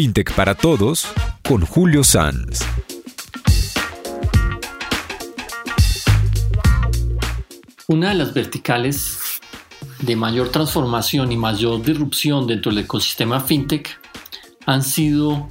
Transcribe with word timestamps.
FinTech 0.00 0.34
para 0.34 0.54
Todos 0.54 1.06
con 1.46 1.60
Julio 1.66 2.02
Sanz. 2.02 2.60
Una 7.86 8.08
de 8.08 8.14
las 8.14 8.32
verticales 8.32 9.18
de 10.00 10.16
mayor 10.16 10.48
transformación 10.48 11.32
y 11.32 11.36
mayor 11.36 11.82
disrupción 11.82 12.46
dentro 12.46 12.72
del 12.72 12.84
ecosistema 12.84 13.40
FinTech 13.40 14.00
han 14.64 14.82
sido 14.82 15.50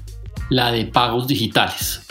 la 0.50 0.72
de 0.72 0.86
pagos 0.86 1.28
digitales. 1.28 2.02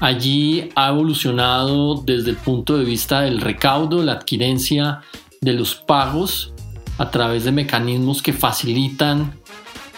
Allí 0.00 0.70
ha 0.76 0.88
evolucionado 0.88 2.00
desde 2.06 2.30
el 2.30 2.36
punto 2.36 2.78
de 2.78 2.86
vista 2.86 3.20
del 3.20 3.38
recaudo, 3.38 4.02
la 4.02 4.12
adquirencia 4.12 5.02
de 5.42 5.52
los 5.52 5.74
pagos 5.74 6.54
a 6.96 7.10
través 7.10 7.44
de 7.44 7.52
mecanismos 7.52 8.22
que 8.22 8.32
facilitan 8.32 9.38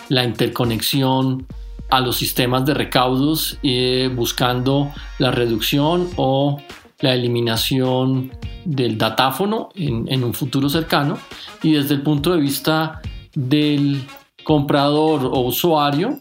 la 0.08 0.24
interconexión 0.24 1.46
a 1.90 2.00
los 2.00 2.16
sistemas 2.16 2.64
de 2.64 2.74
recaudos 2.74 3.58
eh, 3.62 4.10
buscando 4.14 4.92
la 5.18 5.30
reducción 5.30 6.10
o 6.16 6.60
la 7.00 7.14
eliminación 7.14 8.32
del 8.64 8.98
datáfono 8.98 9.70
en, 9.74 10.06
en, 10.10 10.24
un 10.24 10.34
futuro 10.34 10.68
cercano 10.68 11.18
y 11.62 11.72
desde 11.72 11.94
el 11.94 12.02
punto 12.02 12.32
de 12.32 12.40
vista 12.40 13.00
del 13.34 14.02
comprador 14.44 15.24
o 15.24 15.40
usuario 15.40 16.18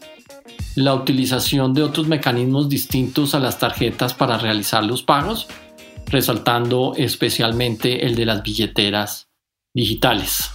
la 0.76 0.94
utilización 0.94 1.74
de 1.74 1.82
otros 1.82 2.06
mecanismos 2.06 2.68
distintos 2.68 3.34
a 3.34 3.40
las 3.40 3.58
tarjetas 3.58 4.14
para 4.14 4.38
realizar 4.38 4.84
los 4.84 5.02
pagos 5.02 5.48
resaltando 6.06 6.94
especialmente 6.96 8.06
el 8.06 8.14
de 8.14 8.26
las 8.26 8.42
billeteras 8.42 9.28
digitales. 9.74 10.50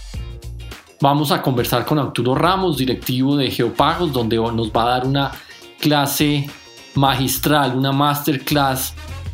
Vamos 1.03 1.34
a 1.34 1.41
conversar 1.41 1.84
con 1.84 1.99
Arturo 1.99 2.34
Ramos, 2.34 2.77
directivo 2.77 3.35
de 3.35 3.52
Geopagos, 3.52 4.13
donde 4.13 4.38
nos 4.38 4.71
va 4.71 4.84
a 4.84 4.89
dar 4.89 5.05
una 5.05 5.31
clase 5.77 6.49
magistral, 6.96 7.76
una 7.76 7.91
masterclass 7.91 8.93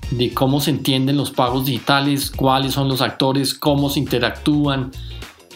de 0.09 0.33
cómo 0.33 0.61
se 0.61 0.71
entienden 0.71 1.15
los 1.15 1.29
pagos 1.29 1.67
digitales, 1.67 2.31
cuáles 2.31 2.73
son 2.73 2.87
los 2.87 3.01
actores, 3.01 3.53
cómo 3.53 3.91
se 3.91 3.99
interactúan, 3.99 4.89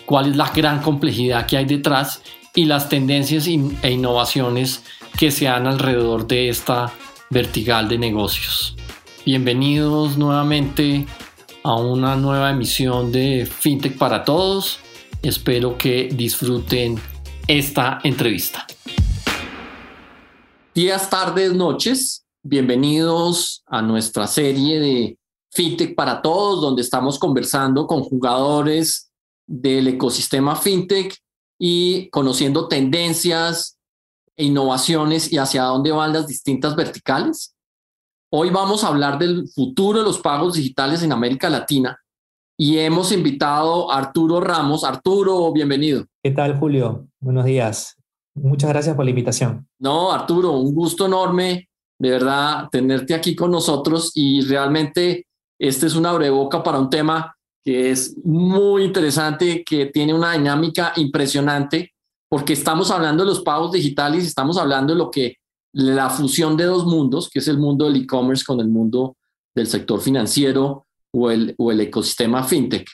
cuál 0.06 0.28
es 0.28 0.36
la 0.36 0.52
gran 0.52 0.84
complejidad 0.84 1.48
que 1.48 1.58
hay 1.58 1.66
detrás 1.66 2.22
y 2.54 2.66
las 2.66 2.90
tendencias 2.90 3.48
e 3.48 3.92
innovaciones 3.92 4.84
que 5.18 5.32
se 5.32 5.46
dan 5.46 5.66
alrededor 5.66 6.28
de 6.28 6.48
esta 6.48 6.94
vertical 7.32 7.90
de 7.90 7.98
negocios. 7.98 8.76
Bienvenidos 9.26 10.16
nuevamente 10.16 11.08
a 11.64 11.74
una 11.74 12.16
nueva 12.16 12.52
emisión 12.52 13.12
de 13.12 13.48
FinTech 13.48 13.98
para 13.98 14.24
Todos. 14.24 14.83
Espero 15.24 15.78
que 15.78 16.10
disfruten 16.14 17.00
esta 17.48 18.00
entrevista. 18.04 18.68
Días, 20.76 21.10
tardes, 21.10 21.54
noches. 21.54 22.26
Bienvenidos 22.44 23.64
a 23.68 23.82
nuestra 23.82 24.28
serie 24.28 24.82
de 24.82 25.18
FinTech 25.54 25.96
para 25.96 26.22
Todos, 26.22 26.60
donde 26.60 26.82
estamos 26.82 27.18
conversando 27.18 27.88
con 27.88 28.04
jugadores 28.04 29.14
del 29.48 29.88
ecosistema 29.88 30.58
FinTech 30.58 31.16
y 31.58 32.10
conociendo 32.10 32.68
tendencias 32.68 33.78
innovaciones 34.36 35.32
y 35.32 35.38
hacia 35.38 35.64
dónde 35.64 35.94
van 35.94 36.12
las 36.12 36.28
distintas 36.28 36.76
verticales. 36.76 37.56
Hoy 38.30 38.50
vamos 38.50 38.84
a 38.84 38.90
hablar 38.90 39.18
del 39.20 39.48
futuro 39.48 40.00
de 40.00 40.06
los 40.06 40.20
pagos 40.20 40.56
digitales 40.56 41.02
en 41.02 41.14
América 41.14 41.50
Latina 41.50 41.98
y 42.58 42.78
hemos 42.78 43.12
invitado 43.12 43.92
a 43.92 43.98
Arturo 43.98 44.40
Ramos. 44.40 44.84
Arturo, 44.84 45.52
bienvenido. 45.52 46.06
¿Qué 46.24 46.32
tal, 46.32 46.58
Julio? 46.60 47.08
Buenos 47.20 47.46
días. 47.46 47.98
Muchas 48.36 48.70
gracias 48.70 48.96
por 48.96 49.06
la 49.06 49.12
invitación. 49.12 49.68
No, 49.80 50.12
Arturo, 50.12 50.52
un 50.52 50.74
gusto 50.74 51.06
enorme, 51.06 51.70
de 52.00 52.10
verdad, 52.10 52.68
tenerte 52.72 53.14
aquí 53.14 53.36
con 53.36 53.52
nosotros 53.52 54.12
y 54.16 54.42
realmente 54.42 55.28
este 55.60 55.86
es 55.88 55.96
una 55.96 56.12
breboca 56.14 56.64
para 56.64 56.80
un 56.80 56.90
tema 56.90 57.36
que 57.64 57.92
es 57.92 58.18
muy 58.24 58.84
interesante, 58.84 59.64
que 59.64 59.86
tiene 59.86 60.14
una 60.14 60.34
dinámica 60.34 60.92
impresionante, 60.98 61.94
porque 62.30 62.54
estamos 62.54 62.92
hablando 62.92 63.24
de 63.24 63.30
los 63.30 63.42
pagos 63.42 63.72
digitales 63.72 64.24
y 64.24 64.28
estamos 64.28 64.58
hablando 64.58 64.94
de 64.94 65.00
lo 65.00 65.10
que 65.10 65.38
la 65.74 66.10
fusión 66.10 66.58
de 66.58 66.66
dos 66.66 66.86
mundos, 66.86 67.30
que 67.30 67.40
es 67.40 67.48
el 67.48 67.58
mundo 67.58 67.86
del 67.86 68.04
e-commerce 68.04 68.44
con 68.46 68.60
el 68.60 68.68
mundo 68.68 69.16
del 69.56 69.68
sector 69.68 70.02
financiero, 70.02 70.86
o 71.14 71.32
el, 71.32 71.56
o 71.58 71.72
el 71.72 71.82
ecosistema 71.82 72.44
fintech. 72.44 72.90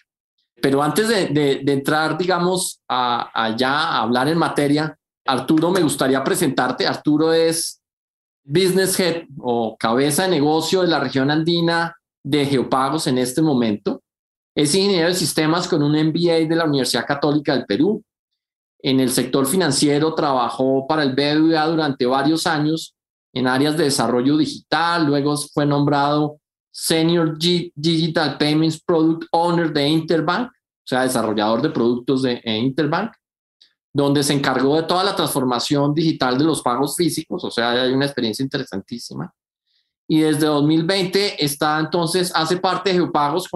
Pero 0.61 0.83
antes 0.83 1.07
de, 1.07 1.27
de, 1.63 1.73
entrar, 1.73 2.17
digamos, 2.17 2.81
a, 2.87 3.31
allá 3.33 3.71
a 3.71 4.01
hablar 4.01 4.27
en 4.27 4.37
materia, 4.37 4.97
Arturo, 5.25 5.71
me 5.71 5.81
gustaría 5.81 6.23
presentarte. 6.23 6.85
Arturo 6.85 7.31
es 7.31 7.81
Business 8.43 8.99
Head 8.99 9.23
o 9.37 9.77
cabeza 9.77 10.23
de 10.23 10.29
negocio 10.29 10.81
de 10.81 10.87
la 10.87 10.99
región 10.99 11.31
andina 11.31 11.95
de 12.23 12.45
Geopagos 12.45 13.07
en 13.07 13.17
este 13.17 13.41
momento. 13.41 14.01
Es 14.55 14.75
ingeniero 14.75 15.07
de 15.07 15.15
sistemas 15.15 15.67
con 15.67 15.81
un 15.81 15.93
MBA 15.93 16.47
de 16.47 16.55
la 16.55 16.65
Universidad 16.65 17.05
Católica 17.05 17.53
del 17.53 17.65
Perú. 17.65 18.03
En 18.81 18.99
el 18.99 19.11
sector 19.11 19.45
financiero 19.45 20.13
trabajó 20.13 20.85
para 20.87 21.03
el 21.03 21.13
BBVA 21.13 21.67
durante 21.67 22.05
varios 22.05 22.45
años 22.47 22.95
en 23.33 23.47
áreas 23.47 23.77
de 23.77 23.85
desarrollo 23.85 24.35
digital, 24.37 25.05
luego 25.05 25.37
fue 25.37 25.65
nombrado 25.65 26.39
Senior 26.81 27.37
Digital 27.37 28.37
Payments 28.37 28.81
Product 28.81 29.27
Owner 29.31 29.73
de 29.73 29.85
Interbank, 29.85 30.47
o 30.47 30.85
sea, 30.85 31.01
desarrollador 31.01 31.61
de 31.61 31.71
productos 31.71 32.21
de 32.21 32.41
Interbank, 32.45 33.11
donde 33.91 34.23
se 34.23 34.33
encargó 34.33 34.77
de 34.77 34.83
toda 34.83 35.03
la 35.03 35.15
transformación 35.15 35.93
digital 35.93 36.37
de 36.37 36.45
los 36.45 36.61
pagos 36.61 36.95
físicos, 36.95 37.43
o 37.43 37.51
sea, 37.51 37.71
hay 37.71 37.91
una 37.91 38.05
experiencia 38.05 38.43
interesantísima. 38.43 39.33
Y 40.07 40.21
desde 40.21 40.45
2020 40.47 41.43
está 41.43 41.79
entonces, 41.79 42.31
hace 42.33 42.57
parte 42.57 42.91
de 42.91 42.95
Geopagos 42.95 43.49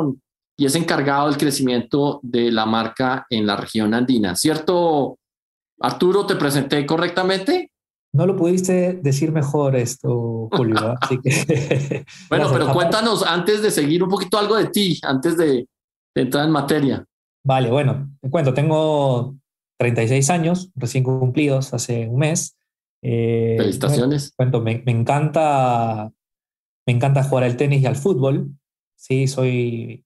y 0.57 0.65
es 0.65 0.75
encargado 0.75 1.27
del 1.29 1.37
crecimiento 1.37 2.19
de 2.21 2.51
la 2.51 2.65
marca 2.65 3.25
en 3.29 3.47
la 3.47 3.55
región 3.55 3.93
andina. 3.93 4.35
¿Cierto, 4.35 5.17
Arturo? 5.79 6.25
¿Te 6.25 6.35
presenté 6.35 6.85
correctamente? 6.85 7.72
No 8.13 8.27
lo 8.27 8.35
pudiste 8.35 8.93
decir 9.01 9.31
mejor 9.31 9.75
esto, 9.75 10.47
Julio. 10.51 10.95
Así 11.01 11.19
que 11.19 12.05
bueno, 12.29 12.47
pero 12.53 12.71
cuéntanos 12.71 13.25
antes 13.25 13.63
de 13.63 13.71
seguir 13.71 14.03
un 14.03 14.09
poquito 14.09 14.37
algo 14.37 14.55
de 14.55 14.67
ti, 14.67 14.99
antes 15.01 15.35
de, 15.35 15.67
entrar 16.15 16.45
en 16.45 16.51
materia. 16.51 17.05
Vale, 17.43 17.71
bueno, 17.71 18.11
te 18.21 18.29
cuento, 18.29 18.53
tengo 18.53 19.35
36 19.79 20.29
años 20.29 20.69
recién 20.75 21.03
cumplidos 21.03 21.73
hace 21.73 22.07
un 22.07 22.19
mes. 22.19 22.55
Eh, 23.01 23.55
Felicitaciones. 23.57 24.31
cuento, 24.37 24.61
me, 24.61 24.83
encanta, 24.85 26.11
me 26.85 26.93
encanta 26.93 27.23
jugar 27.23 27.45
al 27.45 27.57
tenis 27.57 27.81
y 27.81 27.87
al 27.87 27.95
fútbol. 27.95 28.51
Sí, 28.95 29.27
soy. 29.27 30.05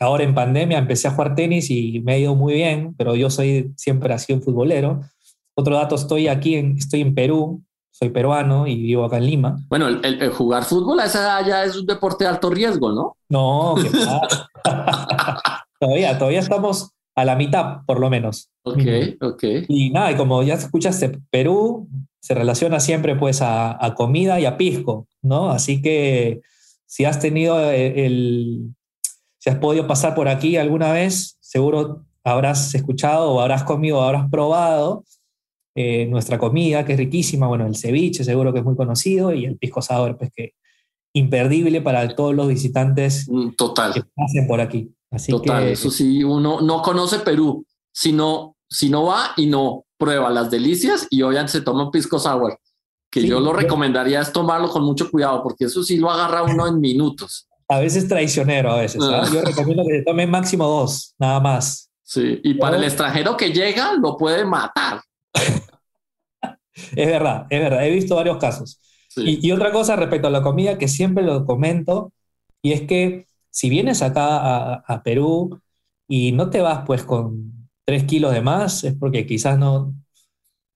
ahora 0.00 0.24
en 0.24 0.34
pandemia 0.34 0.78
empecé 0.78 1.06
a 1.06 1.10
jugar 1.10 1.34
tenis 1.34 1.70
y 1.70 2.00
me 2.00 2.14
ha 2.14 2.18
ido 2.18 2.34
muy 2.34 2.54
bien, 2.54 2.94
pero 2.96 3.14
yo 3.14 3.28
soy 3.28 3.74
siempre 3.76 4.14
así 4.14 4.32
un 4.32 4.42
futbolero. 4.42 5.02
Otro 5.54 5.76
dato, 5.76 5.94
estoy 5.94 6.28
aquí, 6.28 6.54
en, 6.54 6.76
estoy 6.78 7.02
en 7.02 7.14
Perú, 7.14 7.62
soy 7.90 8.08
peruano 8.08 8.66
y 8.66 8.76
vivo 8.82 9.04
acá 9.04 9.18
en 9.18 9.26
Lima. 9.26 9.56
Bueno, 9.68 9.88
el, 9.88 10.30
jugar 10.30 10.64
fútbol 10.64 10.98
a 11.00 11.04
esa 11.04 11.20
edad 11.20 11.46
ya 11.46 11.64
es 11.64 11.76
un 11.76 11.86
deporte 11.86 12.24
de 12.24 12.30
alto 12.30 12.50
riesgo, 12.50 12.92
¿no? 12.92 13.16
No, 13.28 13.74
¿qué 13.80 13.90
todavía, 15.78 16.18
todavía 16.18 16.40
estamos 16.40 16.90
a 17.14 17.24
la 17.24 17.36
mitad, 17.36 17.84
por 17.86 18.00
lo 18.00 18.08
menos. 18.08 18.50
Ok, 18.62 18.82
ok. 19.20 19.44
Y 19.68 19.90
nada, 19.90 20.12
y 20.12 20.16
como 20.16 20.42
ya 20.42 20.54
escuchaste, 20.54 21.20
Perú 21.30 21.88
se 22.20 22.34
relaciona 22.34 22.80
siempre 22.80 23.16
pues 23.16 23.40
a, 23.42 23.94
comida 23.96 24.40
y 24.40 24.46
a 24.46 24.56
pisco, 24.56 25.06
¿no? 25.20 25.50
Así 25.50 25.82
que 25.82 26.40
si 26.86 27.04
has 27.04 27.18
tenido 27.18 27.70
el, 27.70 28.74
si 29.38 29.50
has 29.50 29.56
podido 29.58 29.86
pasar 29.86 30.14
por 30.14 30.28
aquí 30.28 30.56
alguna 30.56 30.92
vez, 30.92 31.36
seguro 31.40 32.04
habrás 32.24 32.74
escuchado 32.74 33.32
o 33.32 33.40
habrás 33.40 33.64
comido 33.64 33.98
o 33.98 34.02
habrás 34.02 34.30
probado 34.30 35.04
eh, 35.74 36.06
nuestra 36.06 36.38
comida, 36.38 36.84
que 36.84 36.92
es 36.92 36.98
riquísima, 36.98 37.46
bueno, 37.46 37.66
el 37.66 37.76
ceviche 37.76 38.24
seguro 38.24 38.52
que 38.52 38.58
es 38.58 38.64
muy 38.64 38.76
conocido, 38.76 39.32
y 39.32 39.46
el 39.46 39.56
pisco 39.56 39.80
sour, 39.80 40.18
pues 40.18 40.30
que 40.34 40.54
imperdible 41.14 41.80
para 41.80 42.14
todos 42.14 42.34
los 42.34 42.48
visitantes 42.48 43.26
mm, 43.28 43.50
Total. 43.50 43.92
que 43.92 44.02
pasen 44.14 44.46
por 44.46 44.60
aquí. 44.60 44.94
Así 45.10 45.30
Total, 45.30 45.68
eso 45.68 45.90
sí, 45.90 46.24
uno 46.24 46.60
no 46.62 46.80
conoce 46.80 47.18
Perú, 47.18 47.66
sino 47.92 48.56
si 48.68 48.88
no 48.88 49.04
va 49.04 49.32
y 49.36 49.46
no 49.46 49.84
prueba 49.98 50.30
las 50.30 50.50
delicias 50.50 51.06
y 51.10 51.22
obviamente 51.22 51.52
se 51.52 51.60
toma 51.60 51.84
un 51.84 51.90
pisco 51.90 52.18
sour, 52.18 52.58
que 53.10 53.26
yo 53.26 53.40
lo 53.40 53.52
recomendaría 53.52 54.20
es 54.20 54.32
tomarlo 54.32 54.70
con 54.70 54.84
mucho 54.84 55.10
cuidado, 55.10 55.42
porque 55.42 55.66
eso 55.66 55.82
sí 55.82 55.98
lo 55.98 56.10
agarra 56.10 56.42
uno 56.42 56.66
en 56.66 56.80
minutos. 56.80 57.46
A 57.68 57.78
veces 57.78 58.08
traicionero, 58.08 58.72
a 58.72 58.78
veces. 58.78 59.02
¿ah? 59.02 59.24
Yo 59.32 59.42
recomiendo 59.42 59.84
que 59.86 59.98
se 59.98 60.02
tome 60.02 60.26
máximo 60.26 60.66
dos, 60.66 61.14
nada 61.18 61.40
más. 61.40 61.90
Sí, 62.02 62.40
y 62.42 62.54
para 62.54 62.76
el 62.76 62.84
extranjero 62.84 63.36
que 63.36 63.52
llega, 63.52 63.92
lo 63.94 64.16
puede 64.16 64.44
matar. 64.44 65.00
es 66.96 67.06
verdad, 67.06 67.46
es 67.50 67.60
verdad. 67.60 67.86
He 67.86 67.90
visto 67.90 68.16
varios 68.16 68.38
casos. 68.38 68.80
Y, 69.16 69.50
otra 69.52 69.72
cosa 69.72 69.96
respecto 69.96 70.28
a 70.28 70.30
la 70.30 70.42
comida 70.42 70.78
que 70.78 70.88
siempre 70.88 71.22
lo 71.22 71.44
comento, 71.44 72.12
y 72.62 72.72
es 72.72 72.82
que 72.82 73.26
si 73.50 73.68
vienes 73.68 74.00
acá 74.02 74.74
a, 74.76 75.02
Perú 75.02 75.60
y 76.08 76.32
no 76.32 76.48
te 76.48 76.60
vas 76.60 76.84
pues 76.86 77.04
con 77.04 77.68
tres 77.84 78.04
kilos 78.04 78.32
de 78.32 78.40
más, 78.40 78.84
es 78.84 78.94
porque 78.94 79.26
quizás 79.26 79.58
no, 79.58 79.94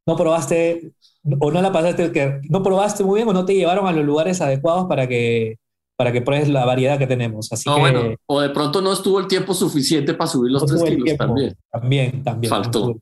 no 0.06 0.16
probaste 0.16 0.92
o 1.40 1.50
no 1.50 1.62
la 1.62 1.72
pasaste, 1.72 2.12
que 2.12 2.40
no 2.50 2.62
probaste 2.62 3.04
muy 3.04 3.18
bien 3.18 3.28
o 3.28 3.32
no 3.32 3.44
te 3.44 3.54
llevaron 3.54 3.86
a 3.86 3.92
los 3.92 4.04
lugares 4.04 4.40
adecuados 4.40 4.86
para 4.86 5.08
que, 5.08 5.56
para 5.96 6.12
que 6.12 6.20
pruebes 6.20 6.48
la 6.48 6.64
variedad 6.66 6.98
que 6.98 7.06
tenemos. 7.06 7.50
Así 7.52 7.70
que, 7.70 8.16
o 8.26 8.40
de 8.40 8.50
pronto 8.50 8.82
no 8.82 8.92
estuvo 8.92 9.18
el 9.18 9.26
tiempo 9.26 9.54
suficiente 9.54 10.12
para 10.14 10.28
subir 10.28 10.52
los 10.52 10.66
tres 10.66 10.82
kilos 10.84 11.16
también. 11.16 11.56
También, 11.70 12.22
también. 12.22 12.50
Faltó. 12.50 13.00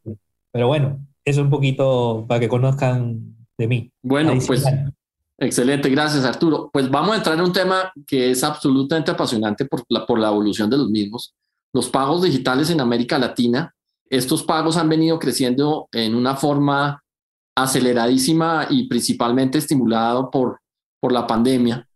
Pero 0.52 0.68
bueno, 0.68 1.04
eso 1.24 1.42
un 1.42 1.50
poquito 1.50 2.24
para 2.28 2.40
que 2.40 2.48
conozcan 2.48 3.36
de 3.56 3.68
mí. 3.68 3.92
Bueno, 4.02 4.34
pues 4.46 4.64
excelente, 5.38 5.88
gracias 5.88 6.24
Arturo. 6.24 6.70
Pues 6.72 6.90
vamos 6.90 7.12
a 7.12 7.16
entrar 7.16 7.36
en 7.36 7.44
un 7.44 7.52
tema 7.52 7.92
que 8.06 8.30
es 8.30 8.44
absolutamente 8.44 9.10
apasionante 9.10 9.64
por 9.64 9.84
la, 9.88 10.06
por 10.06 10.18
la 10.18 10.28
evolución 10.28 10.68
de 10.68 10.78
los 10.78 10.90
mismos. 10.90 11.34
Los 11.72 11.88
pagos 11.88 12.22
digitales 12.22 12.70
en 12.70 12.80
América 12.80 13.18
Latina. 13.18 13.74
Estos 14.08 14.42
pagos 14.42 14.76
han 14.76 14.88
venido 14.88 15.18
creciendo 15.18 15.88
en 15.92 16.14
una 16.14 16.36
forma 16.36 17.02
aceleradísima 17.56 18.66
y 18.68 18.86
principalmente 18.86 19.58
estimulado 19.58 20.30
por, 20.30 20.60
por 21.00 21.12
la 21.12 21.26
pandemia. 21.26 21.88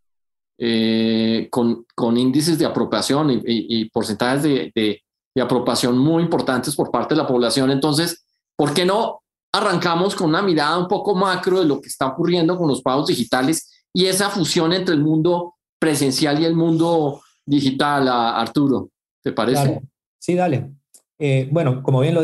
Eh, 0.60 1.46
con, 1.52 1.86
con, 1.94 2.16
índices 2.16 2.58
de 2.58 2.66
apropiación 2.66 3.40
y, 3.46 3.88
porcentajes 3.90 4.42
de, 4.42 4.72
de, 4.74 5.00
de, 5.32 5.40
apropiación 5.40 5.96
muy 5.96 6.20
importantes 6.24 6.74
por 6.74 6.90
parte 6.90 7.14
de 7.14 7.20
la 7.20 7.28
población. 7.28 7.70
Entonces, 7.70 8.26
¿por 8.58 8.74
qué 8.74 8.84
no 8.84 9.22
arrancamos 9.52 10.14
con 10.14 10.28
una 10.28 10.42
mirada 10.42 10.78
un 10.78 10.88
poco 10.88 11.14
macro 11.14 11.60
de 11.60 11.66
lo 11.66 11.80
que 11.80 11.88
está 11.88 12.08
ocurriendo 12.08 12.58
con 12.58 12.68
los 12.68 12.82
pagos 12.82 13.06
digitales 13.06 13.86
y 13.94 14.06
esa 14.06 14.28
fusión 14.28 14.72
entre 14.72 14.94
el 14.94 15.02
mundo 15.02 15.54
presencial 15.78 16.40
y 16.40 16.44
el 16.44 16.54
mundo 16.54 17.22
digital, 17.46 18.08
Arturo? 18.08 18.90
¿Te 19.22 19.32
parece? 19.32 19.80
Sí, 20.18 20.34
dale. 20.34 20.70
Eh, 21.18 21.48
bueno, 21.50 21.82
como 21.82 22.00
bien 22.00 22.14
lo, 22.14 22.22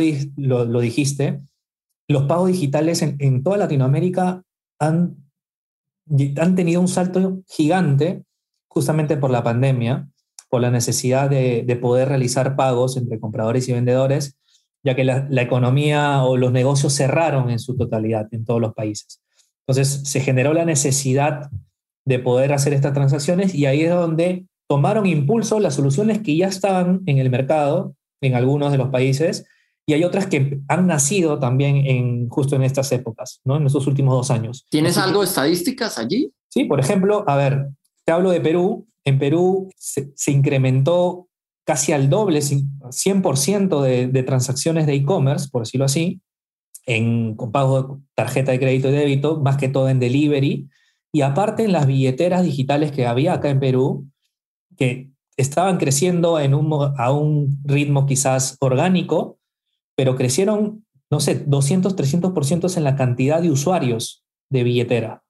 dijiste, 0.81 1.41
los 2.09 2.25
pagos 2.25 2.49
digitales 2.49 3.03
en, 3.03 3.17
en 3.19 3.43
toda 3.43 3.57
Latinoamérica 3.57 4.43
han 4.79 5.25
han 6.39 6.55
tenido 6.55 6.81
un 6.81 6.89
salto 6.89 7.43
gigante 7.49 8.25
justamente 8.69 9.17
por 9.17 9.31
la 9.31 9.43
pandemia, 9.43 10.09
por 10.49 10.61
la 10.61 10.71
necesidad 10.71 11.31
de, 11.31 11.79
poder 11.81 12.09
realizar 12.09 12.57
pagos 12.57 12.97
entre 12.97 13.21
compradores 13.21 13.69
y 13.69 13.73
vendedores, 13.73 14.37
ya 14.85 14.95
que 14.95 15.05
la, 15.05 15.27
economía 15.43 16.23
o 16.23 16.37
los 16.37 16.53
negocios 16.53 16.93
cerraron 16.93 17.51
en 17.51 17.59
su 17.59 17.77
totalidad 17.77 18.29
en 18.33 18.45
todos 18.45 18.61
los 18.61 18.75
países. 18.75 19.21
Entonces 19.67 20.03
se 20.09 20.21
generó 20.21 20.53
la 20.53 20.65
necesidad 20.65 21.51
de 22.05 22.19
poder 22.19 22.53
hacer 22.53 22.75
estas 22.75 22.93
transacciones 22.93 23.55
y 23.55 23.67
ahí 23.67 23.83
es 23.83 23.91
donde 23.91 24.47
tomaron 24.69 25.07
impulso 25.07 25.59
las 25.59 25.75
soluciones 25.75 26.21
que 26.21 26.37
ya 26.37 26.49
estaban 26.49 27.03
en 27.07 27.19
el 27.19 27.31
mercado 27.31 27.95
en 28.21 28.35
algunos 28.35 28.73
de 28.73 28.79
los 28.79 28.89
países 28.91 29.47
y 29.87 29.93
hay 29.93 30.05
otras 30.05 30.27
que 30.27 30.61
han 30.69 30.87
nacido 30.87 31.39
también 31.39 31.77
en, 31.77 32.29
justo 32.29 32.57
en 32.57 32.63
estas 32.63 32.91
épocas, 32.93 33.41
¿no? 33.45 33.57
en 33.57 33.67
estos 33.67 33.87
últimos 33.87 34.15
dos 34.15 34.31
años. 34.31 34.67
¿Tienes 34.71 34.97
algo 34.97 35.21
de 35.21 35.27
estadísticas 35.27 35.99
allí? 35.99 36.33
Sí, 36.49 36.65
por 36.65 36.81
ejemplo, 36.81 37.25
a 37.27 37.37
ver, 37.37 37.69
te 38.05 38.13
hablo 38.13 38.31
de 38.31 38.41
Perú. 38.41 38.87
En 39.05 39.19
Perú 39.19 39.71
se, 39.77 40.13
incrementó 40.31 41.29
casi 41.65 41.93
al 41.93 42.11
doble, 42.11 42.41
100% 42.41 43.83
de, 43.83 44.07
de 44.07 44.23
transacciones 44.23 44.87
de 44.87 44.95
e-commerce, 44.95 45.49
por 45.51 45.63
decirlo 45.63 45.87
así, 45.87 46.21
en, 46.87 47.35
con 47.35 47.53
pago 47.53 47.83
de 47.83 48.03
tarjeta 48.15 48.53
de 48.53 48.59
crédito 48.59 48.89
y 48.89 48.93
débito, 48.93 49.41
más 49.41 49.57
que 49.57 49.69
todo 49.69 49.89
en 49.89 49.99
delivery. 49.99 50.69
Y 51.13 51.23
aparte 51.23 51.65
en 51.65 51.73
las 51.73 51.87
billeteras 51.87 52.43
digitales 52.43 52.93
que 52.93 53.07
había 53.07 53.35
acá 53.35 53.49
en 53.49 53.61
Perú, 53.61 54.07
que 54.77 55.11
estaban 55.37 55.79
creciendo 55.79 56.39
en 56.39 56.55
un, 56.55 56.93
a 56.99 57.13
un 57.13 57.61
ritmo 57.65 58.07
quizás 58.07 58.57
orgánico, 58.61 59.39
pero 59.97 60.17
crecieron, 60.17 60.85
no 61.11 61.21
sé, 61.21 61.45
200, 61.47 61.97
300% 61.97 62.77
en 62.77 62.85
la 62.85 62.97
cantidad 62.97 63.41
de 63.41 63.51
usuarios 63.51 64.25
de 64.51 64.65
billetera. 64.65 65.23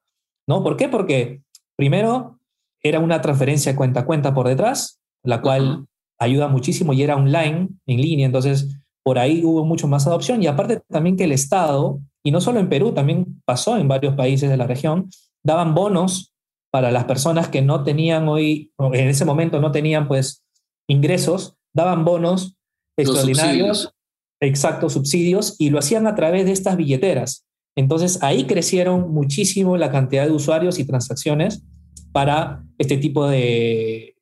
¿No? 0.47 0.63
¿Por 0.63 0.77
qué? 0.77 0.89
Porque 0.89 1.43
primero 1.77 2.39
era 2.83 3.01
una 3.01 3.21
transferencia 3.21 3.77
cuenta 3.77 4.01
a 4.01 4.07
cuenta 4.07 4.35
por 4.35 4.49
detrás, 4.49 5.01
la 5.23 5.41
cual 5.41 5.87
ayuda 6.25 6.49
muchísimo 6.49 6.93
y 6.93 7.03
era 7.03 7.17
online, 7.17 7.69
en 7.87 8.01
línea, 8.01 8.27
entonces 8.27 8.77
por 9.05 9.19
ahí 9.19 9.45
hubo 9.45 9.65
mucho 9.65 9.87
más 9.87 10.07
adopción. 10.07 10.43
Y 10.43 10.47
aparte 10.47 10.81
también 10.89 11.17
que 11.17 11.25
el 11.25 11.33
Estado, 11.33 12.01
y 12.25 12.31
no 12.31 12.41
solo 12.41 12.59
en 12.59 12.69
Perú, 12.69 12.93
también 12.93 13.43
pasó 13.45 13.77
en 13.77 13.87
varios 13.87 14.15
países 14.15 14.49
de 14.51 14.57
la 14.57 14.67
región, 14.67 15.11
daban 15.45 15.75
bonos 15.75 16.33
para 16.71 16.91
las 16.91 17.05
personas 17.05 17.49
que 17.49 17.63
no 17.63 17.85
tenían 17.85 18.29
hoy, 18.29 18.73
en 18.79 19.09
ese 19.09 19.25
momento 19.25 19.61
no 19.61 19.71
tenían 19.71 20.09
pues 20.09 20.43
ingresos, 20.89 21.57
daban 21.73 22.05
bonos 22.05 22.57
extraordinarios. 22.97 23.95
Exacto, 24.41 24.91
subsidios, 24.91 25.57
y 25.59 25.71
lo 25.71 25.79
hacían 25.79 26.07
a 26.07 26.15
través 26.15 26.45
de 26.45 26.53
estas 26.53 26.77
billeteras. 26.77 27.47
Entonces 27.77 28.23
ahí 28.23 28.45
crecieron 28.45 29.13
muchísimo 29.13 29.77
la 29.77 29.91
cantidad 29.91 30.27
de 30.27 30.33
usuarios 30.33 30.79
y 30.79 30.85
transacciones 30.85 31.65
para 32.13 32.65
este 32.79 32.97
tipo 32.97 33.27
de, 33.27 34.17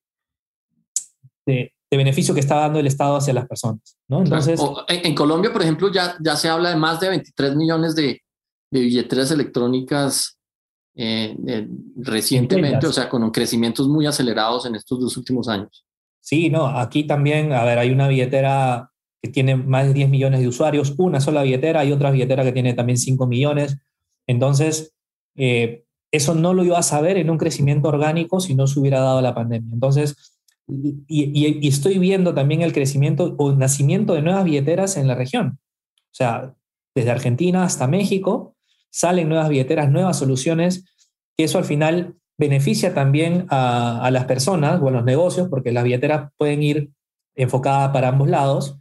de, 1.47 1.73
beneficio 1.97 2.35
que 2.35 2.41
está 2.41 2.57
dando 2.57 2.79
el 2.79 2.87
Estado 2.87 3.17
hacia 3.17 3.35
las 3.35 3.47
personas. 3.47 3.97
¿no? 4.09 4.21
Entonces, 4.21 4.61
en, 4.89 5.15
Colombia, 5.15 5.53
por 5.53 5.63
ejemplo, 5.63 5.91
ya, 5.93 6.17
ya 6.21 6.37
se 6.37 6.49
habla 6.49 6.71
de 6.71 6.77
más 6.77 7.01
de 7.01 7.09
23 7.09 7.57
millones 7.57 7.95
de, 7.95 8.23
de 8.71 8.81
billeteras 8.81 9.31
electrónicas 9.31 10.39
eh, 10.95 11.37
eh, 11.47 11.69
recientemente, 11.97 12.87
o 12.87 12.93
sea, 12.93 13.09
con 13.09 13.31
crecimientos 13.31 13.89
muy 13.89 14.07
acelerados 14.07 14.67
en 14.67 14.75
estos 14.75 15.01
dos 15.01 15.17
últimos 15.17 15.49
años. 15.49 15.87
Sí, 16.21 16.51
no, 16.51 16.67
aquí 16.67 17.05
también, 17.05 17.53
a 17.53 17.65
ver, 17.65 17.79
hay 17.79 17.91
una 17.91 18.09
billetera 18.09 18.91
que 19.23 19.31
tiene 19.31 19.57
más 19.57 19.87
de 19.87 19.95
10 19.95 20.11
millones 20.11 20.41
de 20.41 20.49
usuarios, 20.49 20.95
una 20.99 21.21
sola 21.21 21.43
billetera, 21.43 21.85
y 21.85 21.93
otra 21.93 22.11
billetera 22.11 22.45
que 22.45 22.53
tiene 22.53 22.75
también 22.75 22.99
5 22.99 23.27
millones. 23.27 23.79
Entonces, 24.27 24.95
eh, 25.37 25.85
eso 26.11 26.35
no 26.35 26.53
lo 26.53 26.65
iba 26.65 26.79
a 26.79 26.83
saber 26.83 27.17
en 27.17 27.31
un 27.31 27.39
crecimiento 27.39 27.89
orgánico 27.89 28.41
si 28.41 28.55
no 28.55 28.67
se 28.67 28.79
hubiera 28.79 29.01
dado 29.01 29.23
la 29.23 29.35
pandemia. 29.35 29.73
Entonces, 29.73 30.32
y, 30.69 31.67
estoy 31.67 31.99
viendo 31.99 32.35
también 32.35 32.63
el 32.63 32.73
crecimiento 32.73 33.35
o 33.39 33.53
nacimiento 33.53 34.15
de 34.15 34.23
nuevas 34.23 34.45
billeteras 34.45 34.97
en 34.97 35.09
la 35.09 35.15
región. 35.15 35.59
O 35.59 36.15
sea, 36.15 36.55
desde 36.95 37.11
Argentina 37.11 37.65
hasta 37.65 37.87
México 37.87 38.57
salen 38.91 39.29
nuevas 39.29 39.49
billeteras, 39.49 39.91
nuevas 39.91 40.19
soluciones, 40.19 40.85
que 41.37 41.45
eso 41.45 41.59
al 41.59 41.65
final 41.65 42.17
beneficia 42.39 42.95
también 42.95 43.47
a, 43.49 44.05
a 44.05 44.11
las 44.11 44.27
personas 44.27 44.81
o 44.83 44.89
a 44.89 44.91
los 44.91 45.05
negocios, 45.05 45.49
porque 45.49 45.73
las 45.73 45.85
billeteras 45.85 46.31
pueden 46.37 46.63
ir 46.63 46.91
enfocadas 47.35 47.91
para 47.93 48.09
ambos 48.09 48.29
lados, 48.29 48.79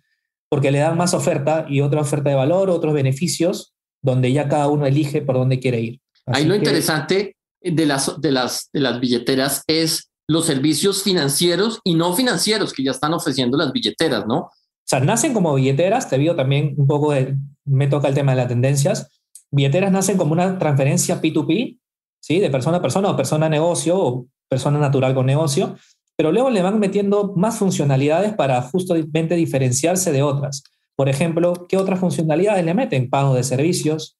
porque 0.49 0.71
le 0.71 0.79
dan 0.79 0.97
más 0.97 1.13
oferta 1.13 1.65
y 1.69 1.79
otra 1.81 2.01
oferta 2.01 2.29
de 2.29 2.35
valor, 2.35 2.69
otros 2.69 2.93
beneficios, 2.93 3.73
donde 4.01 4.33
ya 4.33 4.50
cada 4.50 4.67
uno 4.67 4.85
elige 4.85 5.21
por 5.21 5.35
dónde 5.35 5.59
quiere 5.59 5.79
ir. 5.79 6.01
Ahí 6.25 6.45
lo 6.45 6.55
interesante 6.55 7.38
de 7.61 7.85
las, 7.85 8.19
de, 8.19 8.31
las, 8.31 8.69
de 8.73 8.79
las 8.79 9.00
billeteras 9.00 9.63
es 9.67 10.11
los 10.31 10.45
servicios 10.45 11.03
financieros 11.03 11.81
y 11.83 11.93
no 11.95 12.13
financieros 12.13 12.71
que 12.71 12.83
ya 12.83 12.91
están 12.91 13.13
ofreciendo 13.13 13.57
las 13.57 13.73
billeteras, 13.73 14.25
¿no? 14.25 14.38
O 14.38 14.51
sea, 14.85 15.01
nacen 15.01 15.33
como 15.33 15.53
billeteras, 15.53 16.09
te 16.09 16.17
digo 16.17 16.35
también 16.35 16.73
un 16.77 16.88
poco, 16.88 17.11
de, 17.11 17.35
me 17.65 17.88
toca 17.88 18.07
el 18.07 18.13
tema 18.13 18.31
de 18.31 18.38
las 18.38 18.47
tendencias, 18.47 19.09
billeteras 19.51 19.91
nacen 19.91 20.17
como 20.17 20.31
una 20.31 20.57
transferencia 20.57 21.21
P2P, 21.21 21.77
¿sí? 22.21 22.39
De 22.39 22.50
persona 22.50 22.77
a 22.77 22.81
persona 22.81 23.09
o 23.09 23.17
persona 23.17 23.47
a 23.47 23.50
negocio 23.50 24.00
o 24.00 24.27
persona 24.47 24.79
natural 24.79 25.13
con 25.13 25.25
negocio, 25.25 25.75
pero 26.15 26.31
luego 26.31 26.50
le 26.50 26.61
van 26.61 26.79
metiendo 26.79 27.33
más 27.35 27.57
funcionalidades 27.57 28.33
para 28.33 28.61
justamente 28.61 29.35
diferenciarse 29.35 30.13
de 30.13 30.23
otras. 30.23 30.63
Por 30.95 31.09
ejemplo, 31.09 31.65
¿qué 31.67 31.75
otras 31.75 32.00
funcionalidades 32.00 32.63
le 32.63 32.73
meten? 32.73 33.09
Pago 33.09 33.33
de 33.33 33.43
servicios, 33.43 34.17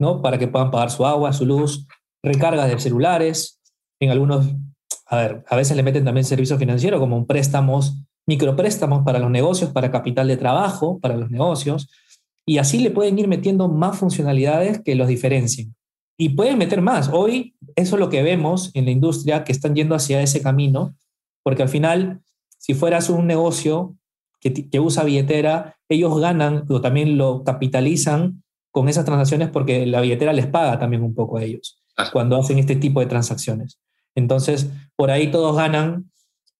¿no? 0.00 0.20
Para 0.20 0.36
que 0.36 0.48
puedan 0.48 0.72
pagar 0.72 0.90
su 0.90 1.06
agua, 1.06 1.32
su 1.32 1.46
luz, 1.46 1.86
recargas 2.24 2.68
de 2.68 2.80
celulares, 2.80 3.60
en 4.00 4.10
algunos, 4.10 4.46
a 5.14 5.22
ver, 5.22 5.44
a 5.48 5.56
veces 5.56 5.76
le 5.76 5.82
meten 5.82 6.04
también 6.04 6.24
servicios 6.24 6.58
financieros 6.58 7.00
como 7.00 7.26
préstamos, 7.26 8.02
micropréstamos 8.26 9.04
para 9.04 9.18
los 9.18 9.30
negocios, 9.30 9.70
para 9.70 9.90
capital 9.90 10.28
de 10.28 10.36
trabajo, 10.36 10.98
para 11.00 11.16
los 11.16 11.30
negocios, 11.30 11.88
y 12.46 12.58
así 12.58 12.78
le 12.78 12.90
pueden 12.90 13.18
ir 13.18 13.28
metiendo 13.28 13.68
más 13.68 13.98
funcionalidades 13.98 14.80
que 14.82 14.94
los 14.94 15.08
diferencien. 15.08 15.74
Y 16.16 16.30
pueden 16.30 16.58
meter 16.58 16.80
más. 16.80 17.10
Hoy 17.12 17.56
eso 17.74 17.96
es 17.96 18.00
lo 18.00 18.08
que 18.08 18.22
vemos 18.22 18.70
en 18.74 18.84
la 18.84 18.90
industria 18.90 19.44
que 19.44 19.52
están 19.52 19.74
yendo 19.74 19.94
hacia 19.94 20.22
ese 20.22 20.42
camino 20.42 20.94
porque 21.44 21.62
al 21.62 21.68
final, 21.68 22.22
si 22.58 22.74
fueras 22.74 23.10
un 23.10 23.28
negocio 23.28 23.96
que, 24.40 24.80
usa 24.80 25.04
billetera, 25.04 25.76
ellos 25.88 26.18
ganan 26.18 26.64
o 26.68 26.80
también 26.80 27.16
lo 27.16 27.44
capitalizan 27.44 28.42
con 28.72 28.88
esas 28.88 29.04
transacciones 29.04 29.50
porque 29.50 29.86
la 29.86 30.00
billetera 30.00 30.32
les 30.32 30.46
paga 30.46 30.78
también 30.78 31.02
un 31.02 31.14
poco 31.14 31.38
a 31.38 31.44
ellos 31.44 31.80
cuando 32.12 32.36
hacen 32.36 32.58
este 32.58 32.74
tipo 32.74 33.00
de 33.00 33.06
transacciones. 33.06 33.78
Entonces, 34.16 34.70
por 34.96 35.10
ahí 35.10 35.30
todos 35.30 35.56
ganan, 35.56 36.10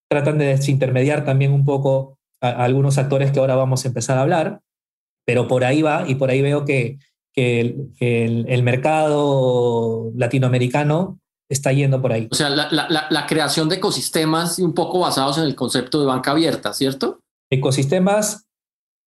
tratan 0.09 0.37
de 0.37 0.45
desintermediar 0.45 1.25
también 1.25 1.51
un 1.51 1.65
poco 1.65 2.17
a, 2.41 2.49
algunos 2.63 2.97
actores 2.97 3.31
que 3.31 3.39
ahora 3.39 3.55
vamos 3.55 3.85
a 3.85 3.87
empezar 3.87 4.17
a 4.17 4.21
hablar, 4.21 4.61
pero 5.25 5.47
por 5.47 5.63
ahí 5.63 5.81
va 5.81 6.07
y 6.07 6.15
por 6.15 6.29
ahí 6.29 6.41
veo 6.41 6.65
que, 6.65 6.99
el, 7.37 8.63
mercado 8.63 10.09
latinoamericano 10.15 11.19
está 11.49 11.73
yendo 11.73 12.01
por 12.01 12.13
ahí. 12.13 12.29
O 12.31 12.35
sea, 12.35 12.49
la, 12.49 13.25
creación 13.27 13.67
de 13.67 13.75
ecosistemas 13.75 14.57
un 14.59 14.73
poco 14.73 14.99
basados 14.99 15.37
en 15.37 15.43
el 15.43 15.55
concepto 15.55 15.99
de 15.99 16.05
banca 16.05 16.31
abierta, 16.31 16.73
¿cierto? 16.73 17.19
Ecosistemas 17.51 18.45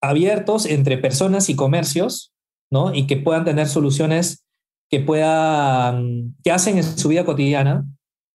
abiertos 0.03 0.67
entre 0.67 0.99
personas 0.99 1.49
y 1.49 1.57
comercios, 1.57 2.33
¿no? 2.71 2.95
Y 2.95 3.07
que 3.07 3.17
puedan 3.17 3.45
tener 3.45 3.67
soluciones 3.67 4.45
que 4.91 5.01
puedan, 5.01 6.37
que 6.43 6.51
hacen 6.51 6.79
en 6.79 6.85
su 6.85 7.09
vida 7.09 7.25
cotidiana, 7.25 7.87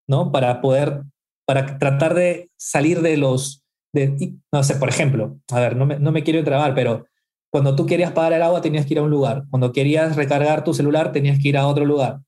¿no? 0.07 0.31
Para 0.31 0.61
poder, 0.61 1.03
para 1.45 1.77
tratar 1.77 2.13
de 2.13 2.49
salir 2.57 3.01
de 3.01 3.17
los, 3.17 3.63
de, 3.93 4.35
no 4.51 4.63
sé, 4.63 4.75
por 4.75 4.89
ejemplo, 4.89 5.37
a 5.51 5.59
ver, 5.59 5.75
no 5.75 5.85
me, 5.85 5.99
no 5.99 6.11
me 6.11 6.23
quiero 6.23 6.39
entrabar, 6.39 6.73
pero 6.73 7.05
cuando 7.51 7.75
tú 7.75 7.85
querías 7.85 8.11
pagar 8.11 8.33
el 8.33 8.41
agua 8.41 8.61
tenías 8.61 8.85
que 8.85 8.95
ir 8.95 8.99
a 8.99 9.03
un 9.03 9.11
lugar. 9.11 9.43
Cuando 9.51 9.71
querías 9.71 10.15
recargar 10.15 10.63
tu 10.63 10.73
celular 10.73 11.11
tenías 11.11 11.39
que 11.39 11.49
ir 11.49 11.57
a 11.57 11.67
otro 11.67 11.85
lugar. 11.85 12.21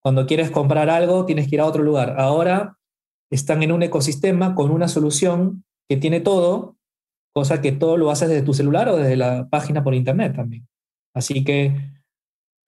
Cuando 0.00 0.26
quieres 0.26 0.50
comprar 0.52 0.88
algo 0.88 1.26
tienes 1.26 1.48
que 1.48 1.56
ir 1.56 1.60
a 1.60 1.66
otro 1.66 1.82
lugar. 1.82 2.14
Ahora 2.18 2.78
están 3.30 3.62
en 3.62 3.72
un 3.72 3.82
ecosistema 3.82 4.54
con 4.54 4.70
una 4.70 4.86
solución 4.86 5.64
que 5.88 5.96
tiene 5.96 6.20
todo, 6.20 6.76
cosa 7.34 7.60
que 7.60 7.72
todo 7.72 7.96
lo 7.96 8.10
haces 8.10 8.28
desde 8.28 8.44
tu 8.44 8.54
celular 8.54 8.88
o 8.88 8.96
desde 8.96 9.16
la 9.16 9.48
página 9.48 9.82
por 9.82 9.94
internet 9.94 10.36
también. 10.36 10.68
Así 11.12 11.42
que 11.42 11.74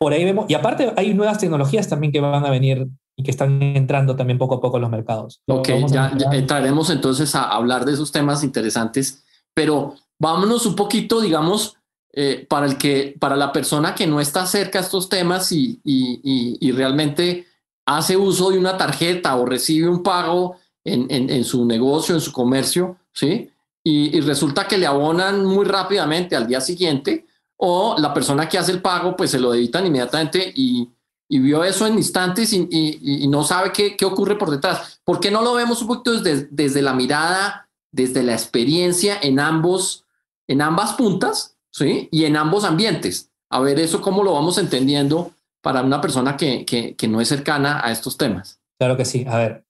por 0.01 0.13
ahí 0.13 0.25
vemos, 0.25 0.47
y 0.49 0.55
aparte 0.55 0.93
hay 0.97 1.15
nuevas 1.15 1.39
tecnologías 1.39 1.89
también 1.89 2.13
que 2.13 2.21
van 2.21 2.45
a 2.45 2.51
venir 2.51 2.89
y 3.17 3.23
que 3.23 3.31
están 3.31 3.63
entrando 3.63 4.17
también 4.17 4.39
poco 4.39 4.57
a 4.57 4.61
poco 4.61 4.77
en 4.77 4.83
los 4.83 4.91
mercados. 4.91 5.41
Ok, 5.47 5.69
ya, 5.89 6.13
ya, 6.17 6.31
entraremos 6.33 6.91
entonces 6.91 7.35
a 7.35 7.45
hablar 7.45 7.85
de 7.85 7.93
esos 7.93 8.13
temas 8.13 8.43
interesantes, 8.45 9.25
pero 9.55 9.95
vámonos 10.19 10.67
un 10.67 10.75
poquito, 10.75 11.21
digamos, 11.21 11.77
eh, 12.13 12.47
para, 12.49 12.67
el 12.67 12.77
que, 12.77 13.17
para 13.21 13.37
la 13.37 13.53
persona 13.53 13.95
que 13.95 14.07
no 14.07 14.21
está 14.21 14.47
cerca 14.47 14.79
a 14.79 14.83
estos 14.83 15.09
temas 15.09 15.53
y, 15.53 15.81
y, 15.85 16.59
y, 16.61 16.73
realmente 16.73 17.47
hace 17.87 18.17
uso 18.17 18.51
de 18.51 18.59
una 18.59 18.77
tarjeta 18.77 19.37
o 19.37 19.47
recibe 19.47 19.89
un 19.89 20.03
pago 20.03 20.57
en, 20.83 21.07
en, 21.09 21.31
en 21.31 21.45
su 21.45 21.65
negocio, 21.65 22.15
en 22.17 22.21
su 22.21 22.33
comercio, 22.33 22.97
¿sí? 23.13 23.51
Y, 23.83 24.21
resulta 24.21 24.67
que 24.69 24.77
le 24.77 24.87
abonan 24.87 25.45
muy 25.45 25.65
rápidamente 25.65 26.37
al 26.37 26.47
día 26.47 26.61
siguiente, 26.61 27.27
o 27.57 27.97
la 27.99 28.13
persona 28.13 28.49
que 28.49 28.59
hace 28.59 28.73
el 28.73 28.83
pago, 28.83 29.17
pues 29.17 29.31
se 29.31 29.39
lo 29.39 29.53
debitan 29.53 29.87
inmediatamente 29.87 30.53
y, 30.55 30.89
y 31.33 31.39
vio 31.39 31.63
eso 31.63 31.87
en 31.87 31.95
instantes 31.95 32.53
y, 32.53 32.67
y 32.71 33.29
no 33.29 33.45
sabe 33.45 33.71
qué, 33.73 33.97
qué, 33.97 34.05
ocurre 34.05 34.37
por 34.37 34.51
detrás. 34.51 35.01
¿Por 35.05 35.21
qué 35.21 35.31
no 35.31 35.43
lo 35.43 35.55
vemos 35.55 35.81
un 35.81 35.87
poquito 35.87 36.21
desde, 36.21 36.49
desde 36.51 36.83
la 36.83 36.93
mirada, 36.93 37.69
desde 37.93 38.25
la 38.25 38.33
experiencia 38.33 39.17
en, 39.23 39.39
ambos, 39.39 40.05
en 40.49 40.61
ambas 40.61 40.95
puntas, 40.95 41.57
¿sí? 41.71 42.09
Y 42.11 42.25
en 42.25 42.37
ambos 42.37 42.65
ambientes. 42.65 43.31
A 43.49 43.61
ver 43.61 43.79
eso 43.79 44.01
cómo 44.01 44.25
lo 44.25 44.33
vamos 44.33 44.59
entendiendo 44.59 45.31
para 45.63 45.83
una 45.83 46.01
persona 46.01 46.37
que, 46.37 46.65
que, 46.65 46.97
que 46.97 47.07
no 47.07 47.21
es 47.21 47.29
cercana 47.29 47.81
a 47.81 47.93
estos 47.93 48.17
temas. 48.17 48.61
Claro 48.77 48.97
que 48.97 49.05
sí. 49.05 49.25
A 49.29 49.39
ver, 49.39 49.65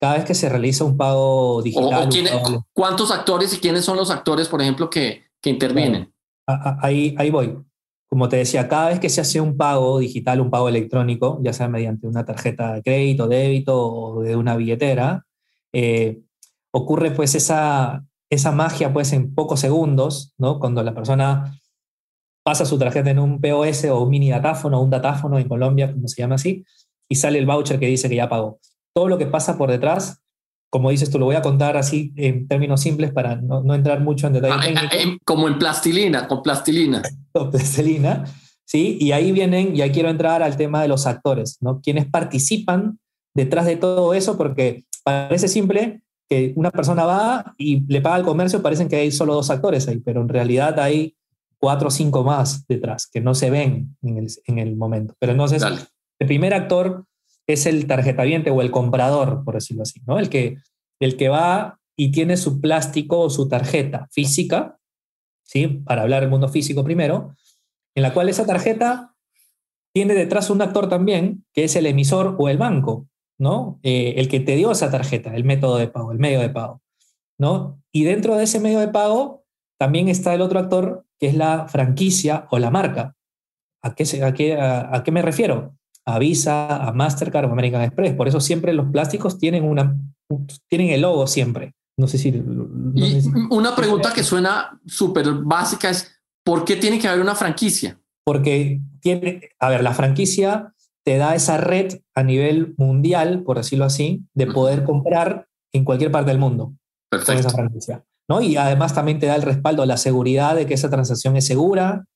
cada 0.00 0.14
vez 0.14 0.24
que 0.24 0.34
se 0.34 0.48
realiza 0.48 0.82
un 0.82 0.96
pago 0.96 1.62
digital. 1.62 2.10
¿Cuántos 2.72 3.12
actores 3.12 3.54
y 3.54 3.58
quiénes 3.58 3.84
son 3.84 3.96
los 3.96 4.10
actores, 4.10 4.48
por 4.48 4.60
ejemplo, 4.60 4.90
que, 4.90 5.22
que 5.40 5.50
intervienen? 5.50 6.12
ahí, 6.82 7.14
ahí 7.16 7.30
voy. 7.30 7.56
Como 8.08 8.28
te 8.28 8.36
decía, 8.36 8.68
cada 8.68 8.88
vez 8.88 9.00
que 9.00 9.08
se 9.08 9.20
hace 9.20 9.40
un 9.40 9.56
pago 9.56 9.98
digital, 9.98 10.40
un 10.40 10.50
pago 10.50 10.68
electrónico, 10.68 11.40
ya 11.42 11.52
sea 11.52 11.68
mediante 11.68 12.06
una 12.06 12.24
tarjeta 12.24 12.74
de 12.74 12.82
crédito, 12.82 13.26
débito 13.28 13.76
o 13.76 14.22
de 14.22 14.36
una 14.36 14.56
billetera, 14.56 15.24
eh, 15.72 16.20
ocurre 16.72 17.10
pues 17.10 17.34
esa, 17.34 18.04
esa 18.30 18.52
magia 18.52 18.92
pues 18.92 19.12
en 19.12 19.34
pocos 19.34 19.60
segundos, 19.60 20.34
¿no? 20.38 20.60
Cuando 20.60 20.82
la 20.82 20.94
persona 20.94 21.58
pasa 22.44 22.64
su 22.64 22.78
tarjeta 22.78 23.10
en 23.10 23.18
un 23.18 23.40
POS 23.40 23.86
o 23.86 24.02
un 24.02 24.10
mini 24.10 24.30
datáfono 24.30 24.80
un 24.80 24.90
datáfono 24.90 25.38
en 25.38 25.48
Colombia, 25.48 25.92
como 25.92 26.06
se 26.06 26.22
llama 26.22 26.36
así, 26.36 26.64
y 27.08 27.16
sale 27.16 27.38
el 27.38 27.46
voucher 27.46 27.80
que 27.80 27.86
dice 27.86 28.08
que 28.08 28.16
ya 28.16 28.28
pagó 28.28 28.60
todo 28.96 29.08
lo 29.08 29.18
que 29.18 29.26
pasa 29.26 29.58
por 29.58 29.70
detrás, 29.70 30.22
como 30.70 30.90
dices 30.90 31.10
tú, 31.10 31.18
lo 31.18 31.26
voy 31.26 31.36
a 31.36 31.42
contar 31.42 31.76
así 31.76 32.12
en 32.16 32.48
términos 32.48 32.80
simples 32.80 33.12
para 33.12 33.36
no, 33.36 33.74
entrar 33.74 34.00
mucho 34.00 34.26
en 34.26 34.34
detalle. 34.34 34.74
Ah, 34.76 34.90
eh, 34.92 35.18
como 35.24 35.48
en 35.48 35.58
plastilina, 35.58 36.26
con 36.26 36.42
plastilina. 36.42 37.02
Con 37.32 37.50
plastilina, 37.52 38.24
sí, 38.64 38.98
y 39.00 39.12
ahí 39.12 39.32
vienen, 39.32 39.76
y 39.76 39.82
ahí 39.82 39.90
quiero 39.90 40.10
entrar 40.10 40.42
al 40.42 40.56
tema 40.56 40.82
de 40.82 40.88
los 40.88 41.06
actores, 41.06 41.58
¿no? 41.60 41.80
Quienes 41.80 42.06
participan 42.06 42.98
detrás 43.34 43.66
de 43.66 43.76
todo 43.76 44.14
eso, 44.14 44.36
porque 44.36 44.84
parece 45.04 45.48
simple 45.48 46.02
que 46.28 46.52
una 46.56 46.70
persona 46.70 47.04
va 47.04 47.54
y 47.56 47.84
le 47.86 48.00
paga 48.00 48.16
al 48.16 48.24
comercio, 48.24 48.62
parecen 48.62 48.88
que 48.88 48.96
hay 48.96 49.12
solo 49.12 49.34
dos 49.34 49.50
actores 49.50 49.86
ahí, 49.86 49.98
pero 49.98 50.20
en 50.20 50.28
realidad 50.28 50.78
hay 50.80 51.14
cuatro 51.58 51.88
o 51.88 51.90
cinco 51.90 52.24
más 52.24 52.66
detrás 52.66 53.06
que 53.06 53.20
no 53.20 53.34
se 53.34 53.50
ven 53.50 53.96
en 54.02 54.18
el, 54.18 54.28
en 54.46 54.58
el 54.58 54.76
momento. 54.76 55.14
Pero 55.18 55.32
entonces, 55.32 55.62
el 56.18 56.26
primer 56.26 56.54
actor 56.54 57.04
es 57.46 57.66
el 57.66 57.86
tarjetaviente 57.86 58.50
o 58.50 58.60
el 58.60 58.70
comprador, 58.70 59.44
por 59.44 59.54
decirlo 59.54 59.82
así, 59.82 60.00
¿no? 60.06 60.18
El 60.18 60.28
que, 60.28 60.58
el 61.00 61.16
que 61.16 61.28
va 61.28 61.78
y 61.96 62.10
tiene 62.10 62.36
su 62.36 62.60
plástico 62.60 63.20
o 63.20 63.30
su 63.30 63.48
tarjeta 63.48 64.08
física, 64.10 64.78
¿sí? 65.44 65.68
Para 65.68 66.02
hablar 66.02 66.22
del 66.22 66.30
mundo 66.30 66.48
físico 66.48 66.84
primero, 66.84 67.34
en 67.94 68.02
la 68.02 68.12
cual 68.12 68.28
esa 68.28 68.44
tarjeta 68.44 69.14
tiene 69.94 70.14
detrás 70.14 70.50
un 70.50 70.60
actor 70.60 70.88
también, 70.88 71.44
que 71.54 71.64
es 71.64 71.76
el 71.76 71.86
emisor 71.86 72.36
o 72.38 72.48
el 72.48 72.58
banco, 72.58 73.08
¿no? 73.38 73.78
Eh, 73.82 74.14
el 74.18 74.28
que 74.28 74.40
te 74.40 74.56
dio 74.56 74.72
esa 74.72 74.90
tarjeta, 74.90 75.34
el 75.34 75.44
método 75.44 75.78
de 75.78 75.88
pago, 75.88 76.12
el 76.12 76.18
medio 76.18 76.40
de 76.40 76.50
pago, 76.50 76.82
¿no? 77.38 77.80
Y 77.92 78.04
dentro 78.04 78.36
de 78.36 78.44
ese 78.44 78.60
medio 78.60 78.80
de 78.80 78.88
pago 78.88 79.44
también 79.78 80.08
está 80.08 80.34
el 80.34 80.42
otro 80.42 80.58
actor, 80.58 81.06
que 81.18 81.28
es 81.28 81.34
la 81.34 81.68
franquicia 81.68 82.46
o 82.50 82.58
la 82.58 82.70
marca. 82.70 83.14
¿A 83.82 83.94
qué, 83.94 84.04
a 84.22 84.34
qué, 84.34 84.58
a 84.58 85.02
qué 85.04 85.12
me 85.12 85.22
refiero? 85.22 85.76
A 86.06 86.18
Visa, 86.18 86.86
a 86.86 86.92
Mastercard 86.92 87.46
o 87.46 87.52
American 87.52 87.82
Express. 87.82 88.14
Por 88.14 88.28
eso 88.28 88.40
siempre 88.40 88.72
los 88.72 88.90
plásticos 88.90 89.38
tienen, 89.38 89.64
una, 89.64 89.96
tienen 90.68 90.90
el 90.90 91.02
logo 91.02 91.26
siempre. 91.26 91.74
No 91.98 92.06
sé 92.06 92.18
si... 92.18 92.28
y 92.28 93.22
una 93.50 93.74
pregunta 93.74 94.12
que 94.12 94.22
suena 94.22 94.80
súper 94.86 95.32
básica 95.32 95.90
es, 95.90 96.12
¿por 96.44 96.64
qué 96.64 96.76
tiene 96.76 96.98
que 96.98 97.08
haber 97.08 97.20
una 97.20 97.34
franquicia? 97.34 97.98
Porque 98.24 98.80
tiene, 99.00 99.40
a 99.58 99.68
ver, 99.68 99.82
la 99.82 99.94
franquicia 99.94 100.72
te 101.04 101.16
da 101.16 101.34
esa 101.34 101.56
red 101.56 102.00
a 102.14 102.22
nivel 102.22 102.74
mundial, 102.76 103.42
por 103.44 103.56
decirlo 103.56 103.84
así, 103.84 104.24
de 104.34 104.46
poder 104.46 104.84
comprar 104.84 105.46
en 105.72 105.84
cualquier 105.84 106.10
parte 106.10 106.30
del 106.30 106.40
mundo 106.40 106.74
Perfecto. 107.10 107.32
con 107.32 107.40
esa 107.40 107.50
franquicia. 107.50 108.04
¿no? 108.28 108.40
Y 108.40 108.56
además 108.56 108.94
también 108.94 109.18
te 109.18 109.26
da 109.26 109.36
el 109.36 109.42
respaldo, 109.42 109.86
la 109.86 109.96
seguridad 109.96 110.54
de 110.54 110.66
que 110.66 110.74
esa 110.74 110.90
transacción 110.90 111.36
es 111.36 111.46
segura, 111.46 112.06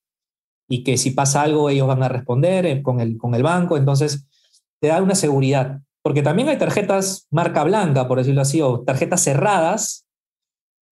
y 0.70 0.84
que 0.84 0.96
si 0.96 1.10
pasa 1.10 1.42
algo 1.42 1.68
ellos 1.68 1.88
van 1.88 2.04
a 2.04 2.08
responder 2.08 2.64
eh, 2.64 2.80
con 2.80 3.00
el, 3.00 3.18
con 3.18 3.34
el 3.34 3.42
banco, 3.42 3.76
entonces 3.76 4.28
te 4.80 4.86
da 4.86 5.02
una 5.02 5.16
seguridad. 5.16 5.80
Porque 6.00 6.22
también 6.22 6.48
hay 6.48 6.58
tarjetas 6.58 7.26
marca 7.30 7.64
blanca, 7.64 8.06
por 8.06 8.18
decirlo 8.18 8.40
así, 8.40 8.62
o 8.62 8.80
tarjetas 8.82 9.22
cerradas 9.22 10.06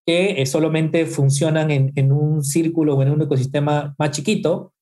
que 0.05 0.41
eh, 0.41 0.45
solamente 0.45 1.05
funcionan 1.05 1.71
en, 1.71 1.93
en, 1.95 2.11
un 2.11 2.43
círculo 2.43 2.95
o 2.95 3.01
en 3.01 3.11
un 3.11 3.21
ecosistema 3.21 3.95
más 3.97 4.11
chiquito, 4.11 4.73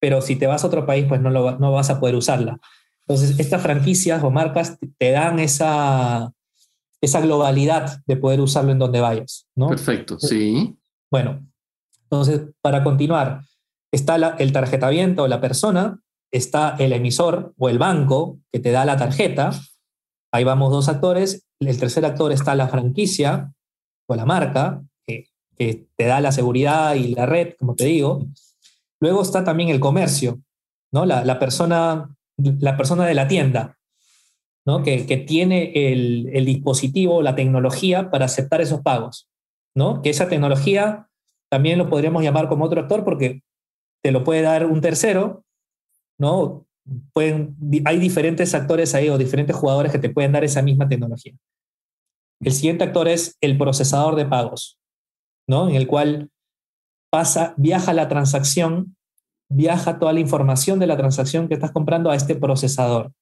pero 0.00 0.22
si 0.22 0.36
te 0.36 0.46
vas 0.46 0.64
a 0.64 0.68
otro 0.68 0.86
país, 0.86 1.04
pues 1.06 1.20
no, 1.20 1.28
lo, 1.28 1.58
no 1.58 1.70
vas 1.72 1.90
a 1.90 2.00
poder 2.00 2.14
usarla. 2.14 2.58
Entonces, 3.06 3.38
estas 3.38 3.60
franquicias 3.60 4.22
o 4.24 4.30
marcas 4.30 4.78
te 4.96 5.10
dan 5.10 5.38
esa, 5.38 6.32
esa 7.02 7.20
globalidad 7.20 8.02
de 8.06 8.16
poder 8.16 8.40
usarlo 8.40 8.72
en 8.72 8.78
donde 8.78 9.00
vayas. 9.00 9.46
¿no? 9.54 9.68
Perfecto, 9.68 10.18
sí. 10.18 10.78
Bueno, 11.10 11.46
entonces, 12.04 12.40
para 12.62 12.82
continuar, 12.82 13.42
está 13.92 14.16
el 14.38 14.52
tarjetaviento 14.52 15.22
o 15.22 15.28
la 15.28 15.40
persona, 15.40 16.00
está 16.30 16.76
el 16.78 16.92
emisor 16.92 17.54
o 17.58 17.68
el 17.68 17.78
banco 17.78 18.38
que 18.52 18.60
te 18.60 18.70
da 18.70 18.84
la 18.84 18.96
tarjeta. 18.96 19.50
Ahí 20.32 20.44
vamos 20.44 20.70
dos 20.70 20.88
actores. 20.88 21.46
El 21.58 21.78
tercer 21.78 22.04
actor 22.04 22.32
está 22.32 22.54
la 22.54 22.68
franquicia 22.68 23.52
o 24.06 24.14
la 24.14 24.24
marca, 24.24 24.82
que, 25.06 25.26
te 25.58 26.06
da 26.06 26.20
la 26.20 26.32
seguridad 26.32 26.94
y 26.94 27.14
la 27.14 27.26
red, 27.26 27.54
como 27.58 27.74
te 27.74 27.84
digo. 27.84 28.26
Luego 28.98 29.20
está 29.20 29.44
también 29.44 29.68
el 29.68 29.78
comercio, 29.78 30.40
¿no? 30.90 31.04
la, 31.04 31.38
persona, 31.38 32.16
la 32.38 32.76
persona 32.78 33.04
de 33.04 33.14
la 33.14 33.28
tienda, 33.28 33.76
¿no? 34.64 34.82
que, 34.82 35.02
tiene 35.26 35.72
el, 35.74 36.30
el, 36.32 36.46
dispositivo, 36.46 37.20
la 37.20 37.34
tecnología 37.34 38.10
para 38.10 38.24
aceptar 38.24 38.62
esos 38.62 38.80
pagos. 38.80 39.28
¿no? 39.74 40.00
Que 40.00 40.10
esa 40.10 40.28
tecnología 40.28 41.08
también 41.50 41.78
lo 41.78 41.90
podríamos 41.90 42.22
llamar 42.22 42.48
como 42.48 42.64
otro 42.64 42.80
actor 42.80 43.04
porque 43.04 43.42
te 44.02 44.12
lo 44.12 44.24
puede 44.24 44.42
dar 44.42 44.66
un 44.66 44.80
tercero, 44.80 45.44
¿no? 46.18 46.66
Pueden, 47.12 47.56
hay 47.84 47.98
diferentes 47.98 48.54
actores 48.54 48.94
ahí 48.94 49.08
o 49.08 49.18
diferentes 49.18 49.54
jugadores 49.54 49.92
que 49.92 49.98
te 49.98 50.10
pueden 50.10 50.32
dar 50.32 50.44
esa 50.44 50.62
misma 50.62 50.88
tecnología. 50.88 51.34
El 52.40 52.52
siguiente 52.52 52.84
actor 52.84 53.06
es 53.06 53.36
el 53.40 53.58
procesador 53.58 54.16
de 54.16 54.26
pagos, 54.26 54.78
¿no? 55.46 55.68
En 55.68 55.74
el 55.74 55.86
cual 55.86 56.30
pasa, 57.10 57.54
viaja 57.56 57.92
la 57.92 58.08
transacción, 58.08 58.96
viaja 59.50 59.98
toda 59.98 60.12
la 60.12 60.20
información 60.20 60.78
de 60.78 60.86
la 60.86 60.96
transacción 60.96 61.48
que 61.48 61.54
estás 61.54 61.72
comprando 61.72 62.10
a 62.10 62.16
este 62.16 62.36
procesador. 62.36 63.12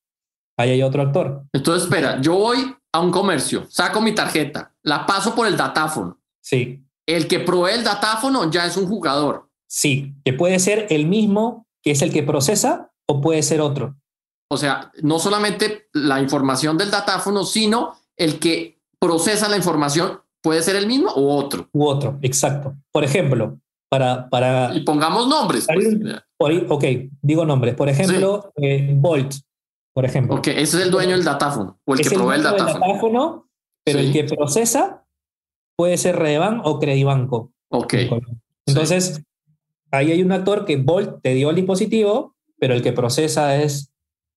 Ahí 0.57 0.71
hay 0.71 0.83
otro 0.83 1.03
actor. 1.03 1.45
Entonces, 1.53 1.85
espera, 1.85 2.21
yo 2.21 2.35
voy 2.35 2.75
a 2.93 3.01
un 3.01 3.11
comercio, 3.11 3.67
saco 3.69 4.01
mi 4.01 4.15
tarjeta, 4.15 4.75
la 4.83 5.07
paso 5.07 5.35
por 5.35 5.47
el 5.47 5.57
datáfono. 5.57 6.19
Sí. 6.41 6.85
El 7.07 7.27
que 7.27 7.41
provee 7.41 7.73
el 7.73 7.85
datáfono 7.85 8.51
ya 8.51 8.67
es 8.67 8.77
un 8.77 8.87
jugador. 8.87 9.48
Sí, 9.69 10.15
que 10.25 10.33
puede 10.33 10.59
ser 10.59 10.87
el 10.91 11.07
mismo 11.07 11.67
que 11.83 11.93
es 11.93 12.03
el 12.03 12.13
que 12.13 12.23
procesa 12.23 12.91
o 13.07 13.21
puede 13.21 13.43
ser 13.43 13.61
otro. 13.61 13.97
O 14.51 14.57
sea, 14.57 14.91
no 15.03 15.19
solamente 15.19 15.89
la 15.93 16.21
información 16.21 16.79
del 16.79 16.91
datáfono, 16.91 17.45
sino 17.45 17.95
el 18.17 18.39
que 18.39 18.81
procesa 18.99 19.49
la 19.49 19.57
información 19.57 20.21
puede 20.43 20.63
ser 20.63 20.77
el 20.77 20.87
mismo 20.87 21.11
o 21.11 21.37
otro. 21.37 21.69
U 21.73 21.87
otro, 21.87 22.19
exacto. 22.23 22.75
Por 22.91 23.05
ejemplo, 23.05 23.61
para, 23.91 24.29
para 24.31 24.75
y 24.75 24.81
pongamos 24.81 25.29
nombres. 25.29 25.67
Pues. 26.39 26.65
ok, 26.69 26.85
digo 27.21 27.45
nombres. 27.45 27.75
Por 27.75 27.89
ejemplo, 27.89 28.53
eh, 28.57 28.95
Bolt, 28.97 29.35
por 29.95 30.05
ejemplo. 30.05 30.37
Ok, 30.37 30.49
ese 30.49 30.79
es 30.79 30.85
el 30.85 30.91
dueño 30.91 31.11
del 31.17 31.25
datáfono 31.25 31.79
o 31.85 31.95
el 31.95 32.01
que 32.01 32.11
provee 32.11 32.37
el 32.37 32.43
datáfono. 32.43 33.49
pero 33.85 33.99
el 33.99 34.13
que 34.13 34.25
procesa 34.25 35.05
puede 35.77 35.99
ser 35.99 36.17
Redeban 36.17 36.63
o 36.65 36.79
Credibanco. 36.79 37.53
Ok. 37.71 37.95
Entonces, 38.67 39.23
ahí 39.91 40.13
hay 40.13 40.23
un 40.23 40.33
actor 40.33 40.65
que 40.65 40.77
Bolt 40.77 41.23
te 41.23 41.35
dio 41.35 41.51
el 41.51 41.57
dispositivo, 41.57 42.37
pero 42.59 42.75
el 42.75 42.83
que 42.83 42.93
procesa 42.93 43.57
es 43.57 43.93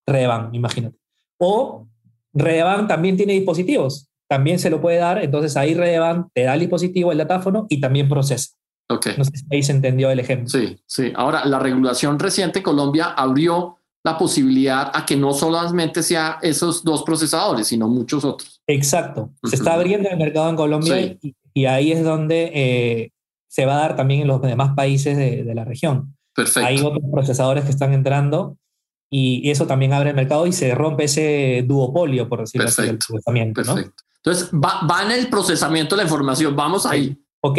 Redeban, 0.06 0.54
imagínate. 0.54 0.98
O 1.38 1.88
Redeban 2.34 2.88
también 2.88 3.18
tiene 3.18 3.34
dispositivos, 3.34 4.10
también 4.28 4.60
se 4.60 4.70
lo 4.70 4.82
puede 4.82 4.98
dar, 4.98 5.24
entonces 5.24 5.58
ahí 5.58 5.74
Redeban 5.74 6.30
te 6.34 6.44
da 6.44 6.54
el 6.54 6.62
dispositivo, 6.62 7.12
el 7.12 7.18
datáfono 7.18 7.66
y 7.70 7.82
también 7.82 8.08
procesa. 8.08 8.52
Okay. 8.90 9.14
No 9.18 9.24
sé 9.24 9.32
si 9.38 9.46
ahí 9.52 9.64
se 9.64 9.72
entendió 9.72 10.12
el 10.12 10.20
ejemplo. 10.20 10.50
Sí, 10.50 10.78
sí. 10.86 11.14
Ahora, 11.16 11.46
la 11.46 11.60
regulación 11.60 12.20
reciente 12.20 12.60
en 12.60 12.64
Colombia 12.64 13.06
abrió 13.16 13.78
la 14.04 14.18
posibilidad 14.18 14.92
a 14.94 15.06
que 15.06 15.16
no 15.16 15.34
solamente 15.34 16.02
sea 16.04 16.40
esos 16.42 16.84
dos 16.84 17.04
procesadores, 17.04 17.68
sino 17.68 17.88
muchos 17.88 18.26
otros. 18.26 18.62
Exacto. 18.68 19.32
Se 19.44 19.56
está 19.56 19.76
abriendo 19.76 20.10
el 20.10 20.18
mercado 20.18 20.50
en 20.50 20.56
Colombia 20.56 21.18
y, 21.54 21.66
ahí 21.66 21.92
es 21.92 22.04
donde 22.04 22.52
eh, 22.54 23.12
se 23.52 23.66
va 23.66 23.76
a 23.76 23.82
dar 23.82 23.96
también 23.98 24.22
en 24.22 24.28
los 24.28 24.42
demás 24.42 24.76
países 24.76 25.18
de, 25.18 25.54
la 25.54 25.66
región. 25.66 26.16
Perfecto. 26.34 26.66
Hay 26.66 26.80
otros 26.80 27.04
procesadores 27.12 27.66
que 27.66 27.72
están 27.72 27.92
entrando 27.92 28.58
y 29.10 29.50
eso 29.52 29.68
también 29.68 29.92
abre 29.92 30.12
el 30.12 30.16
mercado 30.16 30.48
y 30.48 30.54
se 30.54 30.74
rompe 30.74 31.04
ese 31.04 31.66
duopolio, 31.68 32.30
por 32.30 32.40
decirlo 32.40 32.70
así, 32.70 32.84
del 32.84 32.98
procesamiento. 32.98 33.62
Perfecto. 33.62 34.04
Entonces, 34.24 34.52
va, 34.54 34.88
va, 34.90 35.04
en 35.04 35.12
el 35.12 35.28
procesamiento 35.28 35.96
de 35.96 35.98
la 35.98 36.04
información. 36.04 36.56
Vamos 36.56 36.86
ahí. 36.86 37.22
Ok, 37.42 37.58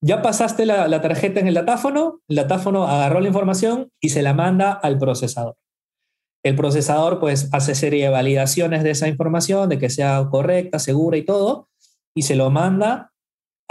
ya 0.00 0.22
pasaste 0.22 0.64
la, 0.64 1.00
tarjeta 1.02 1.40
en 1.40 1.48
el 1.48 1.54
datáfono, 1.54 2.20
el 2.28 2.36
datáfono 2.36 2.86
agarró 2.86 3.18
la 3.18 3.26
información 3.26 3.90
y 4.00 4.10
se 4.10 4.22
la 4.22 4.34
manda 4.34 4.70
al 4.70 4.98
procesador. 4.98 5.56
El 6.44 6.54
procesador 6.54 7.18
pues 7.18 7.48
hace 7.52 7.74
serie 7.74 8.04
de 8.04 8.10
validaciones 8.10 8.84
de 8.84 8.90
esa 8.90 9.08
información, 9.08 9.68
de 9.68 9.78
que 9.78 9.90
sea 9.90 10.28
correcta, 10.30 10.78
segura 10.78 11.16
y 11.16 11.24
todo, 11.24 11.68
y 12.14 12.22
se 12.22 12.36
lo 12.36 12.50
manda 12.50 13.11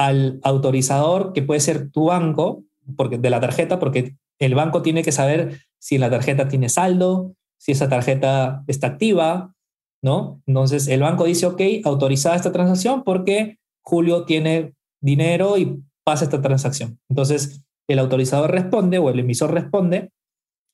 al 0.05 0.39
autorizador, 0.43 1.33
que 1.33 1.41
puede 1.41 1.59
ser 1.59 1.91
tu 1.91 2.05
banco, 2.05 2.63
porque, 2.95 3.17
de 3.17 3.29
la 3.29 3.39
tarjeta, 3.39 3.79
porque 3.79 4.15
el 4.39 4.55
banco 4.55 4.81
tiene 4.81 5.03
que 5.03 5.11
saber 5.11 5.61
si 5.79 5.97
la 5.97 6.09
tarjeta 6.09 6.47
tiene 6.47 6.69
saldo, 6.69 7.35
si 7.57 7.73
esa 7.73 7.89
tarjeta 7.89 8.63
está 8.67 8.87
activa, 8.87 9.53
¿no? 10.01 10.41
Entonces 10.47 10.87
el 10.87 11.01
banco 11.01 11.25
dice, 11.25 11.45
ok, 11.45 11.61
autorizada 11.83 12.35
esta 12.35 12.51
transacción 12.51 13.03
porque 13.03 13.59
Julio 13.83 14.25
tiene 14.25 14.73
dinero 14.99 15.57
y 15.57 15.83
pasa 16.03 16.25
esta 16.25 16.41
transacción. 16.41 16.99
Entonces, 17.09 17.63
el 17.87 17.99
autorizador 17.99 18.51
responde 18.51 18.97
o 18.97 19.09
el 19.09 19.19
emisor 19.19 19.53
responde, 19.53 20.11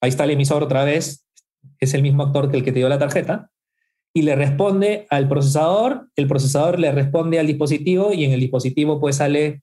ahí 0.01 0.09
está 0.09 0.23
el 0.23 0.31
emisor 0.31 0.63
otra 0.63 0.83
vez, 0.83 1.25
es 1.79 1.93
el 1.93 2.01
mismo 2.01 2.23
actor 2.23 2.49
que 2.49 2.57
el 2.57 2.63
que 2.63 2.71
te 2.71 2.79
dio 2.79 2.89
la 2.89 2.99
tarjeta, 2.99 3.51
y 4.17 4.23
le 4.23 4.35
responde 4.35 5.05
al 5.11 5.29
procesador, 5.29 6.09
el 6.15 6.27
procesador 6.27 6.79
le 6.79 6.91
responde 6.91 7.37
al 7.37 7.45
dispositivo 7.45 8.13
y 8.13 8.25
en 8.25 8.31
el 8.31 8.39
dispositivo 8.39 8.99
pues 8.99 9.17
sale 9.17 9.61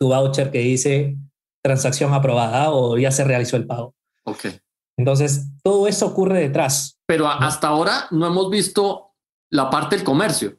tu 0.00 0.08
voucher 0.08 0.50
que 0.50 0.60
dice 0.60 1.18
transacción 1.62 2.14
aprobada 2.14 2.70
o 2.70 2.96
ya 2.96 3.10
se 3.10 3.24
realizó 3.24 3.58
el 3.58 3.66
pago. 3.66 3.94
Ok. 4.24 4.46
Entonces, 4.96 5.48
todo 5.62 5.86
eso 5.86 6.06
ocurre 6.06 6.40
detrás. 6.40 6.98
Pero 7.04 7.28
hasta 7.28 7.68
ahora 7.68 8.06
no 8.10 8.26
hemos 8.26 8.48
visto 8.48 9.10
la 9.50 9.68
parte 9.68 9.96
del 9.96 10.04
comercio. 10.06 10.56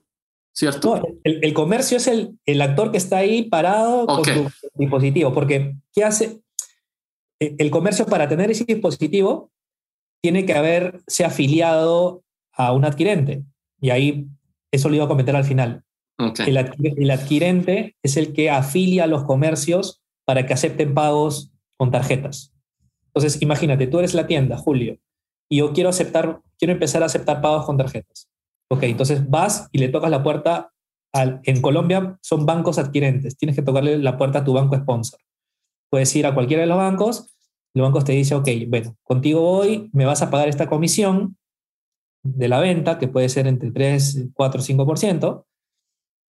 ¿cierto? 0.53 1.01
el, 1.23 1.53
comercio 1.55 1.97
es 1.97 2.05
el, 2.05 2.37
el, 2.45 2.61
actor 2.61 2.91
que 2.91 2.99
está 2.99 3.17
ahí 3.17 3.49
parado 3.49 4.05
con 4.05 4.23
su 4.23 4.51
dispositivo, 4.75 5.33
porque 5.33 5.75
¿qué 5.91 6.03
hace? 6.03 6.41
E, 7.39 7.55
el 7.57 7.71
comercio 7.71 8.05
para 8.05 8.29
tener 8.29 8.51
ese 8.51 8.65
dispositivo 8.65 9.51
tiene 10.21 10.45
que 10.45 10.53
haberse 10.53 11.25
afiliado 11.25 12.21
a 12.55 12.71
un 12.73 12.85
adquirente, 12.85 13.43
y 13.81 13.89
ahí 13.89 14.27
eso 14.71 14.89
lo 14.89 14.95
iba 14.95 15.05
a 15.05 15.09
comentar 15.09 15.35
al 15.35 15.43
final. 15.43 15.83
El, 16.45 16.57
el 16.97 17.11
adquirente 17.11 17.95
es 18.01 18.15
el 18.17 18.33
que 18.33 18.49
afilia 18.49 19.03
a 19.03 19.07
los 19.07 19.23
comercios 19.23 20.01
para 20.25 20.45
que 20.45 20.53
acepten 20.53 20.93
pagos 20.93 21.51
con 21.77 21.91
tarjetas. 21.91 22.53
Entonces, 23.07 23.41
imagínate, 23.41 23.87
tú 23.87 23.99
eres 23.99 24.13
la 24.13 24.27
tienda, 24.27 24.57
Julio, 24.57 24.97
y 25.49 25.57
yo 25.57 25.73
quiero 25.73 25.89
aceptar, 25.89 26.41
quiero 26.57 26.73
empezar 26.73 27.03
a 27.03 27.07
aceptar 27.07 27.41
pagos 27.41 27.65
con 27.65 27.77
tarjetas. 27.77 28.29
Ok, 28.69 28.83
entonces 28.83 29.29
vas 29.29 29.69
y 29.71 29.77
le 29.77 29.89
tocas 29.89 30.09
la 30.09 30.23
puerta. 30.23 30.71
Al, 31.13 31.39
en 31.43 31.61
Colombia 31.61 32.17
son 32.21 32.45
bancos 32.45 32.77
adquirentes. 32.77 33.37
Tienes 33.37 33.55
que 33.55 33.61
tocarle 33.61 33.97
la 33.99 34.17
puerta 34.17 34.39
a 34.39 34.43
tu 34.43 34.53
banco 34.53 34.75
sponsor. 34.75 35.19
Puedes 35.89 36.13
ir 36.15 36.25
a 36.25 36.33
cualquiera 36.33 36.61
de 36.61 36.67
los 36.67 36.77
bancos. 36.77 37.33
Los 37.73 37.83
bancos 37.83 38.03
te 38.03 38.13
dicen, 38.13 38.37
ok, 38.37 38.49
bueno, 38.67 38.97
contigo 39.03 39.41
voy, 39.41 39.89
me 39.93 40.05
vas 40.05 40.21
a 40.21 40.29
pagar 40.29 40.49
esta 40.49 40.67
comisión 40.67 41.37
de 42.25 42.47
la 42.47 42.59
venta, 42.59 42.97
que 42.97 43.07
puede 43.07 43.29
ser 43.29 43.47
entre 43.47 43.71
3, 43.71 44.29
4, 44.33 44.61
5%, 44.61 45.45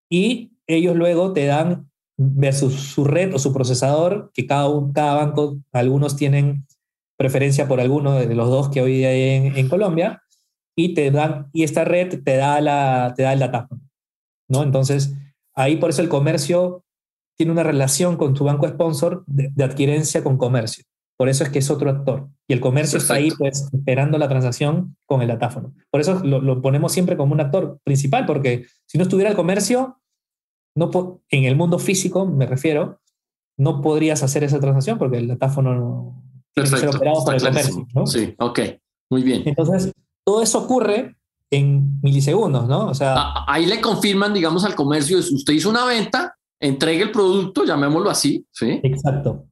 y 0.10 0.52
ellos 0.68 0.96
luego 0.96 1.34
te 1.34 1.46
dan 1.46 1.90
versus 2.18 2.74
su 2.74 3.04
red 3.06 3.34
o 3.34 3.40
su 3.40 3.54
procesador, 3.54 4.32
que 4.34 4.46
cada, 4.46 4.70
cada 4.94 5.16
banco, 5.16 5.58
algunos 5.72 6.16
tienen 6.16 6.66
preferencia 7.18 7.68
por 7.68 7.80
alguno 7.80 8.14
de 8.14 8.36
los 8.36 8.50
dos 8.50 8.70
que 8.70 8.82
hoy 8.82 9.06
hay 9.06 9.52
en, 9.56 9.70
Colombia, 9.70 10.22
y 10.76 10.94
te 10.94 11.12
dan, 11.12 11.50
y 11.54 11.64
esta 11.64 11.86
red 11.86 12.22
te 12.24 12.36
da, 12.36 12.60
la, 12.60 13.14
te 13.16 13.24
da 13.24 13.34
el 13.34 13.40
datáfono, 13.40 13.82
¿no? 14.50 14.64
Entonces, 14.64 15.14
ahí 15.54 15.78
por 15.78 15.92
eso 15.92 16.02
el 16.02 16.10
comercio 16.10 16.84
tiene 17.38 17.52
una 17.52 17.64
relación 17.64 18.18
con 18.18 18.34
tu 18.34 18.44
banco 18.44 18.68
sponsor 18.68 19.24
de, 19.28 19.64
adquirencia 19.64 20.24
con 20.24 20.38
comercio. 20.38 20.84
Por 21.18 21.30
eso 21.30 21.44
es 21.44 21.50
que 21.50 21.60
es 21.60 21.70
otro 21.70 21.90
actor. 21.90 22.30
Y 22.48 22.54
el 22.54 22.60
comercio 22.60 23.00
está 23.00 23.16
ahí 23.16 23.32
pues 23.32 23.68
esperando 23.74 24.18
la 24.18 24.30
transacción 24.30 24.96
con 25.06 25.22
el 25.22 25.28
datáfono. 25.28 25.74
Por 25.90 26.02
eso 26.02 26.24
lo, 26.24 26.62
ponemos 26.62 26.92
siempre 26.92 27.18
como 27.18 27.34
un 27.34 27.42
actor 27.42 27.80
principal, 27.84 28.26
porque 28.26 28.68
si 28.86 28.98
no 28.98 29.04
estuviera 29.04 29.32
el 29.32 29.36
comercio, 29.36 30.00
no 30.76 31.22
en 31.30 31.46
el 31.46 31.56
mundo 31.56 31.80
físico, 31.80 32.28
me 32.28 32.46
refiero, 32.46 33.02
no 33.58 33.82
podrías 33.82 34.22
hacer 34.22 34.44
esa 34.44 34.60
transacción 34.60 34.98
porque 34.98 35.18
el 35.18 35.28
datáfono 35.28 35.76
no 35.76 36.24
tiene 36.54 36.70
que 36.70 36.78
ser 36.78 36.90
operado 36.90 37.26
por 37.26 37.36
el 37.36 37.42
comercio. 37.42 37.88
¿no? 37.94 38.06
Sí, 38.06 38.36
ok, 38.38 38.60
muy 39.10 39.24
bien. 39.24 39.44
Entonces, 39.46 39.92
todo 40.24 40.44
eso 40.44 40.64
ocurre 40.64 41.16
en 41.52 42.00
milisegundos, 42.02 42.68
¿no? 42.68 42.88
O 42.88 42.94
sea, 42.94 43.46
ahí 43.48 43.66
le 43.66 43.82
confirman, 43.82 44.34
digamos, 44.34 44.66
al 44.66 44.76
comercio, 44.76 45.18
usted 45.18 45.54
hizo 45.54 45.70
una 45.70 45.86
venta, 45.86 46.36
entregue 46.60 47.04
el 47.04 47.12
producto, 47.12 47.66
llamémoslo 47.66 48.10
así, 48.10 48.46
¿sí? 48.52 48.80
Exacto. 48.84 49.46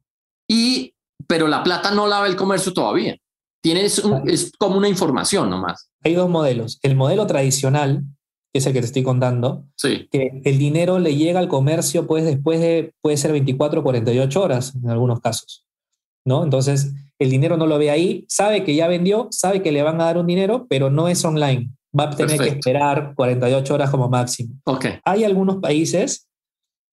Y, 0.47 0.92
pero 1.28 1.47
la 1.47 1.63
plata 1.63 1.91
no 1.91 2.08
la 2.08 2.21
ve 2.21 2.30
el 2.30 2.36
comercio 2.36 2.73
todavía. 2.73 3.17
Tienes 3.62 4.04
es 4.26 4.52
como 4.58 4.78
una 4.78 4.89
información 4.89 5.49
nomás. 5.49 5.89
Hay 6.04 6.15
dos 6.15 6.30
modelos. 6.30 6.80
El 6.84 6.95
modelo 6.95 7.26
tradicional, 7.28 8.04
que 8.52 8.60
es 8.60 8.65
el 8.65 8.73
que 8.73 8.82
te 8.82 8.88
estoy 8.88 9.04
contando, 9.04 9.65
sí. 9.78 10.08
que 10.12 10.41
el 10.43 10.58
dinero 10.58 10.99
le 10.99 11.15
llega 11.15 11.39
al 11.39 11.47
comercio 11.47 12.06
pues 12.06 12.26
después 12.26 12.60
de, 12.60 12.93
puede 13.02 13.17
ser 13.17 13.32
24 13.32 13.80
o 13.80 13.84
48 13.84 14.41
horas 14.41 14.76
en 14.76 14.89
algunos 14.89 15.21
casos, 15.21 15.65
¿no? 16.26 16.43
Entonces, 16.43 16.93
el 17.19 17.30
dinero 17.30 17.56
no 17.56 17.67
lo 17.67 17.78
ve 17.78 17.89
ahí, 17.89 18.26
sabe 18.28 18.63
que 18.65 18.76
ya 18.76 18.88
vendió, 18.88 19.30
sabe 19.32 19.62
que 19.62 19.71
le 19.71 19.82
van 19.82 20.02
a 20.02 20.06
dar 20.06 20.17
un 20.17 20.28
dinero, 20.28 20.67
pero 20.69 20.89
no 20.89 21.08
es 21.08 21.23
online. 21.23 21.71
Va 21.97 22.06
a 22.06 22.10
tener 22.10 22.39
que 22.39 22.49
esperar 22.49 23.13
48 23.15 23.73
horas 23.73 23.89
como 23.91 24.10
máximo. 24.10 24.56
Okay. 24.65 24.99
Hay 25.06 25.23
algunos 25.23 25.58
países, 25.58 26.28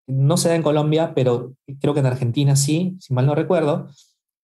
no 0.07 0.37
se 0.37 0.49
da 0.49 0.55
en 0.55 0.61
Colombia, 0.61 1.13
pero 1.15 1.53
creo 1.79 1.93
que 1.93 1.99
en 1.99 2.05
Argentina 2.05 2.55
sí, 2.55 2.95
si 2.99 3.13
mal 3.13 3.25
no 3.25 3.35
recuerdo, 3.35 3.87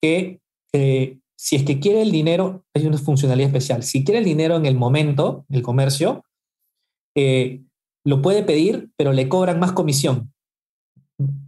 que 0.01 0.39
eh, 0.73 1.17
si 1.35 1.55
es 1.55 1.63
que 1.63 1.79
quiere 1.79 2.01
el 2.01 2.11
dinero, 2.11 2.65
hay 2.73 2.85
una 2.85 2.97
funcionalidad 2.97 3.49
especial. 3.49 3.83
Si 3.83 4.03
quiere 4.03 4.19
el 4.19 4.25
dinero 4.25 4.55
en 4.55 4.65
el 4.65 4.75
momento, 4.75 5.45
el 5.49 5.61
comercio, 5.61 6.23
eh, 7.15 7.61
lo 8.03 8.21
puede 8.21 8.43
pedir, 8.43 8.89
pero 8.95 9.13
le 9.13 9.29
cobran 9.29 9.59
más 9.59 9.73
comisión. 9.73 10.33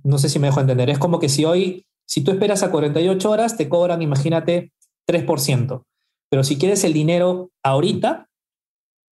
No 0.04 0.18
sé 0.18 0.30
si 0.30 0.40
me 0.40 0.48
dejo 0.48 0.62
entender. 0.62 0.90
Es 0.90 1.00
como 1.00 1.20
que 1.20 1.30
si 1.30 1.46
hoy 1.46 1.86
si 2.10 2.22
tú 2.22 2.32
esperas 2.32 2.64
a 2.64 2.72
48 2.72 3.30
horas, 3.30 3.56
te 3.56 3.70
cobran, 3.70 4.02
imagínate, 4.02 4.74
3%. 5.08 5.86
Pero 6.32 6.44
si 6.44 6.58
quieres 6.58 6.84
el 6.84 6.92
dinero 6.92 7.52
ahorita, 7.64 8.28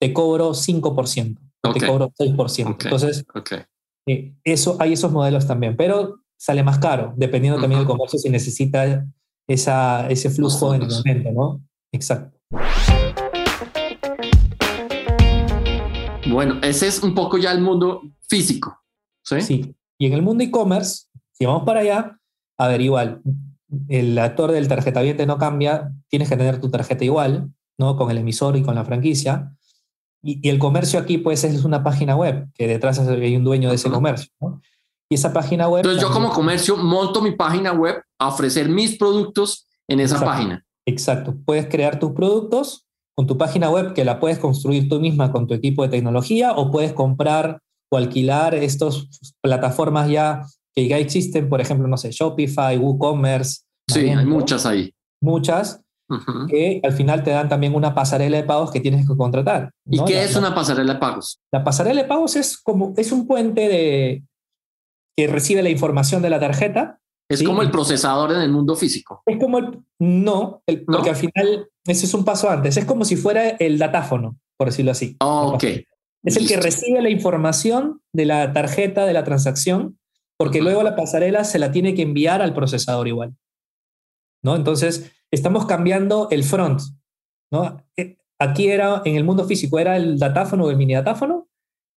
te 0.01 0.13
cobro 0.13 0.55
5%, 0.55 1.37
te 1.75 1.85
cobro 1.85 2.11
6%. 2.19 2.77
Entonces, 2.85 3.23
eh, 4.07 4.33
eso, 4.43 4.77
hay 4.79 4.93
esos 4.93 5.11
modelos 5.11 5.45
también, 5.45 5.77
pero 5.77 6.21
sale 6.37 6.63
más 6.63 6.79
caro, 6.79 7.13
dependiendo 7.15 7.61
también 7.61 7.81
del 7.81 7.87
comercio 7.87 8.17
si 8.17 8.31
necesita 8.31 9.07
esa, 9.47 10.09
ese 10.09 10.29
flujo 10.29 10.73
en 10.73 10.83
el 10.83 10.89
momento, 10.89 11.31
¿no? 11.31 11.61
Exacto. 11.91 12.37
Bueno, 16.29 16.59
ese 16.61 16.87
es 16.87 17.01
un 17.01 17.15
poco 17.15 17.37
ya 17.37 17.51
el 17.51 17.61
mundo 17.61 18.01
físico. 18.27 18.83
Sí. 19.23 19.41
sí. 19.41 19.75
Y 19.97 20.05
en 20.05 20.13
el 20.13 20.21
mundo 20.21 20.43
e-commerce, 20.43 21.05
si 21.31 21.45
vamos 21.45 21.63
para 21.63 21.79
allá, 21.79 22.19
a 22.57 22.67
ver, 22.67 22.81
igual, 22.81 23.21
el 23.87 24.17
actor 24.19 24.51
del 24.51 24.67
tarjeta 24.67 25.01
viente 25.01 25.25
no 25.25 25.37
cambia, 25.37 25.93
tienes 26.09 26.29
que 26.29 26.37
tener 26.37 26.59
tu 26.59 26.69
tarjeta 26.69 27.03
igual, 27.05 27.51
¿no? 27.77 27.95
Con 27.95 28.11
el 28.11 28.17
emisor 28.17 28.57
y 28.57 28.63
con 28.63 28.75
la 28.75 28.85
franquicia. 28.85 29.53
Y, 30.21 30.47
el 30.49 30.59
comercio 30.59 30.99
aquí, 30.99 31.17
pues, 31.17 31.43
es 31.43 31.63
una 31.63 31.83
página 31.83 32.15
web, 32.15 32.49
que 32.53 32.67
detrás 32.67 32.99
hay 32.99 33.35
un 33.35 33.43
dueño 33.43 33.69
de 33.69 33.75
ese 33.75 33.89
comercio, 33.89 34.31
¿no? 34.41 34.61
Y 35.09 35.15
esa 35.15 35.33
página 35.33 35.67
web... 35.67 35.79
Entonces 35.79 36.01
yo 36.01 36.11
como 36.11 36.31
comercio 36.31 36.77
monto 36.77 37.21
mi 37.21 37.31
página 37.31 37.71
web 37.71 38.01
a 38.19 38.27
ofrecer 38.27 38.69
mis 38.69 38.97
productos 38.97 39.67
en 39.87 39.99
esa 39.99 40.19
página. 40.23 40.63
Exacto. 40.85 41.35
Puedes 41.45 41.67
crear 41.67 41.99
tus 41.99 42.11
productos 42.11 42.85
con 43.15 43.27
tu 43.27 43.37
página 43.37 43.69
web 43.69 43.93
que 43.93 44.05
la 44.05 44.19
puedes 44.19 44.39
construir 44.39 44.89
tú 44.89 44.99
misma 44.99 45.31
con 45.31 45.47
tu 45.47 45.53
equipo 45.53 45.83
de 45.83 45.89
tecnología 45.89 46.53
o 46.53 46.71
puedes 46.71 46.93
comprar 46.93 47.59
o 47.91 47.97
alquilar 47.97 48.53
estas 48.53 49.07
plataformas 49.41 50.09
ya 50.09 50.43
que 50.75 50.87
ya 50.87 50.97
existen, 50.97 51.49
por 51.49 51.59
ejemplo, 51.59 51.87
no 51.87 51.97
sé, 51.97 52.11
Shopify, 52.11 52.77
WooCommerce. 52.77 53.61
Sí, 53.89 54.09
hay 54.09 54.25
muchas 54.25 54.65
ahí. 54.65 54.93
Muchas, 55.19 55.81
que 56.47 56.79
al 56.83 56.93
final 56.93 57.23
te 57.23 57.31
dan 57.31 57.49
también 57.49 57.73
una 57.73 57.95
pasarela 57.95 58.37
de 58.37 58.43
pagos 58.43 58.71
que 58.71 58.79
tienes 58.79 59.07
que 59.07 59.17
contratar. 59.17 59.71
¿Y 59.89 60.03
qué 60.05 60.23
es 60.23 60.35
una 60.35 60.53
pasarela 60.53 60.93
de 60.93 60.99
pagos? 60.99 61.39
La 61.51 61.63
pasarela 61.63 62.03
de 62.03 62.07
pagos 62.07 62.35
es 62.35 62.57
como 62.57 62.93
es 62.95 63.11
un 63.11 63.25
puente 63.25 63.67
de 63.67 64.23
que 65.17 65.27
recibe 65.27 65.63
la 65.63 65.69
información 65.69 66.21
de 66.21 66.29
la 66.29 66.39
tarjeta. 66.39 67.01
Es 67.29 67.43
como 67.43 67.61
el 67.61 67.71
procesador 67.71 68.31
en 68.31 68.41
el 68.41 68.51
mundo 68.51 68.75
físico. 68.75 69.23
Es 69.25 69.37
como 69.37 69.57
el 69.57 69.79
no, 69.99 70.63
porque 70.85 71.09
al 71.09 71.15
final 71.15 71.69
ese 71.85 72.05
es 72.05 72.13
un 72.13 72.23
paso 72.23 72.49
antes. 72.49 72.77
Es 72.77 72.85
como 72.85 73.03
si 73.03 73.17
fuera 73.17 73.49
el 73.49 73.79
datáfono, 73.79 74.39
por 74.55 74.67
decirlo 74.67 74.91
así. 74.91 75.17
ok. 75.19 75.63
Es 76.23 76.35
el 76.35 76.47
que 76.47 76.57
recibe 76.57 77.01
la 77.01 77.09
información 77.09 78.01
de 78.13 78.25
la 78.25 78.53
tarjeta 78.53 79.05
de 79.05 79.13
la 79.13 79.23
transacción, 79.23 79.97
porque 80.37 80.61
luego 80.61 80.83
la 80.83 80.95
pasarela 80.95 81.43
se 81.43 81.57
la 81.57 81.71
tiene 81.71 81.95
que 81.95 82.01
enviar 82.01 82.41
al 82.41 82.53
procesador 82.53 83.07
igual. 83.07 83.35
¿No? 84.43 84.55
Entonces, 84.55 85.11
estamos 85.31 85.65
cambiando 85.65 86.27
el 86.29 86.43
front. 86.43 86.81
¿no? 87.51 87.83
Eh, 87.95 88.17
aquí 88.39 88.67
era, 88.67 89.01
en 89.05 89.15
el 89.15 89.23
mundo 89.23 89.45
físico, 89.45 89.79
era 89.79 89.97
el 89.97 90.19
datáfono 90.19 90.65
o 90.65 90.69
el 90.69 90.77
mini 90.77 90.93
datáfono, 90.93 91.47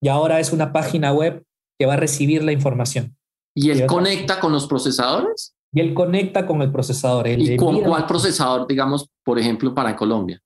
y 0.00 0.08
ahora 0.08 0.40
es 0.40 0.52
una 0.52 0.72
página 0.72 1.12
web 1.12 1.44
que 1.80 1.86
va 1.86 1.94
a 1.94 1.96
recibir 1.96 2.44
la 2.44 2.52
información. 2.52 3.16
¿Y 3.54 3.70
él 3.70 3.86
conecta 3.86 4.38
con 4.38 4.52
los 4.52 4.66
procesadores? 4.66 5.54
Y 5.72 5.80
él 5.80 5.94
conecta 5.94 6.46
con 6.46 6.60
el 6.60 6.70
procesador. 6.70 7.26
¿Y 7.26 7.56
con 7.56 7.80
cuál 7.80 8.04
procesador, 8.04 8.66
digamos, 8.66 9.08
por 9.24 9.38
ejemplo, 9.38 9.74
para 9.74 9.96
Colombia? 9.96 10.42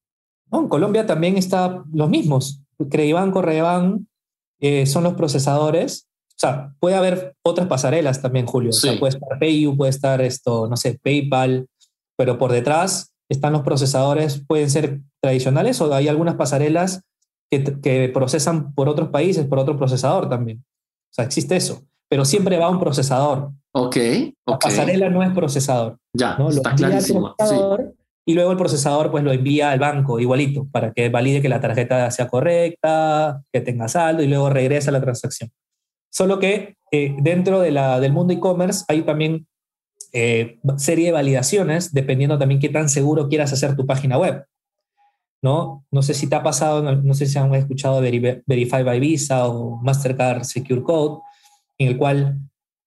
No, 0.52 0.60
en 0.60 0.68
Colombia 0.68 1.04
también 1.04 1.36
está 1.36 1.82
los 1.92 2.08
mismos. 2.08 2.60
Creibanco, 2.88 3.42
Reban 3.42 4.06
eh, 4.60 4.86
son 4.86 5.02
los 5.02 5.14
procesadores. 5.14 6.06
O 6.28 6.36
sea, 6.38 6.72
puede 6.78 6.94
haber 6.94 7.34
otras 7.42 7.66
pasarelas 7.66 8.22
también, 8.22 8.46
Julio. 8.46 8.70
O 8.70 8.72
sea, 8.72 8.96
puede 9.00 9.14
estar 9.14 9.36
PayU, 9.40 9.76
puede 9.76 9.90
estar 9.90 10.22
esto, 10.22 10.68
no 10.68 10.76
sé, 10.76 11.00
PayPal, 11.02 11.66
pero 12.16 12.38
por 12.38 12.52
detrás 12.52 13.12
están 13.28 13.54
los 13.54 13.62
procesadores, 13.62 14.40
pueden 14.46 14.70
ser 14.70 15.00
tradicionales 15.20 15.80
o 15.80 15.92
hay 15.92 16.06
algunas 16.06 16.36
pasarelas 16.36 17.00
que, 17.50 18.10
procesan 18.14 18.72
por 18.72 18.88
otros 18.88 19.08
países, 19.08 19.46
por 19.46 19.58
otro 19.58 19.76
procesador 19.76 20.28
también. 20.28 20.64
O 21.14 21.16
sea, 21.16 21.26
existe 21.26 21.54
eso, 21.54 21.84
pero 22.08 22.24
siempre 22.24 22.58
va 22.58 22.68
un 22.68 22.80
procesador. 22.80 23.52
Ok, 23.72 23.96
La 24.46 24.58
pasarela 24.58 25.08
no 25.08 25.22
es 25.22 25.32
procesador. 25.32 25.96
Ya, 26.12 26.36
está 26.50 26.74
clarísimo. 26.74 27.36
Y 28.26 28.34
luego 28.34 28.50
el 28.50 28.56
procesador 28.56 29.12
pues 29.12 29.22
lo 29.22 29.30
envía 29.30 29.70
al 29.70 29.78
banco 29.78 30.18
igualito 30.18 30.66
para 30.72 30.92
que 30.92 31.10
valide 31.10 31.40
que 31.40 31.48
la 31.48 31.60
tarjeta 31.60 32.10
sea 32.10 32.26
correcta, 32.26 33.44
que 33.52 33.60
tenga 33.60 33.86
saldo 33.86 34.24
y 34.24 34.26
luego 34.26 34.50
regresa 34.50 34.90
la 34.90 35.00
transacción. 35.00 35.52
Solo 36.10 36.40
que 36.40 36.74
eh, 36.90 37.14
dentro 37.20 37.60
de 37.60 37.70
la, 37.70 38.00
del 38.00 38.12
mundo 38.12 38.32
e-commerce 38.32 38.84
hay 38.88 39.02
también 39.02 39.46
eh, 40.12 40.58
serie 40.78 41.06
de 41.06 41.12
validaciones 41.12 41.92
dependiendo 41.92 42.38
también 42.38 42.60
qué 42.60 42.70
tan 42.70 42.88
seguro 42.88 43.28
quieras 43.28 43.52
hacer 43.52 43.76
tu 43.76 43.86
página 43.86 44.18
web. 44.18 44.44
¿No? 45.44 45.84
No 45.90 46.00
sé 46.00 46.14
si 46.14 46.26
te 46.26 46.36
ha 46.36 46.42
pasado, 46.42 46.80
no, 46.80 47.12
sé 47.12 47.26
si 47.26 47.38
han 47.38 47.54
escuchado 47.54 48.00
Verify 48.00 48.82
by 48.82 48.98
Visa 48.98 49.46
o 49.46 49.76
Mastercard 49.82 50.44
Secure 50.44 50.82
Code, 50.82 51.20
en 51.76 51.88
el 51.88 51.98
cual 51.98 52.40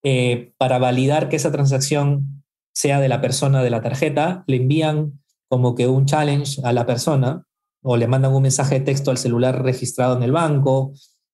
eh, 0.04 0.54
para 0.58 0.80
validar 0.80 1.30
que 1.30 1.36
esa 1.36 1.52
transacción 1.52 2.44
sea 2.74 3.00
de 3.00 3.10
la 3.10 3.22
persona 3.22 3.62
de 3.62 3.70
la 3.70 3.82
tarjeta, 3.82 4.44
le 4.48 4.58
envían 4.58 5.22
como 5.48 5.76
que 5.76 5.88
un 5.88 6.08
challenge 6.08 6.60
a 6.64 6.74
la 6.74 6.88
persona 6.88 7.46
o 7.84 7.96
le 7.96 8.08
mandan 8.08 8.34
un 8.34 8.42
mensaje 8.42 8.80
de 8.80 8.86
texto 8.86 9.12
al 9.12 9.20
celular 9.20 9.62
registrado 9.62 10.18
en 10.18 10.24
el 10.24 10.32
banco 10.32 10.94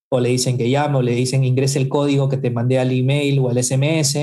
o 0.10 0.20
le 0.20 0.28
dicen 0.28 0.58
que 0.58 0.70
llame 0.70 0.98
o 0.98 1.02
le 1.02 1.16
dicen 1.16 1.46
ingrese 1.46 1.80
el 1.80 1.88
código 1.88 2.28
que 2.28 2.38
te 2.38 2.52
mandé 2.52 2.80
al 2.80 2.92
email 2.92 3.40
o 3.40 3.50
al 3.50 3.64
SMS 3.64 4.18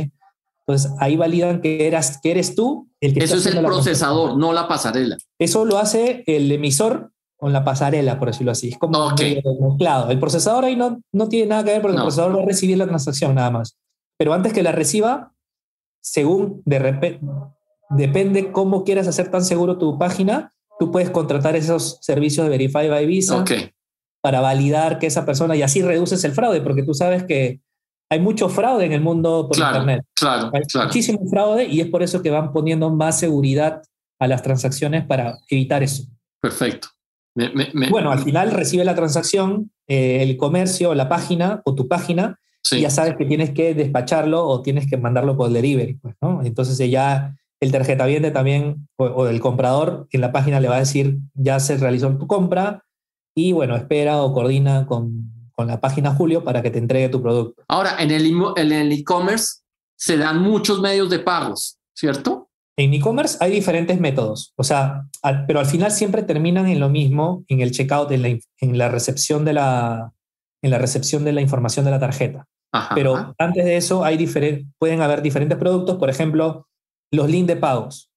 entonces 0.67 0.93
ahí 0.99 1.17
validan 1.17 1.61
que, 1.61 1.87
eras, 1.87 2.21
que 2.23 2.31
eres 2.31 2.55
tú 2.55 2.89
el 3.01 3.15
que 3.15 3.25
Eso 3.25 3.37
es 3.37 3.47
el 3.47 3.65
procesador, 3.65 4.37
no 4.37 4.53
la 4.53 4.69
pasarela. 4.69 5.17
Eso 5.39 5.65
lo 5.65 5.79
hace 5.79 6.23
el 6.27 6.51
emisor 6.53 7.13
con 7.37 7.53
la 7.53 7.65
pasarela, 7.65 8.19
por 8.19 8.29
decirlo 8.29 8.53
así. 8.53 8.69
Es 8.69 8.79
como 8.79 9.11
mezclado. 9.11 10.11
El 10.11 10.21
procesador 10.21 10.67
ahí 10.67 10.77
no, 10.77 11.01
no 11.13 11.29
tiene 11.29 11.49
nada 11.49 11.65
que 11.65 11.71
ver 11.71 11.81
porque 11.81 11.97
el 11.97 12.03
procesador 12.03 12.37
va 12.37 12.43
a 12.43 12.47
recibir 12.47 12.77
la 12.77 12.87
transacción 12.87 13.35
nada 13.35 13.51
más. 13.51 13.79
Pero 14.19 14.35
antes 14.35 14.53
que 14.53 14.63
la 14.63 14.73
reciba, 14.73 15.33
según 16.03 16.63
de 16.67 16.79
repente, 16.79 17.27
depende 17.89 18.53
cómo 18.53 18.85
quieras 18.85 19.09
hacer 19.09 19.31
tan 19.31 19.45
seguro 19.45 19.79
tu 19.79 19.99
página, 19.99 20.55
tú 20.79 20.91
puedes 20.91 21.09
contratar 21.09 21.57
esos 21.57 21.99
servicios 22.03 22.45
de 22.45 22.51
Verify 22.51 22.89
by 22.89 23.07
Visa 23.07 23.45
para 24.23 24.43
validar 24.43 24.99
que 24.99 25.07
esa 25.07 25.25
persona 25.25 25.57
y 25.57 25.63
así 25.63 25.81
reduces 25.81 26.23
el 26.25 26.33
fraude, 26.33 26.61
porque 26.61 26.83
tú 26.83 26.93
sabes 26.93 27.25
que 27.25 27.63
hay 28.11 28.19
mucho 28.19 28.49
fraude 28.49 28.85
en 28.85 28.93
el 28.93 29.01
mundo 29.01 29.49
por 29.49 29.57
Internet. 29.57 30.05
Claro, 30.15 30.51
hay 30.53 30.63
muchísimo 30.85 31.21
fraude 31.31 31.67
y 31.67 31.81
es 31.81 31.87
por 31.87 32.03
eso 32.03 32.23
que 32.23 32.31
van 32.31 32.53
poniendo 32.53 32.91
más 32.91 33.19
seguridad 33.19 33.83
a 34.19 34.27
las 34.27 34.43
transacciones 34.43 35.05
para 35.07 35.39
evitar 35.49 35.83
eso. 35.83 36.05
Perfecto. 36.41 36.89
bueno, 37.91 38.11
al 38.11 38.19
final 38.19 38.51
recibe 38.51 38.85
la 38.85 38.97
transacción 38.97 39.71
eh, 39.87 40.23
el 40.23 40.37
comercio, 40.37 40.95
la 40.95 41.09
página 41.09 41.63
o 41.65 41.75
tu 41.75 41.89
página 41.89 42.39
y 42.73 42.81
ya 42.81 42.91
sabes 42.91 43.17
que 43.17 43.25
tienes 43.25 43.51
que 43.51 43.75
despacharlo 43.75 44.47
o 44.47 44.61
tienes 44.61 44.89
que 44.89 44.97
mandarlo 44.97 45.37
por 45.37 45.51
delivery. 45.51 45.95
Pues, 45.95 46.15
¿no? 46.21 46.43
Entonces 46.43 46.79
ya 46.91 47.37
el 47.61 47.73
tarjetaviente 47.73 48.31
también 48.31 48.89
o, 48.97 49.27
el 49.29 49.41
comprador 49.41 50.09
en 50.11 50.21
la 50.21 50.33
página 50.33 50.61
le 50.61 50.69
va 50.69 50.77
a 50.77 50.81
decir 50.81 51.19
ya 51.35 51.61
se 51.61 51.77
realizó 51.77 52.17
tu 52.17 52.27
compra 52.27 52.85
y 53.35 53.53
bueno, 53.53 53.77
espera 53.77 54.23
o 54.23 54.33
coordina 54.33 54.87
con 54.87 55.40
con 55.61 55.67
la 55.67 55.79
página 55.79 56.15
Julio 56.15 56.43
para 56.43 56.63
que 56.63 56.71
te 56.71 56.79
entregue 56.79 57.11
tu 57.11 57.21
producto. 57.21 57.63
Ahora, 57.69 57.97
en 57.99 58.11
el 58.11 58.93
e-commerce 58.93 59.61
se 59.95 60.17
dan 60.17 60.41
muchos 60.41 60.81
medios 60.81 61.11
de 61.11 61.19
pagos, 61.19 61.79
¿cierto? 61.95 62.49
En 62.79 62.95
e-commerce 62.95 63.37
hay 63.41 63.53
diferentes 63.53 64.01
métodos, 64.01 64.55
o 64.57 64.65
sea, 64.65 65.03
pero 65.47 65.61
al 65.61 65.67
final 65.67 65.91
siempre 65.91 66.23
terminan 66.23 66.67
en 66.67 66.81
lo 66.81 66.89
mismo, 66.89 67.45
en 67.49 67.61
el 67.61 67.73
checkout, 67.73 68.11
en 68.13 68.23
la, 68.23 68.29
en 68.29 68.79
la 68.79 68.89
recepción 68.89 69.45
de 69.45 69.53
la, 69.53 70.15
en 70.63 70.71
la 70.71 70.79
recepción 70.79 71.25
de 71.25 71.33
la 71.35 71.43
información 71.43 71.85
de 71.85 71.91
la 71.91 72.01
tarjeta. 72.01 72.47
Pero 72.95 73.35
antes 73.37 73.63
de 73.63 73.77
eso 73.77 74.03
hay 74.03 74.17
pueden 74.79 75.03
haber 75.03 75.21
diferentes 75.21 75.59
productos, 75.59 75.99
por 75.99 76.09
ejemplo, 76.09 76.69
los 77.13 77.29
links 77.29 77.49
de 77.49 77.57
pagos, 77.57 78.11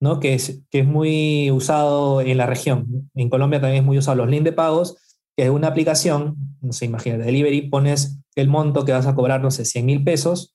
¿no? 0.00 0.18
que, 0.18 0.32
es, 0.32 0.62
que 0.70 0.78
es 0.78 0.86
muy 0.86 1.50
usado 1.50 2.22
en 2.22 2.38
la 2.38 2.46
región. 2.46 3.10
En 3.14 3.28
Colombia 3.28 3.60
también 3.60 3.82
es 3.82 3.86
muy 3.86 3.98
usado 3.98 4.16
los 4.16 4.30
links 4.30 4.44
de 4.44 4.52
pagos, 4.52 4.96
que 5.36 5.44
es 5.44 5.50
una 5.50 5.68
aplicación, 5.68 6.36
no 6.62 6.72
sé, 6.72 6.86
imagínate, 6.86 7.24
delivery, 7.24 7.68
pones 7.68 8.18
el 8.34 8.48
monto 8.48 8.84
que 8.84 8.92
vas 8.92 9.06
a 9.06 9.14
cobrar, 9.14 9.42
no 9.42 9.50
sé, 9.50 9.64
100 9.64 9.84
mil 9.86 10.02
pesos 10.02 10.54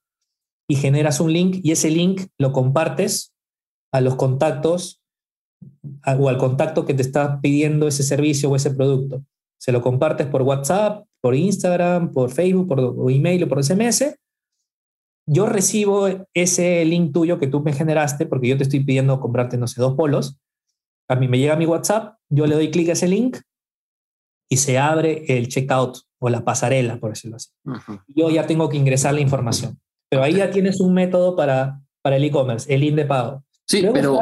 y 0.68 0.76
generas 0.76 1.20
un 1.20 1.32
link 1.32 1.60
y 1.64 1.72
ese 1.72 1.92
link 1.92 2.28
lo 2.40 2.52
compartes 2.52 3.34
a 3.94 4.02
los 4.02 4.16
contactos 4.16 5.02
o 6.06 6.30
al 6.30 6.38
contacto 6.38 6.86
que 6.86 6.94
te 6.94 7.04
está 7.04 7.40
pidiendo 7.42 7.88
ese 7.88 8.04
servicio 8.04 8.50
o 8.50 8.56
ese 8.56 8.72
producto. 8.72 9.24
Se 9.60 9.72
lo 9.72 9.82
compartes 9.82 10.26
por 10.28 10.42
WhatsApp, 10.42 11.06
por 11.22 11.36
Instagram, 11.36 12.12
por 12.12 12.32
Facebook, 12.32 12.68
por 12.68 13.12
email 13.12 13.44
o 13.44 13.48
por 13.48 13.64
SMS. 13.64 14.16
Yo 15.28 15.46
recibo 15.46 16.08
ese 16.34 16.84
link 16.86 17.14
tuyo 17.14 17.38
que 17.38 17.46
tú 17.46 17.62
me 17.62 17.74
generaste 17.74 18.26
porque 18.26 18.48
yo 18.48 18.58
te 18.58 18.64
estoy 18.64 18.84
pidiendo 18.84 19.20
comprarte, 19.20 19.58
no 19.58 19.68
sé, 19.68 19.80
dos 19.80 19.94
polos. 19.94 20.40
A 21.08 21.16
mí 21.16 21.28
me 21.28 21.38
llega 21.38 21.56
mi 21.56 21.68
WhatsApp, 21.68 22.16
yo 22.30 22.48
le 22.48 22.56
doy 22.56 22.72
clic 22.72 22.90
a 22.90 22.94
ese 22.94 23.08
link 23.08 23.38
y 24.52 24.58
se 24.58 24.78
abre 24.78 25.24
el 25.30 25.48
checkout 25.48 26.00
o 26.20 26.30
la 26.30 26.44
pasarela, 26.44 27.00
por 27.00 27.12
decirlo 27.12 27.38
así. 27.38 27.50
Yo 28.10 28.30
ya 28.30 28.46
tengo 28.46 28.68
que 28.68 28.76
ingresar 28.76 29.14
la 29.14 29.22
información. 29.22 29.80
Pero 30.10 30.24
ahí 30.24 30.34
ya 30.34 30.52
tienes 30.52 30.82
un 30.82 30.94
método 30.94 31.38
para, 31.38 31.80
para 32.02 32.18
el 32.18 32.26
e-commerce, 32.26 32.72
el 32.72 32.82
link 32.82 32.96
de 32.96 33.06
pago. 33.06 33.46
Sí, 33.66 33.88
pero, 33.94 34.20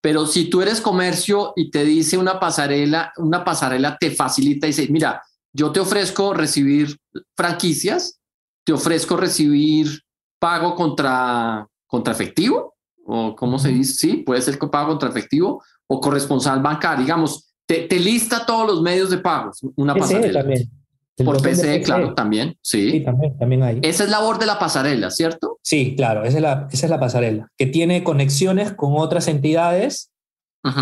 pero 0.00 0.26
si 0.26 0.48
tú 0.48 0.62
eres 0.62 0.80
comercio 0.80 1.54
y 1.56 1.72
te 1.72 1.84
dice 1.84 2.16
una 2.16 2.38
pasarela, 2.38 3.12
una 3.16 3.44
pasarela 3.44 3.98
te 3.98 4.12
facilita 4.12 4.68
y 4.68 4.70
dice, 4.70 4.86
mira, 4.90 5.20
yo 5.52 5.72
te 5.72 5.80
ofrezco 5.80 6.32
recibir 6.34 6.96
franquicias, 7.36 8.20
te 8.64 8.72
ofrezco 8.72 9.16
recibir 9.16 10.02
pago 10.38 10.76
contra, 10.76 11.66
contra 11.88 12.12
efectivo, 12.12 12.76
o 13.04 13.34
cómo 13.34 13.58
se 13.58 13.70
dice, 13.70 13.94
sí, 13.94 14.16
puede 14.18 14.40
ser 14.40 14.56
pago 14.56 14.90
contra 14.90 15.08
efectivo 15.08 15.64
o 15.88 16.00
corresponsal 16.00 16.62
bancario, 16.62 17.02
digamos, 17.02 17.43
te, 17.66 17.98
lista 17.98 18.44
todos 18.46 18.66
los 18.66 18.82
medios 18.82 19.10
de 19.10 19.18
pago, 19.18 19.52
una 19.76 19.94
pasarela. 19.94 20.40
También. 20.40 20.70
Por 21.16 21.40
PC, 21.40 21.82
claro, 21.82 22.12
también, 22.14 22.58
sí. 22.60 22.90
Sí, 22.90 23.00
también, 23.00 23.38
también 23.38 23.62
hay. 23.62 23.78
Esa 23.82 24.02
es 24.02 24.10
labor 24.10 24.38
de 24.38 24.46
la 24.46 24.58
pasarela, 24.58 25.12
¿cierto? 25.12 25.60
Sí, 25.62 25.94
claro, 25.96 26.24
esa 26.24 26.38
es 26.38 26.42
la, 26.42 26.68
esa 26.72 26.86
es 26.86 26.90
la 26.90 26.98
pasarela, 26.98 27.52
que 27.56 27.66
tiene 27.66 28.02
conexiones 28.02 28.72
con 28.72 28.94
otras 28.96 29.28
entidades 29.28 30.10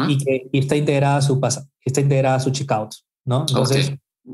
y 0.09 0.16
que 0.18 0.49
está 0.53 0.77
integrada 0.77 1.21
su 1.21 1.38
está 1.85 2.01
integrada 2.01 2.40
su 2.40 2.51
checkout, 2.51 2.95
¿no? 3.27 3.40
Entonces, 3.40 3.92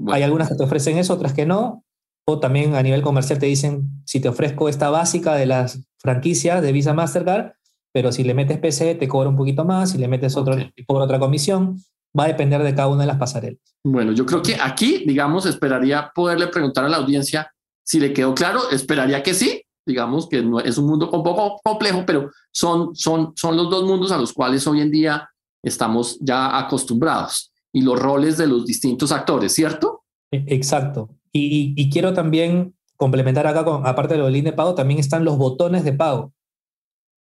hay 0.08 0.22
algunas 0.22 0.48
que 0.48 0.54
te 0.54 0.62
ofrecen 0.62 0.98
eso, 0.98 1.14
otras 1.14 1.32
que 1.32 1.46
no, 1.46 1.84
o 2.26 2.38
también 2.38 2.74
a 2.74 2.82
nivel 2.82 3.02
comercial 3.02 3.38
te 3.38 3.46
dicen, 3.46 4.02
si 4.04 4.20
te 4.20 4.28
ofrezco 4.28 4.68
esta 4.68 4.90
básica 4.90 5.34
de 5.34 5.46
las 5.46 5.80
franquicias 5.98 6.62
de 6.62 6.72
Visa 6.72 6.92
Mastercard, 6.92 7.52
pero 7.92 8.12
si 8.12 8.22
le 8.22 8.34
metes 8.34 8.58
PC 8.58 8.94
te 8.94 9.08
cobra 9.08 9.30
un 9.30 9.36
poquito 9.36 9.64
más, 9.64 9.90
si 9.90 9.98
le 9.98 10.06
metes 10.06 10.36
otro, 10.36 10.54
te 10.54 10.84
cobra 10.86 11.04
otra 11.04 11.18
comisión, 11.18 11.78
va 12.18 12.24
a 12.24 12.28
depender 12.28 12.62
de 12.62 12.74
cada 12.74 12.88
una 12.88 13.02
de 13.02 13.06
las 13.06 13.18
pasarelas. 13.18 13.60
Bueno, 13.84 14.12
yo 14.12 14.26
creo 14.26 14.42
que 14.42 14.56
aquí, 14.60 15.04
digamos, 15.06 15.46
esperaría 15.46 16.10
poderle 16.14 16.48
preguntar 16.48 16.84
a 16.84 16.88
la 16.88 16.98
audiencia 16.98 17.50
si 17.84 17.98
le 18.00 18.12
quedó 18.12 18.34
claro, 18.34 18.70
esperaría 18.70 19.22
que 19.22 19.32
sí, 19.34 19.62
digamos 19.86 20.28
que 20.28 20.42
no, 20.42 20.60
es 20.60 20.76
un 20.76 20.86
mundo 20.86 21.10
un 21.10 21.22
poco 21.22 21.58
complejo, 21.64 22.04
pero 22.06 22.30
son, 22.52 22.94
son, 22.94 23.32
son 23.34 23.56
los 23.56 23.70
dos 23.70 23.84
mundos 23.84 24.12
a 24.12 24.18
los 24.18 24.32
cuales 24.32 24.66
hoy 24.66 24.82
en 24.82 24.90
día 24.90 25.28
estamos 25.62 26.18
ya 26.20 26.58
acostumbrados 26.58 27.52
y 27.72 27.80
los 27.82 27.98
roles 27.98 28.36
de 28.36 28.46
los 28.46 28.66
distintos 28.66 29.12
actores, 29.12 29.52
¿cierto? 29.52 30.04
E, 30.30 30.44
exacto. 30.48 31.10
Y, 31.32 31.88
quiero 31.90 32.12
también 32.12 32.74
complementar 32.96 33.46
acá, 33.46 33.64
con, 33.64 33.86
aparte 33.86 34.14
de 34.14 34.18
lo 34.18 34.24
del 34.24 34.34
link 34.34 34.44
de 34.44 34.52
pago, 34.52 34.74
también 34.74 35.00
están 35.00 35.24
los 35.24 35.38
botones 35.38 35.84
de 35.84 35.92
pago, 35.92 36.32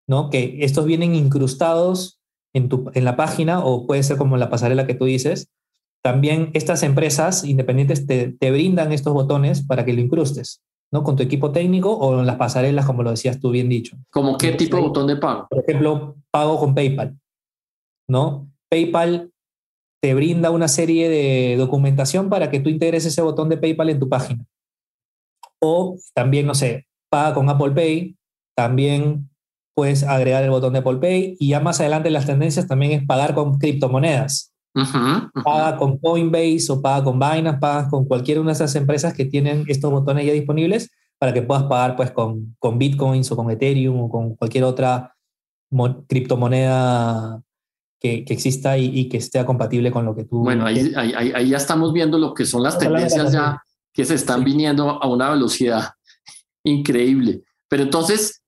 ¿no? 0.07 0.31
Que 0.31 0.59
estos 0.61 0.85
vienen 0.85 1.15
incrustados 1.15 2.21
en, 2.55 2.69
tu, 2.71 2.91
en 2.95 3.05
la 3.05 3.17
página 3.17 3.63
o 3.63 3.87
puede 3.87 4.03
ser 4.03 4.17
como 4.17 4.39
la 4.39 4.49
pasarela 4.49 4.87
que 4.87 4.95
tú 4.95 5.05
dices. 5.05 5.51
También 6.03 6.51
estas 6.55 6.83
empresas 6.83 7.45
independientes 7.45 8.07
te, 8.07 8.33
te 8.33 8.51
brindan 8.51 8.93
estos 8.93 9.13
botones 9.13 9.63
para 9.67 9.85
que 9.85 9.93
lo 9.93 10.01
incrustes. 10.01 10.63
¿no? 10.95 11.03
Con 11.03 11.17
tu 11.17 11.23
equipo 11.25 11.51
técnico 11.51 11.93
o 11.93 12.21
en 12.21 12.27
las 12.27 12.37
pasarelas, 12.37 12.87
como 12.87 13.03
lo 13.03 13.11
decías 13.11 13.41
tú 13.41 13.51
bien 13.51 13.69
dicho. 13.69 13.97
¿Como 14.11 14.39
qué 14.39 14.53
tipo 14.53 14.77
de 14.77 14.83
botón 14.83 15.09
de 15.09 15.17
pago? 15.17 15.49
Por 15.51 15.59
ejemplo, 15.59 16.17
pago 16.31 16.59
con 16.59 16.73
PayPal, 16.73 17.19
¿no? 18.09 18.49
PayPal 18.71 19.33
te 20.01 20.15
brinda 20.15 20.51
una 20.51 20.69
serie 20.69 21.09
de 21.09 21.57
documentación 21.57 22.29
para 22.29 22.49
que 22.51 22.61
tú 22.61 22.69
integres 22.69 23.07
ese 23.07 23.23
botón 23.23 23.49
de 23.49 23.57
PayPal 23.57 23.91
en 23.91 23.99
tu 23.99 24.09
página. 24.09 24.45
O 25.61 25.97
también, 26.15 26.47
no 26.47 26.55
sé, 26.55 26.87
paga 27.11 27.35
con 27.35 27.49
Apple 27.49 27.73
Pay, 27.73 28.17
también 28.55 29.29
puedes 29.75 30.03
agregar 30.03 30.43
el 30.45 30.51
botón 30.51 30.73
de 30.73 30.79
Apple 30.81 30.99
Pay 30.99 31.37
y 31.39 31.49
ya 31.49 31.61
más 31.61 31.81
adelante 31.81 32.11
las 32.11 32.27
tendencias 32.27 32.67
también 32.67 32.93
es 32.93 33.07
pagar 33.07 33.35
con 33.35 33.59
criptomonedas. 33.59 34.53
Paga 35.45 35.77
con 35.77 35.99
Coinbase 35.99 36.67
o 36.71 36.83
paga 36.83 37.05
con 37.05 37.19
Binance, 37.19 37.59
paga 37.59 37.89
con 37.89 38.07
cualquiera 38.07 38.41
de 38.41 38.53
esas 38.53 38.75
empresas 38.75 39.15
que 39.15 39.25
tienen 39.25 39.65
estos 39.69 39.91
botones 39.91 40.27
ya 40.27 40.33
disponibles 40.33 40.91
para 41.19 41.33
que 41.33 41.43
puedas 41.43 41.65
pagar 41.65 41.95
pues 41.95 42.11
con, 42.11 42.57
con 42.59 42.79
Bitcoins 42.79 43.31
o 43.31 43.37
con 43.37 43.51
Ethereum 43.51 44.01
o 44.01 44.09
con 44.09 44.35
cualquier 44.35 44.65
otra 44.65 45.15
criptomoneda 46.09 47.41
que, 48.01 48.25
que 48.25 48.35
exista 48.35 48.77
y, 48.77 49.09
que 49.09 49.17
esté 49.17 49.45
compatible 49.45 49.91
con 49.91 50.05
lo 50.05 50.15
que 50.15 50.25
tú... 50.25 50.41
Bueno, 50.41 50.67
ahí, 50.67 50.93
ahí, 50.97 51.49
ya 51.49 51.57
estamos 51.57 51.93
viendo 51.93 52.19
lo 52.19 52.35
que 52.35 52.45
son 52.45 52.63
las 52.63 52.79
tendencias 52.79 53.33
ya 53.33 53.63
que 53.93 54.05
se 54.05 54.15
están 54.15 54.45
viniendo 54.45 55.03
a 55.03 55.09
una 55.09 55.31
velocidad 55.31 55.91
increíble. 56.65 57.43
Pero 57.69 57.85
entonces, 57.85 58.43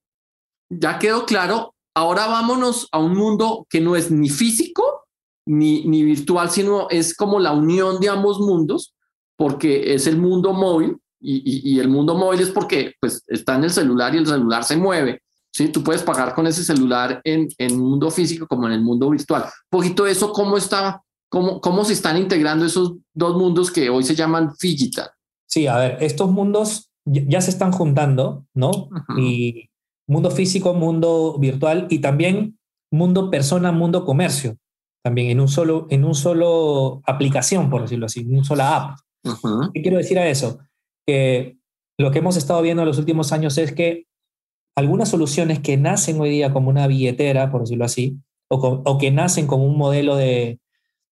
ya 0.70 0.98
quedó 0.98 1.26
claro, 1.26 1.74
ahora 1.94 2.26
vámonos 2.26 2.88
a 2.92 2.98
un 2.98 3.14
mundo 3.16 3.66
que 3.70 3.80
no 3.80 3.96
es 3.96 4.10
ni 4.10 4.28
físico 4.28 5.04
ni, 5.46 5.84
ni 5.84 6.02
virtual, 6.02 6.50
sino 6.50 6.88
es 6.90 7.14
como 7.14 7.38
la 7.38 7.52
unión 7.52 8.00
de 8.00 8.08
ambos 8.08 8.40
mundos, 8.40 8.94
porque 9.36 9.94
es 9.94 10.06
el 10.06 10.18
mundo 10.18 10.52
móvil 10.52 10.96
y, 11.20 11.72
y, 11.72 11.80
el 11.80 11.88
mundo 11.88 12.14
móvil 12.14 12.40
es 12.40 12.50
porque 12.50 12.94
pues, 13.00 13.24
está 13.26 13.56
en 13.56 13.64
el 13.64 13.70
celular 13.70 14.14
y 14.14 14.18
el 14.18 14.26
celular 14.26 14.64
se 14.64 14.76
mueve. 14.76 15.22
¿sí? 15.52 15.68
Tú 15.68 15.82
puedes 15.82 16.02
pagar 16.02 16.34
con 16.34 16.46
ese 16.46 16.62
celular 16.62 17.20
en, 17.24 17.48
en 17.58 17.78
mundo 17.78 18.10
físico 18.10 18.46
como 18.46 18.66
en 18.66 18.74
el 18.74 18.82
mundo 18.82 19.10
virtual. 19.10 19.42
Un 19.42 19.50
poquito 19.70 20.06
eso, 20.06 20.32
¿cómo, 20.32 20.56
está, 20.56 21.02
cómo, 21.28 21.60
¿cómo 21.60 21.84
se 21.84 21.94
están 21.94 22.18
integrando 22.18 22.66
esos 22.66 22.94
dos 23.14 23.36
mundos 23.36 23.70
que 23.70 23.88
hoy 23.88 24.02
se 24.02 24.14
llaman 24.14 24.52
digital? 24.60 25.08
Sí, 25.46 25.66
a 25.66 25.78
ver, 25.78 25.98
estos 26.00 26.30
mundos 26.30 26.90
ya 27.04 27.40
se 27.40 27.50
están 27.50 27.72
juntando, 27.72 28.44
¿no? 28.52 28.88
Y 29.16 29.70
mundo 30.06 30.30
físico, 30.30 30.74
mundo 30.74 31.36
virtual 31.38 31.86
y 31.90 31.98
también 31.98 32.58
mundo 32.90 33.30
persona, 33.30 33.72
mundo 33.72 34.04
comercio 34.04 34.56
también 35.06 35.30
en 35.30 35.38
un 35.38 35.46
solo, 35.46 35.86
en 35.90 36.04
un 36.04 36.16
solo 36.16 37.00
aplicación, 37.06 37.70
por 37.70 37.82
decirlo 37.82 38.06
así, 38.06 38.22
en 38.22 38.34
una 38.34 38.42
sola 38.42 38.76
app. 38.76 38.98
¿Qué 39.72 39.80
quiero 39.80 39.98
decir 39.98 40.18
a 40.18 40.28
eso? 40.28 40.58
Que 41.06 41.58
lo 41.96 42.10
que 42.10 42.18
hemos 42.18 42.36
estado 42.36 42.60
viendo 42.60 42.82
en 42.82 42.88
los 42.88 42.98
últimos 42.98 43.30
años 43.30 43.56
es 43.56 43.70
que 43.70 44.06
algunas 44.76 45.08
soluciones 45.08 45.60
que 45.60 45.76
nacen 45.76 46.20
hoy 46.20 46.30
día 46.30 46.52
como 46.52 46.70
una 46.70 46.88
billetera, 46.88 47.52
por 47.52 47.60
decirlo 47.60 47.84
así, 47.84 48.18
o, 48.50 48.56
o 48.56 48.98
que 48.98 49.12
nacen 49.12 49.46
como 49.46 49.64
un 49.64 49.78
modelo 49.78 50.16
de, 50.16 50.58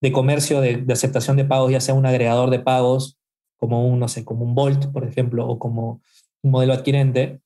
de 0.03 0.11
comercio 0.11 0.61
de, 0.61 0.79
de, 0.79 0.93
aceptación 0.93 1.37
de 1.37 1.45
pagos, 1.45 1.71
ya 1.71 1.81
sea 1.81 1.95
un 1.95 2.05
agregador 2.05 2.51
de 2.51 2.59
pagos, 2.59 3.17
como 3.59 3.87
un, 3.87 4.01
no 4.01 4.09
sé, 4.09 4.25
como 4.25 4.45
un 4.45 4.57
Bolt, 4.57 4.87
por 4.87 5.07
ejemplo, 5.07 5.47
o 5.47 5.61
como 5.61 6.03
un 6.43 6.51
modelo 6.51 6.73
adquirente, 6.73 7.43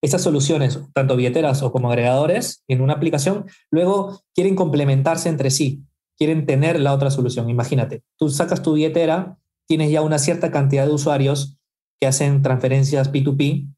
estas 0.00 0.22
soluciones, 0.22 0.80
tanto 0.92 1.16
billeteras 1.16 1.62
o 1.62 1.72
como 1.72 1.90
agregadores 1.90 2.62
en 2.68 2.80
una 2.80 2.94
aplicación, 2.94 3.46
luego 3.70 4.20
quieren 4.34 4.54
complementarse 4.54 5.28
entre 5.28 5.50
sí, 5.50 5.82
quieren 6.16 6.46
tener 6.46 6.80
la 6.80 6.92
otra 6.92 7.10
solución. 7.10 7.48
Imagínate, 7.50 8.02
tú 8.16 8.28
sacas 8.28 8.62
tu 8.62 8.74
billetera, 8.74 9.38
tienes 9.66 9.90
ya 9.90 10.02
una 10.02 10.18
cierta 10.18 10.50
cantidad 10.50 10.86
de 10.86 10.92
usuarios 10.92 11.58
que 12.00 12.06
hacen 12.06 12.42
transferencias 12.42 13.12
P2P 13.12 13.68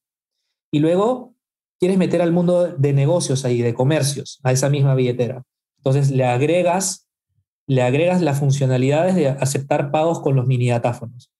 y 0.73 0.79
luego 0.79 1.35
quieres 1.79 1.97
meter 1.97 2.21
al 2.21 2.33
mundo 2.33 2.69
de 2.69 2.93
negocios 2.93 3.45
ahí, 3.45 3.63
de 3.63 3.75
comercios, 3.75 4.41
a 4.43 4.53
esa 4.53 4.69
misma 4.69 4.95
billetera. 4.95 5.43
Entonces 5.79 6.11
le 6.11 6.25
agregas, 6.25 7.09
le 7.67 7.83
agregas 7.83 8.21
las 8.21 8.39
funcionalidades 8.39 9.15
de 9.15 9.29
aceptar 9.29 9.91
pagos 9.91 10.21
con 10.21 10.37
los 10.37 10.47
mini 10.47 10.69
datáfonos. 10.69 11.33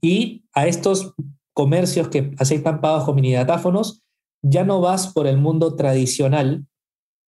Y 0.00 0.44
a 0.52 0.66
estos 0.66 1.14
comercios 1.54 2.08
que 2.08 2.32
aceptan 2.38 2.80
pagos 2.80 3.04
con 3.04 3.14
mini 3.14 3.32
datáfonos, 3.34 4.02
ya 4.42 4.64
no 4.64 4.80
vas 4.80 5.12
por 5.12 5.26
el 5.26 5.38
mundo 5.38 5.74
tradicional, 5.76 6.66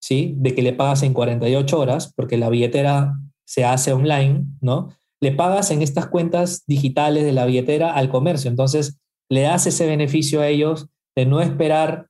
¿sí? 0.00 0.34
De 0.36 0.54
que 0.54 0.62
le 0.62 0.72
pagas 0.72 1.02
en 1.02 1.14
48 1.14 1.78
horas, 1.78 2.12
porque 2.14 2.36
la 2.36 2.50
billetera 2.50 3.14
se 3.44 3.64
hace 3.64 3.92
online, 3.92 4.44
¿no? 4.60 4.90
Le 5.20 5.32
pagas 5.32 5.70
en 5.70 5.82
estas 5.82 6.06
cuentas 6.06 6.64
digitales 6.66 7.24
de 7.24 7.32
la 7.32 7.46
billetera 7.46 7.94
al 7.94 8.10
comercio. 8.10 8.50
Entonces, 8.50 8.98
le 9.28 9.42
das 9.42 9.66
ese 9.66 9.86
beneficio 9.86 10.40
a 10.40 10.48
ellos 10.48 10.86
de 11.16 11.26
no 11.26 11.40
esperar 11.40 12.08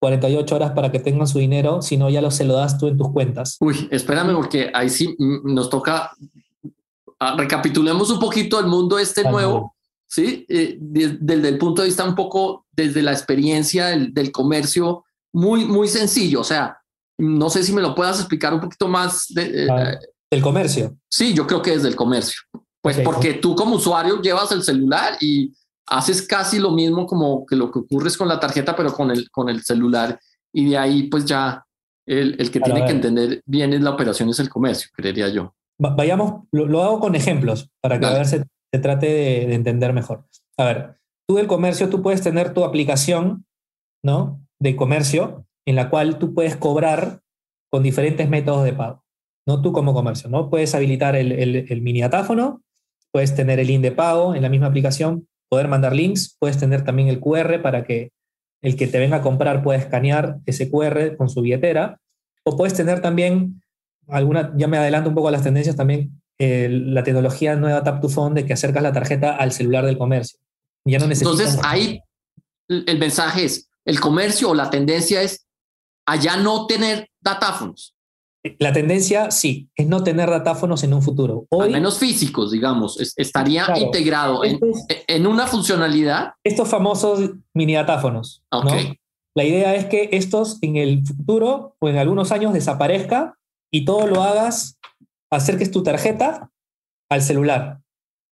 48 0.00 0.54
horas 0.54 0.72
para 0.72 0.92
que 0.92 0.98
tengan 0.98 1.26
su 1.26 1.38
dinero, 1.38 1.80
sino 1.80 2.10
ya 2.10 2.20
lo, 2.20 2.30
se 2.30 2.44
lo 2.44 2.54
das 2.54 2.76
tú 2.76 2.88
en 2.88 2.98
tus 2.98 3.10
cuentas. 3.10 3.56
Uy, 3.60 3.88
espérame, 3.90 4.34
porque 4.34 4.70
ahí 4.74 4.90
sí 4.90 5.16
nos 5.18 5.70
toca, 5.70 6.10
ah, 7.20 7.36
recapitulemos 7.38 8.10
un 8.10 8.18
poquito 8.18 8.60
el 8.60 8.66
mundo 8.66 8.98
este 8.98 9.22
nuevo, 9.22 9.74
¿sí? 10.06 10.44
Eh, 10.48 10.76
desde, 10.78 11.48
el 11.48 11.56
punto 11.56 11.80
de 11.80 11.88
vista 11.88 12.04
un 12.04 12.14
poco, 12.14 12.63
desde 12.76 13.02
la 13.02 13.12
experiencia 13.12 13.86
del, 13.86 14.32
comercio, 14.32 15.04
muy, 15.32 15.64
muy 15.64 15.88
sencillo. 15.88 16.40
O 16.40 16.44
sea, 16.44 16.78
no 17.18 17.50
sé 17.50 17.62
si 17.62 17.72
me 17.72 17.82
lo 17.82 17.94
puedas 17.94 18.18
explicar 18.18 18.54
un 18.54 18.60
poquito 18.60 18.88
más. 18.88 19.26
De, 19.28 19.66
eh, 19.66 19.98
¿Del 20.30 20.42
comercio? 20.42 20.96
Sí, 21.08 21.34
yo 21.34 21.46
creo 21.46 21.62
que 21.62 21.72
desde 21.72 21.88
el 21.88 21.96
comercio. 21.96 22.40
Pues 22.82 23.00
porque 23.00 23.34
tú 23.34 23.54
como 23.54 23.76
usuario 23.76 24.20
llevas 24.20 24.52
el 24.52 24.62
celular 24.62 25.16
y 25.20 25.54
haces 25.86 26.20
casi 26.22 26.58
lo 26.58 26.70
mismo 26.70 27.06
como 27.06 27.46
que 27.46 27.56
lo 27.56 27.70
que 27.70 27.78
ocurre 27.78 28.08
es 28.08 28.16
con 28.16 28.28
la 28.28 28.38
tarjeta, 28.38 28.76
pero 28.76 28.92
con 28.92 29.10
el, 29.10 29.30
con 29.30 29.48
el 29.48 29.62
celular. 29.62 30.18
Y 30.52 30.68
de 30.68 30.76
ahí 30.76 31.04
pues 31.04 31.24
ya 31.24 31.64
el, 32.06 32.36
el 32.38 32.50
que 32.50 32.60
tiene 32.60 32.84
que 32.84 32.92
entender 32.92 33.42
bien 33.46 33.72
es 33.72 33.80
la 33.80 33.90
operación 33.90 34.28
es 34.28 34.38
el 34.38 34.50
comercio, 34.50 34.90
creería 34.94 35.28
yo. 35.28 35.54
Vayamos, 35.78 36.44
lo, 36.52 36.82
hago 36.82 37.00
con 37.00 37.14
ejemplos 37.14 37.70
para 37.80 37.98
que 37.98 38.06
a 38.06 38.12
ver 38.12 38.26
se 38.26 38.44
trate 38.80 39.06
de, 39.06 39.54
entender 39.54 39.92
mejor. 39.92 40.24
A 40.56 40.64
ver, 40.64 40.96
tú 41.26 41.36
del 41.36 41.46
comercio, 41.46 41.88
tú 41.88 42.02
puedes 42.02 42.22
tener 42.22 42.52
tu 42.52 42.64
aplicación, 42.64 43.46
¿no? 44.02 44.40
De 44.58 44.76
comercio, 44.76 45.46
en 45.66 45.76
la 45.76 45.90
cual 45.90 46.18
tú 46.18 46.34
puedes 46.34 46.56
cobrar 46.56 47.20
con 47.70 47.82
diferentes 47.82 48.28
métodos 48.28 48.64
de 48.64 48.72
pago, 48.72 49.02
¿no? 49.46 49.62
Tú 49.62 49.72
como 49.72 49.94
comercio, 49.94 50.28
¿no? 50.28 50.50
Puedes 50.50 50.74
habilitar 50.74 51.16
el, 51.16 51.82
mini 51.82 52.02
atáfono, 52.02 52.62
puedes 53.10 53.34
tener 53.34 53.58
el 53.60 53.66
link 53.66 53.82
de 53.82 53.92
pago 53.92 54.34
en 54.34 54.42
la 54.42 54.48
misma 54.48 54.68
aplicación, 54.68 55.26
poder 55.48 55.68
mandar 55.68 55.94
links, 55.94 56.36
puedes 56.38 56.58
tener 56.58 56.84
también 56.84 57.08
el 57.08 57.20
QR 57.20 57.60
para 57.62 57.84
que 57.84 58.10
el 58.62 58.76
que 58.76 58.86
te 58.86 58.98
venga 58.98 59.18
a 59.18 59.22
comprar 59.22 59.62
pueda 59.62 59.78
escanear 59.78 60.38
ese 60.46 60.70
QR 60.70 61.16
con 61.16 61.28
su 61.28 61.42
billetera, 61.42 62.00
o 62.44 62.56
puedes 62.56 62.74
tener 62.74 63.00
también 63.00 63.62
alguna, 64.08 64.52
ya 64.56 64.68
me 64.68 64.78
adelanto 64.78 65.08
un 65.08 65.14
poco 65.14 65.28
a 65.28 65.32
las 65.32 65.42
tendencias 65.42 65.76
también, 65.76 66.20
la 66.38 67.02
tecnología 67.04 67.56
nueva 67.56 67.82
Tap 67.84 68.00
to 68.00 68.08
Phone 68.08 68.34
de 68.34 68.44
que 68.44 68.52
acercas 68.52 68.82
la 68.82 68.92
tarjeta 68.92 69.36
al 69.36 69.52
celular 69.52 69.86
del 69.86 69.96
comercio. 69.96 70.43
Ya 70.84 70.98
no 70.98 71.06
Entonces 71.06 71.58
ahí 71.62 72.00
el 72.68 72.98
mensaje 72.98 73.44
es, 73.44 73.70
el 73.84 74.00
comercio 74.00 74.50
o 74.50 74.54
la 74.54 74.70
tendencia 74.70 75.22
es 75.22 75.46
allá 76.06 76.36
no 76.36 76.66
tener 76.66 77.08
datáfonos. 77.20 77.94
La 78.58 78.74
tendencia, 78.74 79.30
sí, 79.30 79.70
es 79.74 79.86
no 79.86 80.04
tener 80.04 80.28
datáfonos 80.28 80.84
en 80.84 80.92
un 80.92 81.00
futuro. 81.00 81.46
Al 81.50 81.70
menos 81.70 81.98
físicos, 81.98 82.50
digamos, 82.50 83.00
estaría 83.16 83.66
integrado 83.78 84.44
en, 84.44 84.60
en, 85.06 85.26
una 85.26 85.46
funcionalidad. 85.46 86.34
Estos 86.44 86.68
famosos 86.68 87.30
mini 87.54 87.74
datáfonos. 87.74 88.42
La 89.34 89.44
idea 89.44 89.74
es 89.74 89.86
que 89.86 90.10
estos 90.12 90.58
en 90.60 90.76
el 90.76 91.06
futuro 91.06 91.76
o 91.80 91.88
en 91.88 91.96
algunos 91.96 92.32
años 92.32 92.52
desaparezca 92.52 93.38
y 93.72 93.86
todo 93.86 94.06
lo 94.06 94.22
hagas 94.22 94.78
acerques 95.30 95.70
tu 95.70 95.82
tarjeta 95.82 96.50
al 97.10 97.22
celular, 97.22 97.80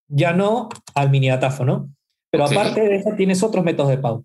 ya 0.09 0.33
no 0.33 0.69
al 0.95 1.11
mini 1.11 1.29
datáfono. 1.29 1.91
Pero 2.33 2.47
aparte 2.47 2.81
de 2.81 2.97
eso, 2.97 3.11
tienes 3.15 3.43
otros 3.43 3.63
métodos 3.63 3.91
de 3.91 3.99
pago. 3.99 4.23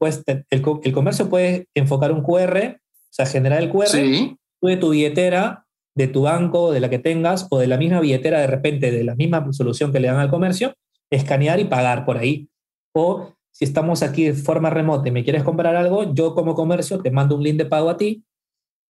El, 0.50 0.64
el, 0.82 0.94
comercio 0.94 1.30
puede 1.30 1.68
enfocar 1.76 2.14
un 2.14 2.24
QR, 2.24 2.78
o 2.78 3.14
sea, 3.14 3.26
generar 3.26 3.62
el 3.62 3.70
QR 3.70 3.88
sí. 3.88 4.38
de 4.62 4.78
tu 4.78 4.92
billetera, 4.92 5.66
de 5.94 6.08
tu 6.08 6.22
banco, 6.22 6.72
de 6.72 6.80
la 6.80 6.90
que 6.90 7.00
tengas, 7.00 7.48
o 7.50 7.60
de 7.60 7.68
la 7.68 7.78
misma 7.78 8.00
billetera 8.00 8.40
de 8.40 8.48
repente, 8.48 8.92
de 8.92 9.04
la 9.04 9.16
misma 9.16 9.46
solución 9.52 9.92
que 9.92 10.00
le 10.00 10.08
dan 10.08 10.20
al 10.20 10.30
comercio, 10.30 10.74
escanear 11.12 11.60
y 11.60 11.66
pagar 11.66 12.06
por 12.06 12.18
ahí. 12.18 12.48
O 12.96 13.34
si 13.52 13.66
estamos 13.66 14.02
aquí 14.04 14.24
de 14.24 14.34
forma 14.34 14.70
remota 14.70 15.10
y 15.10 15.12
me 15.12 15.26
quieres 15.26 15.44
comprar 15.44 15.76
algo, 15.76 16.14
yo 16.14 16.34
como 16.34 16.56
comercio 16.56 17.00
te 17.02 17.12
mando 17.12 17.36
un 17.36 17.44
link 17.44 17.58
de 17.58 17.66
pago 17.66 17.90
a 17.90 17.98
ti 17.98 18.24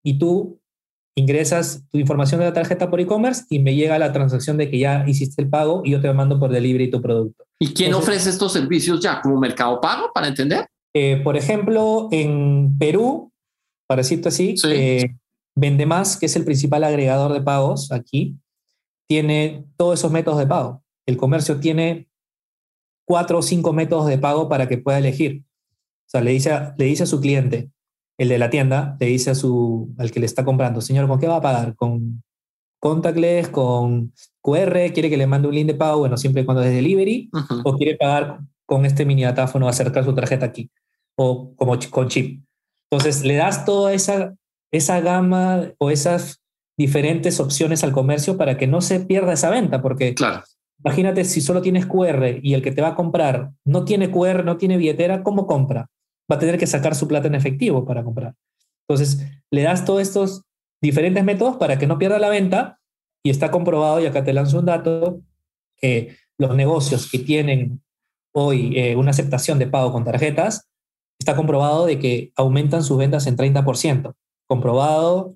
y 0.03 0.19
tú 0.19 0.59
ingresas 1.15 1.83
tu 1.89 1.97
información 1.97 2.39
de 2.39 2.45
la 2.45 2.53
tarjeta 2.53 2.87
por 2.91 2.99
e-commerce 2.99 3.45
y 3.49 3.57
me 3.57 3.73
llega 3.73 3.97
la 3.97 4.13
transacción 4.13 4.57
de 4.57 4.69
que 4.69 4.77
ya 4.77 5.05
hiciste 5.07 5.41
el 5.41 5.49
pago 5.49 5.81
y 5.83 5.91
yo 5.91 6.01
te 6.01 6.13
mando 6.13 6.39
por 6.39 6.51
delivery 6.51 6.91
tu 6.91 7.01
producto. 7.01 7.46
¿Y 7.59 7.73
quién 7.73 7.93
ofrece 7.93 8.29
estos 8.29 8.53
servicios 8.53 8.99
ya 9.01 9.21
como 9.21 9.39
Mercado 9.39 9.81
Pago 9.81 10.11
para 10.13 10.27
entender? 10.27 10.67
Eh, 10.93 11.21
por 11.23 11.37
ejemplo, 11.37 12.07
en 12.11 12.77
Perú, 12.77 13.31
para 13.87 14.01
decirte 14.01 14.29
así, 14.29 14.55
eh, 14.65 15.15
Vendemás, 15.59 16.17
que 16.17 16.27
es 16.27 16.35
el 16.35 16.45
principal 16.45 16.83
agregador 16.83 17.33
de 17.33 17.41
pagos 17.41 17.91
aquí, 17.91 18.37
tiene 19.09 19.65
todos 19.75 19.99
esos 19.99 20.11
métodos 20.11 20.37
de 20.37 20.45
pago. 20.45 20.83
El 21.07 21.17
comercio 21.17 21.59
tiene 21.59 22.07
cuatro 23.07 23.39
o 23.39 23.41
cinco 23.41 23.73
métodos 23.73 24.05
de 24.05 24.19
pago 24.19 24.49
para 24.49 24.67
que 24.67 24.77
pueda 24.77 24.99
elegir. 24.99 25.43
O 26.05 26.09
sea, 26.09 26.21
le 26.21 26.29
dice, 26.29 26.51
le 26.77 26.85
dice 26.85 27.03
a 27.03 27.07
su 27.07 27.19
cliente, 27.19 27.71
el 28.19 28.29
de 28.29 28.37
la 28.37 28.51
tienda 28.51 28.97
le 28.99 29.07
dice 29.07 29.31
a 29.31 29.35
su, 29.35 29.95
al 29.97 30.11
que 30.11 30.19
le 30.19 30.27
está 30.27 30.45
comprando, 30.45 30.79
señor, 30.79 31.07
¿con 31.07 31.19
qué 31.19 31.27
va 31.27 31.37
a 31.37 31.41
pagar? 31.41 31.75
¿Con 31.75 32.23
contactless, 32.89 33.49
con 33.49 34.13
QR? 34.41 34.91
¿Quiere 34.93 35.09
que 35.09 35.17
le 35.17 35.27
mande 35.27 35.47
un 35.47 35.55
link 35.55 35.67
de 35.67 35.75
pago? 35.75 35.99
Bueno, 35.99 36.17
siempre 36.17 36.41
y 36.41 36.45
cuando 36.45 36.63
es 36.63 36.73
delivery. 36.73 37.29
¿O 37.63 37.75
quiere 37.75 37.95
pagar 37.95 38.39
con 38.65 38.85
este 38.85 39.05
mini 39.05 39.23
datáfono, 39.23 39.67
acercar 39.67 40.03
su 40.03 40.13
tarjeta 40.13 40.45
aquí? 40.45 40.69
O 41.15 41.53
como 41.55 41.77
con 41.89 42.07
chip. 42.07 42.43
Entonces, 42.89 43.23
le 43.23 43.35
das 43.35 43.65
toda 43.65 43.93
esa, 43.93 44.35
esa 44.71 44.99
gama 45.01 45.63
o 45.77 45.91
esas 45.91 46.41
diferentes 46.77 47.39
opciones 47.39 47.83
al 47.83 47.91
comercio 47.91 48.37
para 48.37 48.57
que 48.57 48.67
no 48.67 48.81
se 48.81 48.99
pierda 48.99 49.33
esa 49.33 49.49
venta, 49.49 49.81
porque 49.81 50.13
claro. 50.13 50.43
imagínate 50.85 51.25
si 51.25 51.41
solo 51.41 51.61
tienes 51.61 51.87
QR 51.87 52.39
y 52.41 52.53
el 52.53 52.61
que 52.61 52.71
te 52.71 52.83
va 52.83 52.89
a 52.89 52.95
comprar 52.95 53.51
no 53.65 53.83
tiene 53.83 54.11
QR, 54.11 54.45
no 54.45 54.57
tiene 54.57 54.77
billetera, 54.77 55.23
¿cómo 55.23 55.47
compra? 55.47 55.89
va 56.31 56.35
a 56.35 56.39
tener 56.39 56.57
que 56.57 56.67
sacar 56.67 56.95
su 56.95 57.07
plata 57.07 57.27
en 57.27 57.35
efectivo 57.35 57.85
para 57.85 58.03
comprar. 58.03 58.35
Entonces, 58.87 59.25
le 59.51 59.63
das 59.63 59.85
todos 59.85 60.01
estos 60.01 60.43
diferentes 60.81 61.23
métodos 61.23 61.57
para 61.57 61.77
que 61.77 61.87
no 61.87 61.97
pierda 61.97 62.19
la 62.19 62.29
venta 62.29 62.76
y 63.27 63.29
está 63.29 63.51
comprobado, 63.51 63.99
y 63.99 64.05
acá 64.05 64.23
te 64.23 64.31
lanzo 64.31 64.59
un 64.59 64.65
dato, 64.65 65.19
que 65.75 66.15
los 66.37 66.55
negocios 66.55 67.11
que 67.11 67.19
tienen 67.19 67.81
hoy 68.31 68.71
eh, 68.77 68.95
una 68.95 69.11
aceptación 69.11 69.59
de 69.59 69.67
pago 69.67 69.91
con 69.91 70.05
tarjetas, 70.05 70.69
está 71.19 71.35
comprobado 71.35 71.85
de 71.85 71.99
que 71.99 72.31
aumentan 72.37 72.83
sus 72.83 72.97
ventas 72.97 73.27
en 73.27 73.35
30%. 73.35 74.13
Comprobado, 74.47 75.35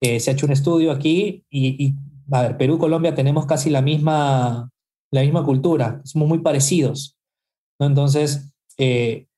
eh, 0.00 0.18
se 0.18 0.30
ha 0.30 0.32
hecho 0.32 0.46
un 0.46 0.52
estudio 0.52 0.90
aquí 0.90 1.44
y, 1.48 1.94
a 2.32 2.42
ver, 2.42 2.56
Perú 2.56 2.74
y 2.74 2.78
Colombia 2.78 3.14
tenemos 3.14 3.46
casi 3.46 3.70
la 3.70 3.82
misma, 3.82 4.68
la 5.12 5.20
misma 5.20 5.44
cultura, 5.44 6.00
somos 6.02 6.26
muy 6.26 6.40
parecidos. 6.40 7.16
¿no? 7.78 7.86
Entonces, 7.86 8.52
eh, 8.78 9.28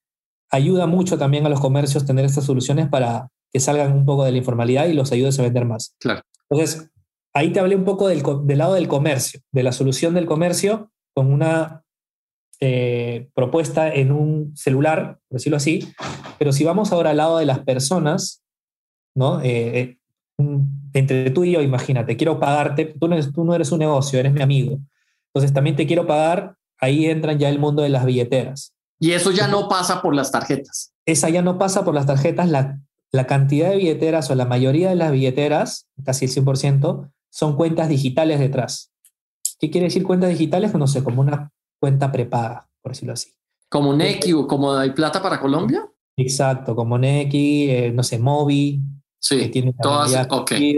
ayuda 0.50 0.86
mucho 0.86 1.18
también 1.18 1.44
a 1.44 1.50
los 1.50 1.60
comercios 1.60 2.06
tener 2.06 2.24
estas 2.24 2.44
soluciones 2.44 2.88
para 2.88 3.28
que 3.52 3.60
salgan 3.60 3.92
un 3.92 4.06
poco 4.06 4.24
de 4.24 4.32
la 4.32 4.38
informalidad 4.38 4.86
y 4.86 4.94
los 4.94 5.12
ayudes 5.12 5.38
a 5.38 5.42
vender 5.42 5.66
más. 5.66 5.94
Claro. 5.98 6.22
Entonces, 6.48 6.90
ahí 7.32 7.52
te 7.52 7.60
hablé 7.60 7.76
un 7.76 7.84
poco 7.84 8.08
del, 8.08 8.22
lado 8.58 8.74
del 8.74 8.88
comercio, 8.88 9.40
de 9.52 9.62
la 9.62 9.72
solución 9.72 10.14
del 10.14 10.26
comercio 10.26 10.90
con 11.14 11.32
una 11.32 11.82
eh, 12.60 13.28
propuesta 13.34 13.92
en 13.92 14.12
un 14.12 14.56
celular, 14.56 15.18
por 15.28 15.38
decirlo 15.38 15.56
así, 15.56 15.92
pero 16.38 16.52
si 16.52 16.64
vamos 16.64 16.92
ahora 16.92 17.10
al 17.10 17.16
lado 17.16 17.38
de 17.38 17.46
las 17.46 17.60
personas, 17.60 18.42
¿no? 19.14 19.40
Eh, 19.42 19.80
eh, 19.80 19.98
entre 20.92 21.30
tú 21.30 21.44
y 21.44 21.52
yo, 21.52 21.62
imagínate, 21.62 22.16
quiero 22.16 22.40
pagarte, 22.40 22.94
tú 22.98 23.08
no, 23.08 23.32
tú 23.32 23.44
no 23.44 23.54
eres 23.54 23.72
un 23.72 23.80
negocio, 23.80 24.18
eres 24.18 24.32
mi 24.32 24.42
amigo, 24.42 24.78
entonces 25.26 25.52
también 25.52 25.76
te 25.76 25.86
quiero 25.86 26.06
pagar, 26.06 26.56
ahí 26.78 27.06
entran 27.06 27.38
ya 27.38 27.48
el 27.48 27.58
mundo 27.58 27.82
de 27.82 27.90
las 27.90 28.04
billeteras. 28.04 28.74
Y 28.98 29.12
eso 29.12 29.30
ya 29.30 29.48
no 29.48 29.68
pasa 29.68 30.02
por 30.02 30.14
las 30.14 30.30
tarjetas. 30.30 30.92
Esa 31.06 31.30
ya 31.30 31.40
no 31.40 31.56
pasa 31.56 31.84
por 31.84 31.94
las 31.94 32.04
tarjetas. 32.04 32.50
La, 32.50 32.78
la 33.12 33.26
cantidad 33.26 33.70
de 33.70 33.76
billeteras 33.76 34.30
o 34.30 34.34
la 34.34 34.44
mayoría 34.44 34.90
de 34.90 34.94
las 34.94 35.10
billeteras, 35.10 35.86
casi 36.04 36.26
el 36.26 36.30
100%, 36.30 37.10
son 37.30 37.56
cuentas 37.56 37.88
digitales 37.88 38.38
detrás. 38.38 38.92
¿Qué 39.58 39.70
quiere 39.70 39.86
decir 39.86 40.04
cuentas 40.04 40.30
digitales? 40.30 40.74
No 40.74 40.86
sé, 40.86 41.02
como 41.04 41.20
una 41.20 41.52
cuenta 41.80 42.12
prepaga, 42.12 42.68
por 42.82 42.92
decirlo 42.92 43.14
así. 43.14 43.32
¿Como 43.68 43.94
Neki 43.94 44.32
o 44.32 44.46
como 44.46 44.72
hay 44.72 44.90
plata 44.90 45.22
para 45.22 45.40
Colombia? 45.40 45.88
Exacto, 46.16 46.74
como 46.74 46.98
Neki, 46.98 47.70
eh, 47.70 47.92
no 47.92 48.02
sé, 48.02 48.18
Mobi. 48.18 48.80
Sí, 49.18 49.38
que 49.38 49.48
tiene 49.48 49.74
todas. 49.80 50.26
Okay. 50.28 50.76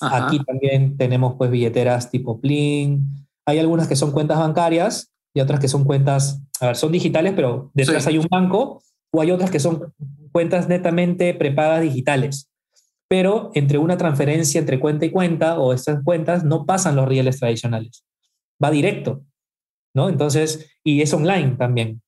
Aquí 0.00 0.38
también 0.44 0.96
tenemos 0.96 1.34
pues 1.36 1.50
billeteras 1.50 2.10
tipo 2.10 2.40
Plin. 2.40 3.26
Hay 3.46 3.58
algunas 3.58 3.88
que 3.88 3.96
son 3.96 4.12
cuentas 4.12 4.38
bancarias 4.38 5.10
y 5.34 5.40
otras 5.40 5.60
que 5.60 5.68
son 5.68 5.84
cuentas, 5.84 6.40
a 6.60 6.66
ver, 6.66 6.76
son 6.76 6.92
digitales, 6.92 7.32
pero 7.34 7.70
detrás 7.74 8.06
hay 8.06 8.18
un 8.18 8.26
banco, 8.30 8.82
o 9.12 9.20
hay 9.20 9.30
otras 9.30 9.50
que 9.50 9.60
son 9.60 9.92
cuentas 10.32 10.68
netamente 10.68 11.34
prepagas 11.34 11.82
digitales. 11.82 12.48
Pero 13.08 13.50
entre 13.54 13.78
una 13.78 13.96
transferencia 13.96 14.58
entre 14.58 14.80
cuenta 14.80 15.04
y 15.04 15.10
cuenta 15.10 15.58
o 15.58 15.72
estas 15.72 16.02
cuentas 16.02 16.44
no 16.44 16.66
pasan 16.66 16.96
los 16.96 17.06
rieles 17.06 17.38
tradicionales. 17.38 18.04
Va 18.62 18.70
directo, 18.70 19.24
¿no? 19.94 20.08
Entonces, 20.08 20.70
y 20.82 21.02
es 21.02 21.12
online 21.12 21.56
también. 21.56 22.02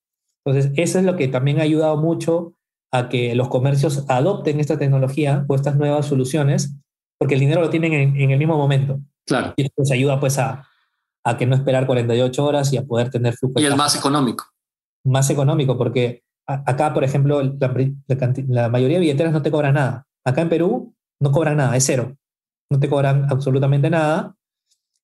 Entonces, 0.44 0.72
eso 0.76 0.98
es 0.98 1.04
lo 1.04 1.16
que 1.16 1.28
también 1.28 1.60
ha 1.60 1.64
ayudado 1.64 1.96
mucho 1.96 2.54
a 2.92 3.08
que 3.08 3.34
los 3.34 3.48
comercios 3.48 4.04
adopten 4.08 4.60
esta 4.60 4.78
tecnología 4.78 5.44
o 5.48 5.54
estas 5.54 5.76
nuevas 5.76 6.06
soluciones, 6.06 6.76
porque 7.18 7.34
el 7.34 7.40
dinero 7.40 7.60
lo 7.60 7.70
tienen 7.70 7.92
en, 7.92 8.16
en 8.16 8.30
el 8.30 8.38
mismo 8.38 8.56
momento. 8.56 9.00
Claro. 9.26 9.54
Y 9.56 9.64
eso 9.64 9.92
ayuda 9.92 10.20
pues 10.20 10.38
a, 10.38 10.66
a 11.26 11.36
que 11.36 11.44
no 11.44 11.56
esperar 11.56 11.86
48 11.86 12.44
horas 12.44 12.72
y 12.72 12.76
a 12.76 12.84
poder 12.84 13.10
tener 13.10 13.34
flujo. 13.34 13.60
Y 13.60 13.64
es 13.64 13.76
más 13.76 13.96
económico. 13.96 14.44
Más 15.04 15.28
económico, 15.28 15.76
porque 15.76 16.22
acá, 16.46 16.94
por 16.94 17.02
ejemplo, 17.02 17.42
la, 17.42 18.68
mayoría 18.68 18.98
de 18.98 19.00
billeteras 19.00 19.32
no 19.32 19.42
te 19.42 19.50
cobran 19.50 19.74
nada. 19.74 20.06
Acá 20.26 20.42
en 20.42 20.48
Perú 20.48 20.94
no 21.20 21.30
cobran 21.30 21.58
nada, 21.58 21.76
es 21.76 21.86
cero. 21.86 22.16
No 22.70 22.80
te 22.80 22.88
cobran 22.88 23.26
absolutamente 23.30 23.88
nada. 23.88 24.36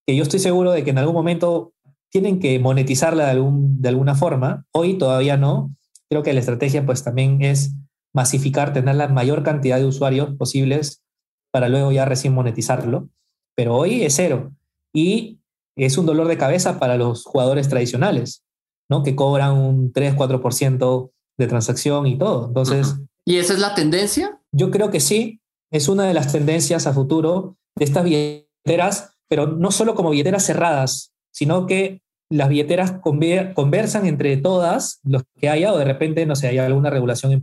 Que 0.04 0.16
yo 0.16 0.24
estoy 0.24 0.40
seguro 0.40 0.72
de 0.72 0.82
que 0.82 0.90
en 0.90 0.98
algún 0.98 1.14
momento 1.14 1.72
tienen 2.10 2.40
que 2.40 2.58
monetizarla 2.58 3.26
de, 3.26 3.30
algún, 3.30 3.80
de 3.80 3.88
alguna 3.88 4.16
forma. 4.16 4.66
Hoy 4.72 4.98
todavía 4.98 5.36
no. 5.36 5.74
Creo 6.10 6.24
que 6.24 6.32
la 6.32 6.40
estrategia 6.40 6.84
pues 6.84 7.04
también 7.04 7.40
es 7.40 7.72
masificar, 8.12 8.72
tener 8.72 8.96
la 8.96 9.08
mayor 9.08 9.44
cantidad 9.44 9.78
de 9.78 9.86
usuarios 9.86 10.34
posibles 10.36 11.04
para 11.52 11.68
luego 11.68 11.92
ya 11.92 12.04
recién 12.04 12.34
monetizarlo. 12.34 13.08
Pero 13.54 13.76
hoy 13.76 14.02
es 14.02 14.16
cero. 14.16 14.52
Y 14.92 15.38
es 15.76 15.96
un 15.98 16.06
dolor 16.06 16.26
de 16.26 16.36
cabeza 16.36 16.80
para 16.80 16.96
los 16.96 17.24
jugadores 17.24 17.68
tradicionales, 17.68 18.44
¿no? 18.90 19.04
Que 19.04 19.14
cobran 19.14 19.56
un 19.56 19.92
3, 19.92 20.16
4% 20.16 21.10
de 21.38 21.46
transacción 21.46 22.08
y 22.08 22.18
todo. 22.18 22.48
Entonces... 22.48 22.96
¿Y 23.24 23.36
esa 23.36 23.52
es 23.52 23.60
la 23.60 23.74
tendencia? 23.74 24.41
Yo 24.52 24.70
creo 24.70 24.90
que 24.90 25.00
sí. 25.00 25.40
Es 25.70 25.88
una 25.88 26.04
de 26.04 26.12
las 26.12 26.30
tendencias 26.30 26.86
a 26.86 26.92
futuro 26.92 27.56
de 27.76 27.86
estas 27.86 28.04
billeteras, 28.04 29.16
pero 29.28 29.46
no 29.46 29.70
solo 29.70 29.94
como 29.94 30.10
billeteras 30.10 30.44
cerradas, 30.44 31.14
sino 31.32 31.66
que 31.66 32.02
las 32.30 32.50
billeteras 32.50 33.00
conversan 33.00 34.06
entre 34.06 34.36
todas, 34.36 35.00
los 35.02 35.22
que 35.38 35.48
haya, 35.48 35.72
o 35.72 35.78
de 35.78 35.86
repente, 35.86 36.26
no 36.26 36.36
sé, 36.36 36.48
hay 36.48 36.58
alguna 36.58 36.90
regulación 36.90 37.40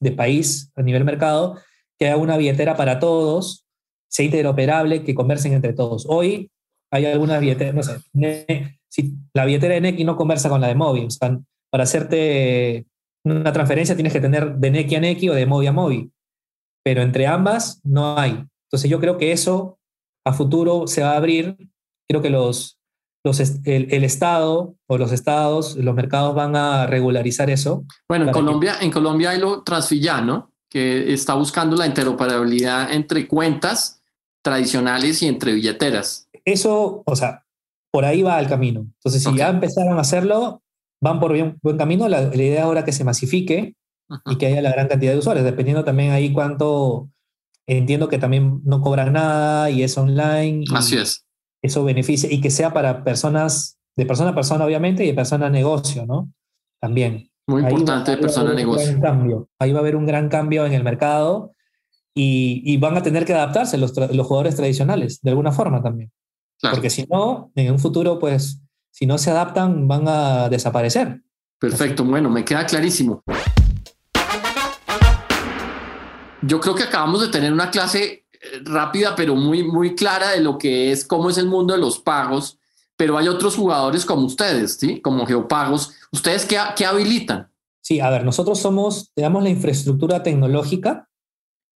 de 0.00 0.12
país 0.12 0.72
a 0.74 0.82
nivel 0.82 1.04
mercado, 1.04 1.58
que 1.98 2.06
haya 2.06 2.16
una 2.16 2.36
billetera 2.36 2.76
para 2.76 2.98
todos, 2.98 3.66
sea 4.08 4.26
interoperable, 4.26 5.04
que 5.04 5.14
conversen 5.14 5.52
entre 5.52 5.72
todos. 5.72 6.06
Hoy 6.08 6.50
hay 6.90 7.06
algunas 7.06 7.40
billeteras, 7.40 7.74
no 7.74 7.82
sé, 7.84 8.00
si 8.88 9.14
la 9.32 9.44
billetera 9.44 9.74
de 9.74 9.80
Neki 9.80 10.02
no 10.02 10.16
conversa 10.16 10.48
con 10.48 10.60
la 10.60 10.66
de 10.66 10.74
Mobi, 10.74 11.06
o 11.06 11.08
para 11.70 11.84
hacerte 11.84 12.86
una 13.24 13.52
transferencia 13.52 13.94
tienes 13.94 14.12
que 14.12 14.20
tener 14.20 14.56
de 14.56 14.70
Neki 14.70 14.94
a 14.96 15.00
Neki 15.00 15.28
o 15.28 15.34
de 15.34 15.46
Mobi 15.46 15.66
a 15.66 15.72
Mobi, 15.72 16.10
pero 16.84 17.02
entre 17.02 17.26
ambas 17.26 17.80
no 17.84 18.18
hay. 18.18 18.44
Entonces 18.66 18.90
yo 18.90 19.00
creo 19.00 19.18
que 19.18 19.32
eso 19.32 19.78
a 20.24 20.32
futuro 20.32 20.86
se 20.86 21.02
va 21.02 21.12
a 21.12 21.16
abrir, 21.16 21.56
creo 22.08 22.22
que 22.22 22.30
los, 22.30 22.78
los 23.24 23.40
el, 23.40 24.04
Estado 24.04 24.74
o 24.86 24.98
los 24.98 25.12
estados, 25.12 25.76
los 25.76 25.94
mercados 25.94 26.34
van 26.34 26.56
a 26.56 26.86
regularizar 26.86 27.50
eso. 27.50 27.84
Bueno, 28.08 28.26
en 28.26 28.32
Colombia, 28.32 28.76
en 28.80 28.90
Colombia 28.90 29.30
hay 29.30 29.40
lo 29.40 29.62
Transfillano, 29.62 30.52
que 30.70 31.12
está 31.12 31.34
buscando 31.34 31.76
la 31.76 31.86
interoperabilidad 31.86 32.92
entre 32.92 33.26
cuentas 33.26 34.02
tradicionales 34.42 35.22
y 35.22 35.26
entre 35.26 35.52
billeteras 35.52 36.30
eso, 36.44 37.02
o 37.04 37.16
sea, 37.16 37.44
por 37.92 38.04
ahí 38.04 38.22
va 38.22 38.40
el 38.40 38.48
camino. 38.48 38.80
Entonces, 38.80 39.22
si 39.22 39.34
ya 39.36 39.48
empezaron 39.48 39.98
a 39.98 40.02
hacerlo, 40.02 40.62
van 41.00 41.20
por 41.20 41.32
bien, 41.32 41.58
buen 41.62 41.76
camino. 41.76 42.08
La, 42.08 42.34
idea 42.34 42.64
ahora 42.64 42.84
que 42.84 42.92
se 42.92 43.04
masifique 43.04 43.74
y 44.26 44.36
que 44.36 44.46
haya 44.46 44.62
la 44.62 44.72
gran 44.72 44.88
cantidad 44.88 45.12
de 45.12 45.18
usuarios, 45.18 45.44
dependiendo 45.44 45.84
también 45.84 46.10
ahí 46.10 46.32
cuánto, 46.32 47.10
entiendo 47.66 48.08
que 48.08 48.18
también 48.18 48.60
no 48.64 48.80
cobran 48.80 49.12
nada 49.12 49.70
y 49.70 49.82
es 49.82 49.96
online. 49.96 50.64
Así 50.74 50.96
es. 50.96 51.24
Eso 51.62 51.84
beneficia 51.84 52.32
y 52.32 52.40
que 52.40 52.50
sea 52.50 52.72
para 52.72 53.04
personas, 53.04 53.78
de 53.96 54.06
persona 54.06 54.30
a 54.30 54.34
persona 54.34 54.64
obviamente 54.64 55.04
y 55.04 55.08
de 55.08 55.14
persona 55.14 55.46
a 55.46 55.50
negocio, 55.50 56.06
¿no? 56.06 56.30
también. 56.80 57.30
Muy 57.46 57.62
importante 57.62 58.12
de 58.12 58.16
persona 58.16 58.50
de 58.50 58.56
negocio. 58.56 59.00
Cambio. 59.00 59.48
Ahí 59.58 59.72
va 59.72 59.78
a 59.78 59.82
haber 59.82 59.96
un 59.96 60.06
gran 60.06 60.28
cambio 60.28 60.64
en 60.66 60.72
el 60.72 60.82
mercado 60.82 61.54
y, 62.14 62.76
van 62.78 62.96
a 62.96 63.02
tener 63.02 63.24
que 63.24 63.34
adaptarse 63.34 63.78
los, 63.78 63.96
los, 63.96 64.26
jugadores 64.26 64.56
tradicionales, 64.56 65.20
de 65.22 65.30
alguna 65.30 65.52
forma 65.52 65.82
también. 65.82 66.10
Porque 66.60 66.90
si 66.90 67.06
no, 67.06 67.50
en 67.54 67.72
un 67.72 67.78
futuro, 67.78 68.18
pues, 68.18 68.62
si 68.90 69.06
no 69.06 69.18
se 69.18 69.30
adaptan, 69.30 69.88
van 69.88 70.06
a 70.06 70.48
desaparecer. 70.48 71.22
Perfecto, 71.58 72.04
bueno, 72.04 72.30
me 72.30 72.44
queda 72.44 72.66
clarísimo. 72.66 73.22
Yo 76.42 76.58
creo 76.58 76.74
que 76.74 76.84
acabamos 76.84 77.20
de 77.20 77.28
tener 77.28 77.52
una 77.52 77.70
clase 77.70 78.24
eh, 78.32 78.60
rápida, 78.64 79.14
pero 79.14 79.34
muy, 79.36 79.62
muy 79.62 79.94
clara 79.94 80.30
de 80.30 80.40
lo 80.40 80.56
que 80.56 80.90
es, 80.90 81.04
cómo 81.04 81.28
es 81.28 81.36
el 81.36 81.46
mundo 81.46 81.74
de 81.74 81.80
los 81.80 81.98
pagos, 81.98 82.58
pero 82.96 83.18
hay 83.18 83.28
otros 83.28 83.56
jugadores 83.56 84.06
como 84.06 84.26
ustedes, 84.26 84.78
¿sí? 84.78 85.00
Como 85.00 85.26
Geopagos. 85.26 85.92
¿Ustedes 86.12 86.46
qué, 86.46 86.58
qué 86.76 86.86
habilitan? 86.86 87.50
Sí, 87.82 88.00
a 88.00 88.10
ver, 88.10 88.24
nosotros 88.24 88.58
somos, 88.58 89.10
te 89.14 89.22
damos 89.22 89.42
la 89.42 89.50
infraestructura 89.50 90.22
tecnológica 90.22 91.08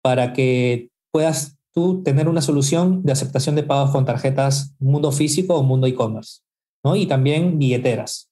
para 0.03 0.33
que 0.33 0.91
puedas 1.11 1.57
tú 1.73 2.03
tener 2.03 2.29
una 2.29 2.43
solución 2.43 3.03
de 3.03 3.13
aceptación 3.13 3.55
de 3.55 3.63
pagos 3.63 3.91
con 3.91 4.05
tarjetas 4.05 4.75
mundo 4.79 5.13
físico 5.13 5.55
o 5.55 5.63
mundo 5.63 5.87
e-commerce, 5.87 6.41
¿no? 6.85 6.97
Y 6.97 7.07
también 7.07 7.59
billeteras. 7.59 8.31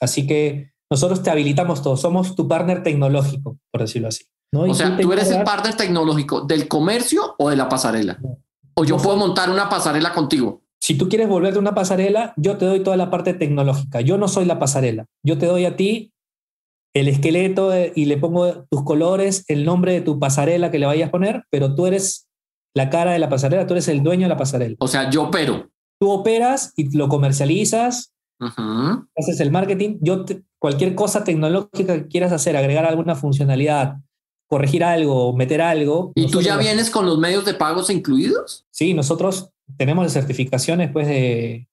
Así 0.00 0.26
que 0.26 0.72
nosotros 0.90 1.22
te 1.22 1.30
habilitamos 1.30 1.82
todo, 1.82 1.96
somos 1.96 2.34
tu 2.34 2.48
partner 2.48 2.82
tecnológico, 2.82 3.58
por 3.70 3.80
decirlo 3.80 4.08
así. 4.08 4.24
O 4.52 4.74
sea, 4.74 4.96
tú, 4.96 5.12
eres 5.12 5.30
el 5.30 5.44
partner 5.44 5.76
tecnológico 5.76 6.40
del 6.40 6.68
comercio 6.68 7.34
o 7.38 7.50
de 7.50 7.56
la 7.56 7.68
pasarela. 7.68 8.18
O 8.74 8.84
yo 8.84 8.96
puedo 8.96 9.16
montar 9.16 9.50
una 9.50 9.68
pasarela 9.68 10.14
contigo. 10.14 10.62
Si 10.80 10.96
tú 10.96 11.08
quieres 11.08 11.28
volverte 11.28 11.58
una 11.58 11.74
pasarela, 11.74 12.32
yo 12.36 12.56
te 12.56 12.64
doy 12.64 12.80
toda 12.80 12.96
la 12.96 13.10
parte 13.10 13.34
tecnológica. 13.34 14.00
Yo 14.00 14.16
no 14.16 14.28
soy 14.28 14.46
la 14.46 14.58
pasarela. 14.58 15.06
Yo 15.22 15.36
te 15.36 15.46
doy 15.46 15.66
a 15.66 15.76
ti 15.76 16.14
el 16.94 17.08
esqueleto 17.08 17.72
y 17.94 18.06
le 18.06 18.16
pongo 18.16 18.64
tus 18.70 18.84
colores, 18.84 19.44
el 19.48 19.64
nombre 19.64 19.92
de 19.92 20.00
tu 20.00 20.18
pasarela 20.18 20.70
que 20.70 20.78
le 20.78 20.86
vayas 20.86 21.08
a 21.08 21.12
poner, 21.12 21.44
pero 21.50 21.74
tú 21.74 21.86
eres 21.86 22.28
la 22.74 22.88
cara 22.88 23.12
de 23.12 23.18
la 23.18 23.28
pasarela, 23.28 23.66
tú 23.66 23.74
eres 23.74 23.88
el 23.88 24.02
dueño 24.02 24.22
de 24.22 24.30
la 24.30 24.36
pasarela. 24.36 24.76
O 24.78 24.88
sea, 24.88 25.10
yo 25.10 25.24
opero. 25.24 25.68
Tú 26.00 26.10
operas 26.10 26.72
y 26.76 26.96
lo 26.96 27.08
comercializas, 27.08 28.12
haces 28.40 29.40
el 29.40 29.50
marketing. 29.50 29.98
Yo 30.00 30.24
cualquier 30.58 30.94
cosa 30.94 31.24
tecnológica 31.24 31.94
que 31.94 32.06
quieras 32.08 32.32
hacer, 32.32 32.56
agregar 32.56 32.84
alguna 32.84 33.14
funcionalidad, 33.14 33.96
corregir 34.46 34.84
algo, 34.84 35.36
meter 35.36 35.60
algo. 35.60 36.12
¿Y 36.14 36.30
tú 36.30 36.40
ya 36.40 36.56
vienes 36.56 36.90
con 36.90 37.06
los 37.06 37.18
medios 37.18 37.44
de 37.44 37.54
pagos 37.54 37.90
incluidos? 37.90 38.66
Sí, 38.70 38.94
nosotros 38.94 39.50
tenemos 39.76 40.04
las 40.04 40.12
certificaciones 40.12 40.90
pues, 40.92 41.06
de, 41.06 41.68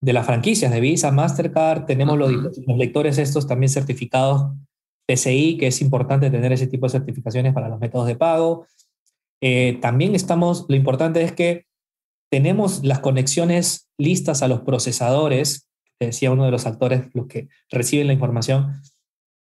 de 0.00 0.12
las 0.12 0.26
franquicias 0.26 0.72
de 0.72 0.80
Visa, 0.80 1.12
Mastercard, 1.12 1.84
tenemos 1.84 2.18
los, 2.18 2.32
lectores 2.76 3.18
estos 3.18 3.46
también 3.46 3.70
certificados 3.70 4.52
PCI, 5.06 5.58
que 5.58 5.66
es 5.66 5.80
importante 5.80 6.30
tener 6.30 6.52
ese 6.52 6.66
tipo 6.66 6.86
de 6.86 6.90
certificaciones 6.90 7.52
para 7.52 7.68
los 7.68 7.80
métodos 7.80 8.06
de 8.06 8.16
pago. 8.16 8.66
Eh, 9.42 9.78
también 9.80 10.14
estamos, 10.14 10.66
lo 10.68 10.76
importante 10.76 11.22
es 11.22 11.32
que 11.32 11.66
tenemos 12.30 12.84
las 12.84 13.00
conexiones 13.00 13.88
listas 13.98 14.42
a 14.42 14.48
los 14.48 14.60
procesadores, 14.60 15.68
decía 15.98 16.30
uno 16.30 16.44
de 16.44 16.50
los 16.50 16.64
actores, 16.66 17.08
los 17.12 17.26
que 17.26 17.48
reciben 17.70 18.06
la 18.06 18.12
información, 18.12 18.80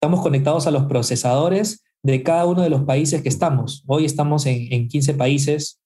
estamos 0.02 0.22
conectados 0.22 0.68
a 0.68 0.72
los 0.72 0.86
procesadores 0.86 1.84
de 2.02 2.24
cada 2.24 2.46
uno 2.46 2.62
de 2.62 2.70
los 2.70 2.84
países 2.84 3.22
que 3.22 3.30
estamos. 3.30 3.84
Hoy 3.88 4.06
estamos 4.06 4.46
en, 4.46 4.88
15 4.88 5.14
países 5.16 5.80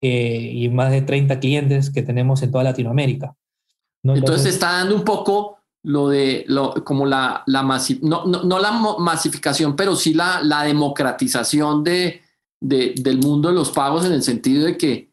eh, 0.00 0.52
y 0.54 0.68
más 0.68 0.92
de 0.92 1.02
30 1.02 1.40
clientes 1.40 1.90
que 1.90 2.02
tenemos 2.02 2.42
en 2.42 2.52
toda 2.52 2.64
Latinoamérica. 2.64 3.34
Entonces, 4.04 4.54
está 4.54 4.72
dando 4.72 4.94
un 4.94 5.04
poco 5.04 5.58
lo 5.82 6.08
de 6.08 6.44
lo, 6.46 6.72
como 6.84 7.04
la, 7.04 7.42
la 7.46 7.62
no, 8.02 8.24
no, 8.26 8.58
la 8.58 8.72
masificación, 8.98 9.74
pero 9.74 9.96
sí 9.96 10.14
la, 10.14 10.40
la 10.42 10.62
democratización 10.62 11.82
de, 11.82 12.20
de, 12.60 12.94
del 12.96 13.18
mundo 13.18 13.48
de 13.48 13.54
los 13.54 13.70
pagos 13.70 14.04
en 14.04 14.12
el 14.12 14.22
sentido 14.22 14.64
de 14.64 14.76
que 14.76 15.07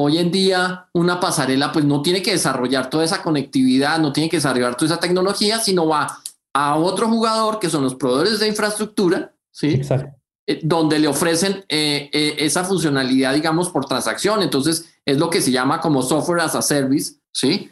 hoy 0.00 0.18
en 0.18 0.30
día 0.30 0.88
una 0.94 1.18
pasarela 1.18 1.72
pues 1.72 1.84
no 1.84 2.02
tiene 2.02 2.22
que 2.22 2.30
desarrollar 2.30 2.88
toda 2.88 3.04
esa 3.04 3.20
conectividad, 3.20 3.98
no 3.98 4.12
tiene 4.12 4.30
que 4.30 4.36
desarrollar 4.36 4.76
toda 4.76 4.92
esa 4.92 5.00
tecnología, 5.00 5.58
sino 5.58 5.88
va 5.88 6.20
a 6.54 6.76
otro 6.76 7.08
jugador 7.08 7.58
que 7.58 7.68
son 7.68 7.82
los 7.82 7.96
proveedores 7.96 8.38
de 8.38 8.46
infraestructura 8.46 9.34
¿sí? 9.50 9.80
Eh, 10.46 10.60
donde 10.62 11.00
le 11.00 11.08
ofrecen 11.08 11.64
eh, 11.68 12.10
eh, 12.12 12.36
esa 12.38 12.62
funcionalidad, 12.62 13.34
digamos, 13.34 13.70
por 13.70 13.86
transacción. 13.86 14.40
Entonces, 14.42 14.86
es 15.04 15.18
lo 15.18 15.30
que 15.30 15.42
se 15.42 15.50
llama 15.50 15.80
como 15.80 16.02
software 16.02 16.42
as 16.42 16.54
a 16.54 16.62
service, 16.62 17.14
¿sí? 17.32 17.68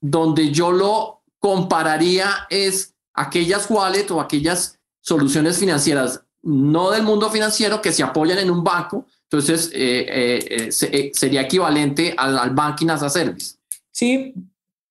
donde 0.00 0.50
yo 0.50 0.72
lo 0.72 1.22
compararía 1.38 2.48
es 2.50 2.94
aquellas 3.14 3.70
wallets 3.70 4.10
o 4.10 4.20
aquellas 4.20 4.80
soluciones 5.00 5.58
financieras 5.58 6.24
no 6.42 6.90
del 6.90 7.04
mundo 7.04 7.30
financiero 7.30 7.80
que 7.80 7.92
se 7.92 8.02
apoyan 8.02 8.38
en 8.38 8.50
un 8.50 8.64
banco. 8.64 9.06
Entonces, 9.36 9.70
sería 11.10 11.42
equivalente 11.42 12.14
al, 12.16 12.38
al, 12.38 12.50
banking 12.50 12.88
as 12.88 13.02
a 13.02 13.10
service. 13.10 13.56
Sí, 13.92 14.34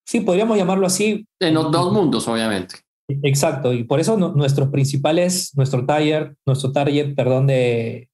sí, 0.06 0.20
podríamos 0.20 0.56
llamarlo 0.56 0.86
así. 0.86 1.26
En 1.40 1.54
los 1.54 1.70
dos 1.70 1.92
mundos, 1.92 2.28
obviamente. 2.28 2.76
Exacto, 3.08 3.72
y 3.72 3.84
por 3.84 4.00
eso 4.00 4.16
nuestros 4.16 4.70
principales, 4.70 5.52
nuestro 5.54 5.84
target, 5.84 6.32
nuestro 6.46 6.72
target, 6.72 7.14
perdón, 7.14 7.46
de, 7.46 8.08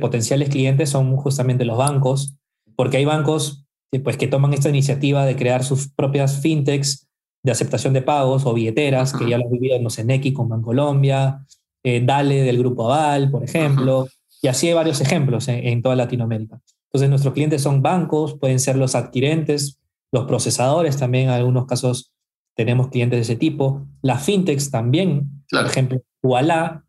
potenciales 0.00 0.48
clientes 0.48 0.88
son 0.88 1.16
justamente 1.16 1.64
los 1.64 1.76
bancos, 1.76 2.36
porque 2.76 2.96
hay 2.98 3.04
bancos 3.04 3.66
pues, 4.02 4.16
que 4.16 4.28
toman 4.28 4.54
esta 4.54 4.68
iniciativa 4.68 5.26
de 5.26 5.36
crear 5.36 5.64
sus 5.64 5.88
propias 5.88 6.40
fintechs 6.40 7.08
de 7.42 7.52
aceptación 7.52 7.92
de 7.92 8.02
pagos 8.02 8.46
o 8.46 8.54
billeteras, 8.54 9.12
que 9.12 9.28
ya 9.28 9.36
lo 9.36 9.48
vivimos 9.48 9.98
en 9.98 10.06
Nequi 10.06 10.32
con 10.32 10.48
Bancolombia, 10.48 11.44
eh, 11.84 12.02
Dale 12.04 12.42
del 12.42 12.58
Grupo 12.58 12.84
Aval, 12.84 13.30
por 13.30 13.42
ejemplo, 13.42 14.06
y 14.42 14.48
así 14.48 14.68
hay 14.68 14.74
varios 14.74 15.00
ejemplos 15.00 15.48
en, 15.48 15.66
en 15.66 15.82
toda 15.82 15.96
Latinoamérica. 15.96 16.60
Entonces 16.86 17.08
nuestros 17.08 17.34
clientes 17.34 17.62
son 17.62 17.82
bancos, 17.82 18.38
pueden 18.38 18.58
ser 18.58 18.76
los 18.76 18.94
adquirentes, 18.94 19.78
los 20.12 20.26
procesadores 20.26 20.96
también, 20.96 21.24
en 21.24 21.30
algunos 21.30 21.66
casos 21.66 22.12
tenemos 22.56 22.88
clientes 22.88 23.16
de 23.16 23.22
ese 23.22 23.36
tipo. 23.36 23.86
Las 24.02 24.24
fintechs 24.24 24.70
también, 24.70 25.44
por 25.50 25.66
ejemplo, 25.66 26.02
Ualá, 26.22 26.84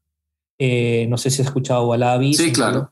eh, 0.60 1.08
no 1.10 1.18
sé 1.18 1.30
si 1.30 1.41
has 1.41 1.47
escuchado 1.47 1.88
Ualá 1.88 2.20
Sí, 2.34 2.52
claro. 2.52 2.91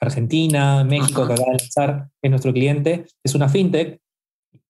Argentina, 0.00 0.84
México, 0.84 1.26
que 1.26 1.32
acaba 1.32 1.52
de 1.52 1.58
lanzar, 1.58 2.08
es 2.22 2.30
nuestro 2.30 2.52
cliente, 2.52 3.06
es 3.24 3.34
una 3.34 3.48
fintech 3.48 4.00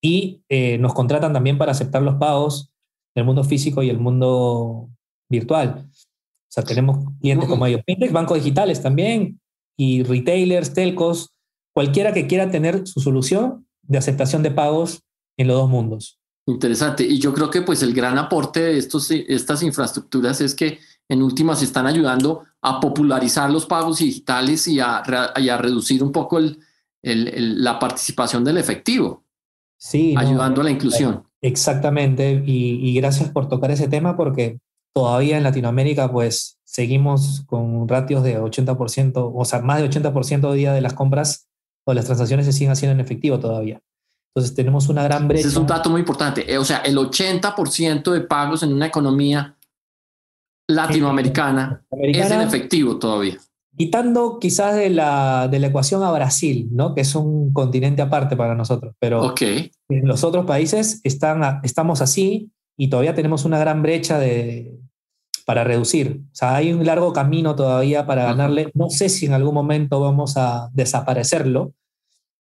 y 0.01 0.43
eh, 0.49 0.79
nos 0.79 0.95
contratan 0.95 1.33
también 1.33 1.59
para 1.59 1.73
aceptar 1.73 2.03
los 2.03 2.15
pagos 2.15 2.73
del 3.15 3.25
mundo 3.25 3.45
físico 3.45 3.83
y 3.83 3.91
el 3.91 3.99
mundo 3.99 4.89
virtual. 5.29 5.87
Sea, 6.59 6.67
tenemos 6.67 6.99
clientes 7.21 7.49
como 7.49 7.67
ellos, 7.67 7.83
fintech, 7.87 8.13
bancos 8.13 8.39
digitales 8.39 8.83
también, 8.83 9.41
y 9.77 10.03
retailers, 10.03 10.75
telcos, 10.75 11.31
cualquiera 11.73 12.13
que 12.13 12.27
quiera 12.27 12.51
tener 12.51 12.87
su 12.87 13.01
solución 13.01 13.67
de 13.83 13.99
aceptación 13.99 14.43
de 14.43 14.51
pagos 14.51 15.03
en 15.37 15.47
los 15.47 15.57
dos 15.57 15.71
mundos. 15.71 16.19
Interesante. 16.47 17.05
Y 17.05 17.19
yo 17.19 17.33
creo 17.33 17.51
que 17.51 17.63
pues 17.63 17.83
el 17.83 17.95
gran 17.95 18.19
aporte 18.19 18.61
de 18.61 18.79
estos, 18.79 19.11
estas 19.11 19.63
infraestructuras 19.63 20.41
es 20.41 20.55
que 20.55 20.79
en 21.09 21.23
últimas 21.23 21.63
están 21.63 21.87
ayudando 21.87 22.45
a 22.61 22.81
popularizar 22.81 23.51
los 23.51 23.67
pagos 23.67 23.99
digitales 23.99 24.67
y 24.67 24.81
a, 24.81 24.97
a 24.97 25.57
reducir 25.59 26.03
un 26.03 26.11
poco 26.11 26.39
el, 26.39 26.59
el, 27.03 27.63
la 27.63 27.79
participación 27.79 28.45
del 28.45 28.59
efectivo. 28.59 29.25
Sí. 29.77 30.15
Ayudando 30.17 30.61
a 30.61 30.65
la 30.65 30.71
inclusión. 30.71 31.23
Exactamente. 31.41 32.43
Y, 32.45 32.89
y, 32.89 32.95
gracias 32.95 33.31
por 33.31 33.49
tocar 33.49 33.71
ese 33.71 33.87
tema 33.87 34.17
porque 34.17 34.59
todavía 34.99 35.37
en 35.37 35.45
Latinoamérica 35.45 36.11
pues 36.11 36.59
seguimos 36.65 37.45
con 37.47 37.87
ratios 37.87 38.25
de 38.25 38.41
80%, 38.41 39.33
o 39.33 39.45
sea, 39.45 39.61
más 39.61 39.81
de 39.81 39.89
80% 39.89 40.45
hoy 40.45 40.59
día 40.59 40.73
de 40.73 40.81
las 40.81 40.93
compras 40.93 41.49
o 41.87 41.95
las 41.95 42.07
transacciones 42.07 42.47
se 42.47 42.53
siguen 42.53 42.73
haciendo 42.73 42.95
en 42.95 43.01
efectivo 43.01 43.39
todavía. 43.39 43.81
Entonces 44.35 44.57
tenemos 44.57 44.89
una 44.89 45.05
gran 45.05 45.29
brecha. 45.29 45.43
Ese 45.43 45.51
es 45.51 45.57
un 45.57 45.69
dato 45.69 45.89
muy 45.89 46.01
importante. 46.01 46.53
Eh, 46.53 46.59
o 46.59 46.65
sea, 46.65 46.79
el 46.79 46.97
80% 46.97 48.11
de 48.11 48.21
pagos 48.23 48.65
en 48.65 48.73
una 48.73 48.87
economía 48.87 49.57
latinoamericana 50.69 51.85
es 51.93 52.31
en 52.33 52.41
efectivo 52.41 52.99
todavía. 52.99 53.39
Quitando 53.77 54.41
quizás 54.41 54.75
de 54.75 54.91
la, 54.91 55.47
de 55.47 55.61
la 55.61 55.69
ecuación 55.69 56.03
a 56.03 56.11
Brasil, 56.11 56.69
¿no? 56.73 56.93
que 56.93 57.03
es 57.03 57.15
un 57.15 57.53
continente 57.53 58.03
aparte 58.03 58.37
para 58.37 58.57
nosotros, 58.57 58.97
pero 58.99 59.23
okay. 59.25 59.71
en 59.89 60.09
los 60.09 60.25
otros 60.25 60.45
países 60.45 61.01
están, 61.05 61.61
estamos 61.63 62.01
así 62.01 62.51
y 62.77 62.91
todavía 62.91 63.15
tenemos 63.15 63.45
una 63.45 63.61
gran 63.61 63.81
brecha 63.83 64.19
de, 64.19 64.79
para 65.49 65.65
reducir. 65.65 66.21
O 66.31 66.35
sea, 66.35 66.57
hay 66.57 66.75
un 66.75 66.85
largo 66.85 67.15
camino 67.15 67.57
todavía 67.57 68.07
para 68.07 68.25
ganarle. 68.25 68.71
No 68.75 68.91
sé 68.91 69.09
si 69.09 69.25
en 69.25 69.33
algún 69.33 69.55
momento 69.55 69.99
vamos 69.99 70.37
a 70.37 70.69
desaparecerlo, 70.75 71.73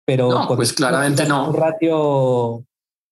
pero 0.05 0.29
no, 0.29 0.47
pues 0.47 0.71
claramente 0.71 1.27
no. 1.27 1.49
Un 1.49 1.53
ratio, 1.53 2.63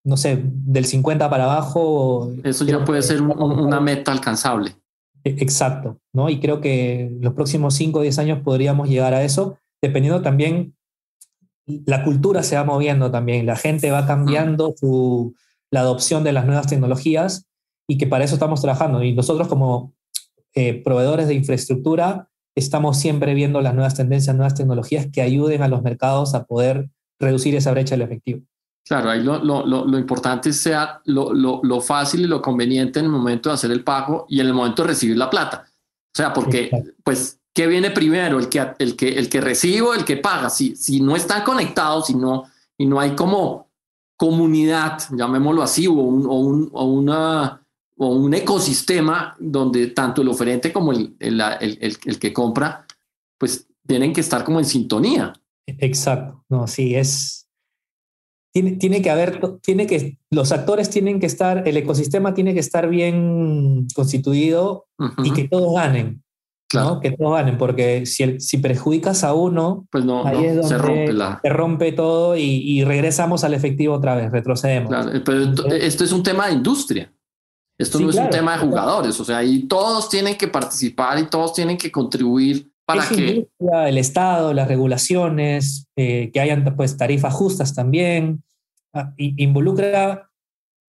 no 0.06 0.16
sé, 0.16 0.42
del 0.46 0.86
50 0.86 1.30
para 1.30 1.44
abajo. 1.44 2.32
Eso 2.42 2.64
ya 2.64 2.86
puede 2.86 3.02
ser 3.02 3.22
una 3.22 3.82
meta 3.82 4.14
alcanzable. 4.14 4.78
E, 5.26 5.32
exacto, 5.40 6.00
¿no? 6.14 6.30
Y 6.30 6.40
creo 6.40 6.62
que 6.62 7.12
los 7.20 7.34
próximos 7.34 7.74
5 7.74 8.00
o 8.00 8.02
10 8.02 8.18
años 8.20 8.40
podríamos 8.46 8.88
llegar 8.88 9.14
a 9.14 9.24
eso, 9.24 9.58
dependiendo 9.82 10.22
también, 10.22 10.74
la 11.66 12.06
cultura 12.06 12.44
se 12.44 12.56
va 12.56 12.64
moviendo 12.64 13.12
también, 13.12 13.46
la 13.46 13.58
gente 13.58 13.92
va 13.92 14.08
cambiando 14.08 14.74
su, 14.74 15.36
la 15.70 15.82
adopción 15.82 16.24
de 16.24 16.32
las 16.32 16.46
nuevas 16.46 16.68
tecnologías 16.68 17.51
y 17.92 17.98
que 17.98 18.08
para 18.08 18.24
eso 18.24 18.36
estamos 18.36 18.62
trabajando. 18.62 19.04
Y 19.04 19.12
nosotros 19.12 19.50
como 19.50 19.94
eh, 20.56 20.82
proveedores 20.82 21.28
de 21.28 21.34
infraestructura 21.34 22.30
estamos 22.56 22.98
siempre 22.98 23.34
viendo 23.34 23.60
las 23.60 23.74
nuevas 23.74 23.96
tendencias, 23.96 24.34
nuevas 24.34 24.56
tecnologías 24.56 25.08
que 25.12 25.22
ayuden 25.22 25.62
a 25.62 25.68
los 25.68 25.82
mercados 25.82 26.34
a 26.34 26.46
poder 26.46 26.90
reducir 27.20 27.54
esa 27.54 27.72
brecha 27.72 27.96
del 27.96 28.04
efectivo. 28.04 28.44
Claro, 28.86 29.10
ahí 29.10 29.22
lo, 29.22 29.44
lo, 29.44 29.66
lo, 29.66 30.00
importante 30.00 30.54
sea 30.54 31.02
lo, 31.04 31.34
lo, 31.34 31.82
fácil 31.82 32.22
y 32.22 32.28
lo 32.28 32.42
conveniente 32.42 33.00
en 33.00 33.06
el 33.06 33.12
momento 33.12 33.50
de 33.50 33.56
hacer 33.56 33.72
el 33.72 33.84
pago 33.84 34.26
y 34.30 34.40
en 34.40 34.48
el 34.48 34.54
momento 34.54 34.84
de 34.84 34.88
recibir 34.88 35.18
la 35.18 35.30
plata. 35.30 35.66
O 35.68 36.16
sea, 36.16 36.32
porque, 36.32 36.72
pues, 37.04 37.42
¿qué 37.54 37.68
viene 37.68 37.92
primero? 37.92 38.40
¿El 38.40 38.48
que, 38.48 38.66
el 38.80 38.96
que, 38.96 39.10
el 39.10 39.28
que 39.28 39.42
recibe 39.42 39.82
o 39.82 39.94
el 39.94 40.06
que 40.06 40.16
paga? 40.16 40.50
Si, 40.50 40.78
si 40.78 41.02
no 41.02 41.18
están 41.18 41.44
conectados 41.44 42.08
si 42.08 42.16
no, 42.16 42.46
y 42.78 42.86
no 42.86 43.02
hay 43.02 43.16
como 43.16 43.70
comunidad, 44.16 45.00
llamémoslo 45.12 45.62
así, 45.62 45.88
o 45.88 45.94
un, 45.94 46.26
o 46.26 46.36
un, 46.36 46.70
o 46.72 46.86
una, 46.86 47.61
o 48.04 48.08
un 48.08 48.34
ecosistema 48.34 49.36
donde 49.40 49.88
tanto 49.88 50.24
el 50.24 50.28
oferente 50.28 50.74
como 50.74 50.92
el, 50.92 51.16
el, 51.20 51.40
el, 51.40 51.98
el 52.04 52.20
que 52.20 52.34
compra, 52.34 52.88
pues 53.38 53.68
tienen 53.86 54.12
que 54.12 54.22
estar 54.22 54.44
como 54.44 54.58
en 54.58 54.66
sintonía. 54.66 55.34
Exacto, 55.68 56.44
no, 56.50 56.66
sí, 56.66 56.96
es, 56.96 57.48
tiene, 58.52 58.72
tiene, 58.72 59.04
que 59.04 59.12
haber, 59.12 59.40
tiene 59.62 59.86
que, 59.86 60.18
los 60.32 60.52
actores 60.52 60.90
tienen 60.90 61.20
que 61.20 61.28
estar, 61.28 61.68
el 61.68 61.78
ecosistema 61.78 62.34
tiene 62.34 62.56
que 62.56 62.60
estar 62.60 62.90
bien 62.90 63.86
constituido 63.94 64.88
y 65.24 65.32
que 65.34 65.48
todos 65.48 65.76
ganen. 65.76 66.24
Claro. 66.70 67.02
Que 67.02 67.12
todos 67.12 67.34
ganen, 67.34 67.60
porque 67.60 68.08
si, 68.08 68.40
si 68.40 68.58
perjudicas 68.58 69.24
a 69.24 69.36
uno, 69.36 69.86
pues 69.92 70.06
no, 70.06 70.26
ahí 70.26 70.46
es 70.46 70.56
donde 70.56 70.70
se 70.70 70.78
rompe, 70.80 71.14
la... 71.14 71.40
se 71.44 71.50
rompe 71.50 71.92
todo 71.92 72.36
y, 72.36 72.42
y, 72.42 72.84
regresamos 72.84 73.44
al 73.44 73.54
efectivo 73.54 73.94
otra 73.94 74.16
vez, 74.16 74.32
retrocedemos. 74.32 74.90
Claro, 74.90 75.12
pero 75.24 75.76
esto 75.76 76.04
es 76.04 76.12
un 76.12 76.24
tema 76.24 76.48
de 76.48 76.54
industria. 76.54 77.14
Esto 77.82 78.00
no 78.00 78.10
es 78.10 78.16
un 78.16 78.30
tema 78.30 78.54
de 78.54 78.60
jugadores, 78.60 79.20
o 79.20 79.26
sea, 79.26 79.40
ahí 79.40 79.64
todos 79.64 80.10
tienen 80.10 80.38
que 80.38 80.48
participar 80.48 81.18
y 81.20 81.26
todos 81.26 81.54
tienen 81.54 81.78
que 81.78 81.92
contribuir 81.92 82.72
para 82.86 83.08
que... 83.08 83.48
El 83.60 83.98
Estado, 83.98 84.54
las 84.54 84.68
regulaciones, 84.68 85.88
eh, 85.96 86.30
que 86.32 86.40
hayan 86.40 86.64
pues 86.76 86.98
tarifas 86.98 87.34
justas 87.34 87.74
también, 87.74 88.44
ah, 88.94 89.14
involucra 89.18 90.30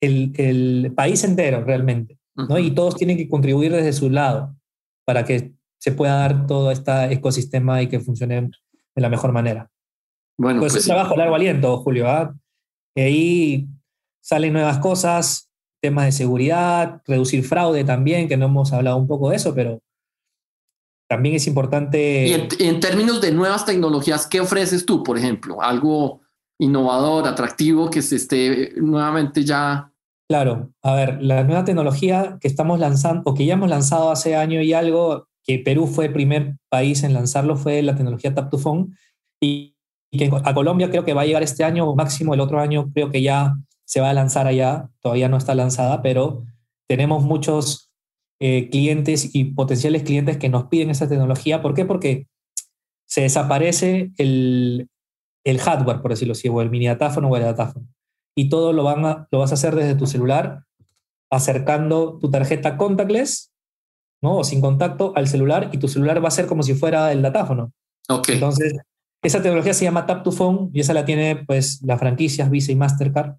el, 0.00 0.32
el, 0.36 0.92
país 0.94 1.24
entero 1.24 1.64
realmente, 1.64 2.18
¿no? 2.34 2.58
Y 2.58 2.72
todos 2.72 2.96
tienen 2.96 3.16
que 3.16 3.28
contribuir 3.28 3.72
desde 3.72 3.92
su 3.92 4.10
lado 4.10 4.54
para 5.04 5.24
que 5.24 5.52
se 5.78 5.92
pueda 5.92 6.16
dar 6.16 6.46
todo 6.46 6.70
este 6.70 7.12
ecosistema 7.12 7.82
y 7.82 7.88
que 7.88 8.00
funcione 8.00 8.50
de 8.94 9.02
la 9.02 9.08
mejor 9.08 9.32
manera. 9.32 9.70
Bueno, 10.38 10.60
pues, 10.60 10.72
pues 10.72 10.82
es 10.82 10.88
un 10.88 10.94
trabajo 10.94 11.16
largo 11.16 11.34
aliento, 11.34 11.78
Julio. 11.78 12.08
¿ah? 12.08 12.34
Y 12.96 13.00
ahí 13.00 13.68
salen 14.20 14.52
nuevas 14.52 14.78
cosas, 14.78 15.51
temas 15.82 16.04
de 16.04 16.12
seguridad, 16.12 17.02
reducir 17.06 17.44
fraude 17.44 17.84
también, 17.84 18.28
que 18.28 18.36
no 18.36 18.46
hemos 18.46 18.72
hablado 18.72 18.96
un 18.96 19.08
poco 19.08 19.30
de 19.30 19.36
eso, 19.36 19.52
pero 19.54 19.80
también 21.08 21.34
es 21.34 21.46
importante... 21.46 22.26
Y 22.28 22.64
en, 22.64 22.80
términos 22.80 23.20
de 23.20 23.32
nuevas 23.32 23.66
tecnologías, 23.66 24.26
¿qué 24.28 24.40
ofreces 24.40 24.86
tú, 24.86 25.02
por 25.02 25.18
ejemplo? 25.18 25.60
Algo 25.60 26.20
innovador, 26.58 27.26
atractivo, 27.26 27.90
que 27.90 28.00
se 28.00 28.16
esté 28.16 28.72
nuevamente 28.76 29.44
ya... 29.44 29.92
Claro, 30.30 30.70
a 30.82 30.94
ver, 30.94 31.20
la 31.20 31.42
nueva 31.42 31.64
tecnología 31.64 32.38
que 32.40 32.48
estamos 32.48 32.78
lanzando, 32.78 33.22
o 33.26 33.34
que 33.34 33.44
ya 33.44 33.54
hemos 33.54 33.68
lanzado 33.68 34.12
hace 34.12 34.36
año 34.36 34.62
y 34.62 34.72
algo, 34.72 35.26
que 35.44 35.58
Perú 35.58 35.88
fue 35.88 36.06
el 36.06 36.12
primer 36.12 36.54
país 36.70 37.02
en 37.02 37.12
lanzarlo, 37.12 37.56
fue 37.56 37.82
la 37.82 37.96
tecnología 37.96 38.32
Tap 38.32 38.50
to 38.50 38.58
Phone, 38.58 38.96
y, 39.42 39.76
y 40.12 40.18
que 40.18 40.30
a 40.32 40.54
Colombia 40.54 40.88
creo 40.88 41.04
que 41.04 41.12
va 41.12 41.22
a 41.22 41.26
llegar 41.26 41.42
este 41.42 41.64
año, 41.64 41.86
o 41.86 41.96
máximo 41.96 42.34
el 42.34 42.40
otro 42.40 42.60
año 42.60 42.90
creo 42.94 43.10
que 43.10 43.20
ya 43.20 43.56
se 43.92 44.00
va 44.00 44.08
a 44.08 44.14
lanzar 44.14 44.46
allá, 44.46 44.88
todavía 45.00 45.28
no 45.28 45.36
está 45.36 45.54
lanzada, 45.54 46.00
pero 46.00 46.46
tenemos 46.88 47.24
muchos 47.24 47.92
eh, 48.40 48.70
clientes 48.70 49.34
y 49.34 49.52
potenciales 49.52 50.02
clientes 50.02 50.38
que 50.38 50.48
nos 50.48 50.68
piden 50.68 50.88
esa 50.88 51.10
tecnología. 51.10 51.60
¿Por 51.60 51.74
qué? 51.74 51.84
Porque 51.84 52.26
se 53.06 53.20
desaparece 53.20 54.10
el, 54.16 54.88
el 55.44 55.58
hardware, 55.58 56.00
por 56.00 56.10
decirlo 56.10 56.32
así, 56.32 56.48
o 56.48 56.62
el 56.62 56.70
mini 56.70 56.86
datáfono 56.86 57.28
o 57.28 57.36
el 57.36 57.42
datáfono. 57.42 57.86
Y 58.34 58.48
todo 58.48 58.72
lo, 58.72 58.82
van 58.82 59.04
a, 59.04 59.28
lo 59.30 59.40
vas 59.40 59.50
a 59.50 59.54
hacer 59.56 59.74
desde 59.74 59.94
tu 59.94 60.06
celular, 60.06 60.64
acercando 61.30 62.16
tu 62.18 62.30
tarjeta 62.30 62.78
contactless, 62.78 63.52
¿no? 64.22 64.38
O 64.38 64.44
sin 64.44 64.62
contacto 64.62 65.12
al 65.16 65.28
celular, 65.28 65.68
y 65.70 65.76
tu 65.76 65.88
celular 65.88 66.24
va 66.24 66.28
a 66.28 66.30
ser 66.30 66.46
como 66.46 66.62
si 66.62 66.72
fuera 66.72 67.12
el 67.12 67.20
datáfono. 67.20 67.74
Okay. 68.08 68.36
Entonces, 68.36 68.74
esa 69.22 69.42
tecnología 69.42 69.74
se 69.74 69.84
llama 69.84 70.06
Tap 70.06 70.22
to 70.22 70.32
Phone 70.32 70.70
y 70.72 70.80
esa 70.80 70.94
la 70.94 71.04
tiene 71.04 71.44
pues 71.46 71.82
las 71.82 71.98
franquicias 71.98 72.48
Visa 72.48 72.72
y 72.72 72.76
Mastercard. 72.76 73.34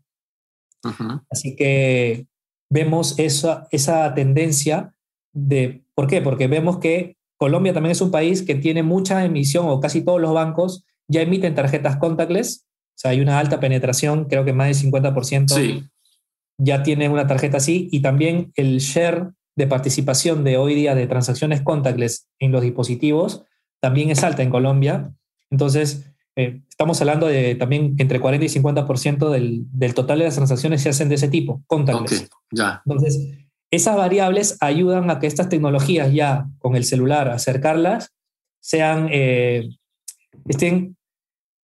Así 1.30 1.56
que 1.56 2.28
vemos 2.70 3.18
esa, 3.20 3.68
esa 3.72 4.14
tendencia 4.14 4.94
de, 5.34 5.84
¿por 5.96 6.08
qué? 6.08 6.22
Porque 6.22 6.48
vemos 6.48 6.80
que 6.80 7.18
Colombia 7.38 7.74
también 7.74 7.92
es 7.92 8.02
un 8.02 8.12
país 8.12 8.42
que 8.42 8.56
tiene 8.56 8.84
mucha 8.84 9.24
emisión, 9.26 9.68
o 9.68 9.80
casi 9.80 10.02
todos 10.02 10.22
los 10.22 10.34
bancos 10.34 10.86
ya 11.08 11.22
emiten 11.22 11.56
tarjetas 11.56 11.98
contactless, 11.98 12.66
o 12.66 12.96
sea, 12.96 13.12
hay 13.12 13.22
una 13.22 13.40
alta 13.40 13.60
penetración, 13.60 14.26
creo 14.26 14.46
que 14.46 14.54
más 14.54 14.68
del 14.68 14.92
50% 14.92 15.90
ya 16.58 16.84
tienen 16.84 17.12
una 17.12 17.28
tarjeta 17.28 17.58
así, 17.58 17.90
y 17.92 18.02
también 18.02 18.52
el 18.56 18.80
share 18.80 19.32
de 19.56 19.68
participación 19.68 20.44
de 20.44 20.58
hoy 20.58 20.74
día 20.74 20.96
de 20.96 21.08
transacciones 21.08 21.62
contactless 21.62 22.28
en 22.40 22.52
los 22.52 22.62
dispositivos 22.62 23.44
también 23.82 24.10
es 24.10 24.24
alta 24.24 24.42
en 24.44 24.50
Colombia. 24.50 25.14
Entonces, 25.52 26.10
eh, 26.38 26.62
estamos 26.74 27.00
hablando 27.02 27.28
de 27.28 27.54
también 27.54 27.94
entre 28.00 28.20
40 28.20 28.46
y 28.46 28.50
50% 28.50 29.30
del, 29.30 29.62
del 29.72 29.94
total 29.94 30.18
de 30.20 30.26
las 30.26 30.36
transacciones 30.36 30.82
se 30.82 30.90
hacen 30.90 31.08
de 31.08 31.16
ese 31.16 31.28
tipo, 31.28 31.62
contactless. 31.68 32.28
ya. 32.50 32.82
Entonces, 32.84 33.30
esas 33.70 33.96
variables 33.96 34.58
ayudan 34.60 35.12
a 35.12 35.20
que 35.20 35.28
estas 35.28 35.50
tecnologías 35.50 36.12
ya 36.12 36.48
con 36.58 36.76
el 36.76 36.84
celular, 36.84 37.30
acercarlas, 37.30 38.12
sean, 38.60 39.08
eh, 39.12 39.70
estén, 40.48 40.98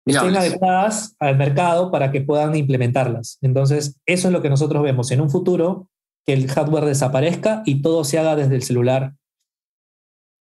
estén 0.06 0.36
adecuadas 0.36 1.16
al 1.18 1.36
mercado 1.36 1.90
para 1.90 2.12
que 2.12 2.20
puedan 2.20 2.54
implementarlas. 2.54 3.38
Entonces, 3.40 3.98
eso 4.06 4.28
es 4.28 4.32
lo 4.32 4.40
que 4.40 4.50
nosotros 4.50 4.84
vemos 4.84 5.10
en 5.10 5.20
un 5.20 5.30
futuro, 5.30 5.88
que 6.24 6.32
el 6.32 6.48
hardware 6.48 6.84
desaparezca 6.84 7.64
y 7.66 7.82
todo 7.82 8.04
se 8.04 8.20
haga 8.20 8.36
desde 8.36 8.54
el 8.54 8.62
celular. 8.62 9.14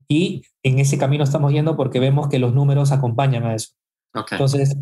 Y 0.07 0.43
en 0.63 0.79
ese 0.79 0.97
camino 0.97 1.25
estamos 1.25 1.51
yendo 1.51 1.75
porque 1.75 1.99
vemos 1.99 2.29
que 2.29 2.39
los 2.39 2.53
números 2.53 2.93
acompañan 2.93 3.43
a 3.43 3.55
eso. 3.55 3.73
Entonces, 4.31 4.77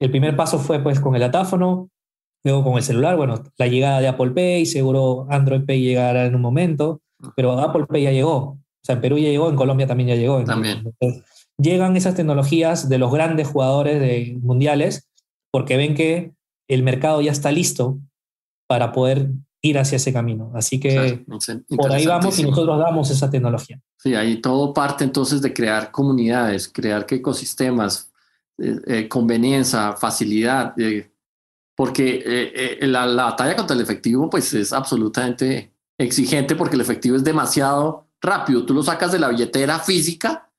el 0.00 0.10
primer 0.10 0.36
paso 0.36 0.58
fue 0.58 0.82
pues 0.82 1.00
con 1.00 1.14
el 1.14 1.20
datáfono, 1.20 1.90
luego 2.44 2.64
con 2.64 2.76
el 2.76 2.82
celular, 2.82 3.16
bueno, 3.16 3.42
la 3.56 3.66
llegada 3.66 4.00
de 4.00 4.08
Apple 4.08 4.30
Pay, 4.30 4.66
seguro 4.66 5.26
Android 5.30 5.64
Pay 5.64 5.82
llegará 5.82 6.26
en 6.26 6.34
un 6.34 6.40
momento, 6.40 7.00
pero 7.36 7.58
Apple 7.58 7.86
Pay 7.86 8.04
ya 8.04 8.12
llegó. 8.12 8.36
O 8.36 8.60
sea, 8.82 8.94
en 8.94 9.00
Perú 9.00 9.18
ya 9.18 9.28
llegó, 9.28 9.50
en 9.50 9.56
Colombia 9.56 9.86
también 9.86 10.08
ya 10.08 10.14
llegó. 10.14 10.42
También. 10.44 10.84
llegan 11.58 11.96
esas 11.96 12.14
tecnologías 12.14 12.88
de 12.88 12.98
los 12.98 13.12
grandes 13.12 13.48
jugadores 13.48 14.00
de 14.00 14.38
mundiales 14.40 15.08
porque 15.50 15.76
ven 15.76 15.94
que 15.94 16.32
el 16.68 16.82
mercado 16.82 17.20
ya 17.20 17.32
está 17.32 17.50
listo 17.50 17.98
para 18.68 18.92
poder 18.92 19.30
ir 19.62 19.78
hacia 19.78 19.96
ese 19.96 20.12
camino. 20.12 20.52
Así 20.54 20.78
que 20.78 21.24
por 21.76 21.92
ahí 21.92 22.06
vamos 22.06 22.38
y 22.38 22.44
nosotros 22.44 22.78
damos 22.78 23.10
esa 23.10 23.30
tecnología. 23.30 23.80
Sí, 23.96 24.14
ahí 24.14 24.40
todo 24.40 24.72
parte 24.72 25.04
entonces 25.04 25.42
de 25.42 25.52
crear 25.52 25.90
comunidades, 25.90 26.68
crear 26.68 27.06
ecosistemas, 27.08 28.07
eh, 28.60 28.80
eh, 28.86 29.08
conveniencia, 29.08 29.92
facilidad, 29.92 30.74
eh, 30.80 31.12
porque 31.76 32.76
la, 32.80 33.06
la, 33.06 33.24
batalla 33.26 33.54
contra 33.54 33.76
el 33.76 33.82
efectivo 33.82 34.28
pues 34.28 34.52
es 34.52 34.72
absolutamente 34.72 35.72
exigente 35.96 36.56
porque 36.56 36.74
el 36.74 36.80
efectivo 36.80 37.14
es 37.14 37.22
demasiado 37.22 38.08
rápido. 38.20 38.66
Tú 38.66 38.74
lo 38.74 38.82
sacas 38.82 39.12
de 39.12 39.20
la 39.20 39.28
billetera 39.28 39.78
física, 39.78 40.50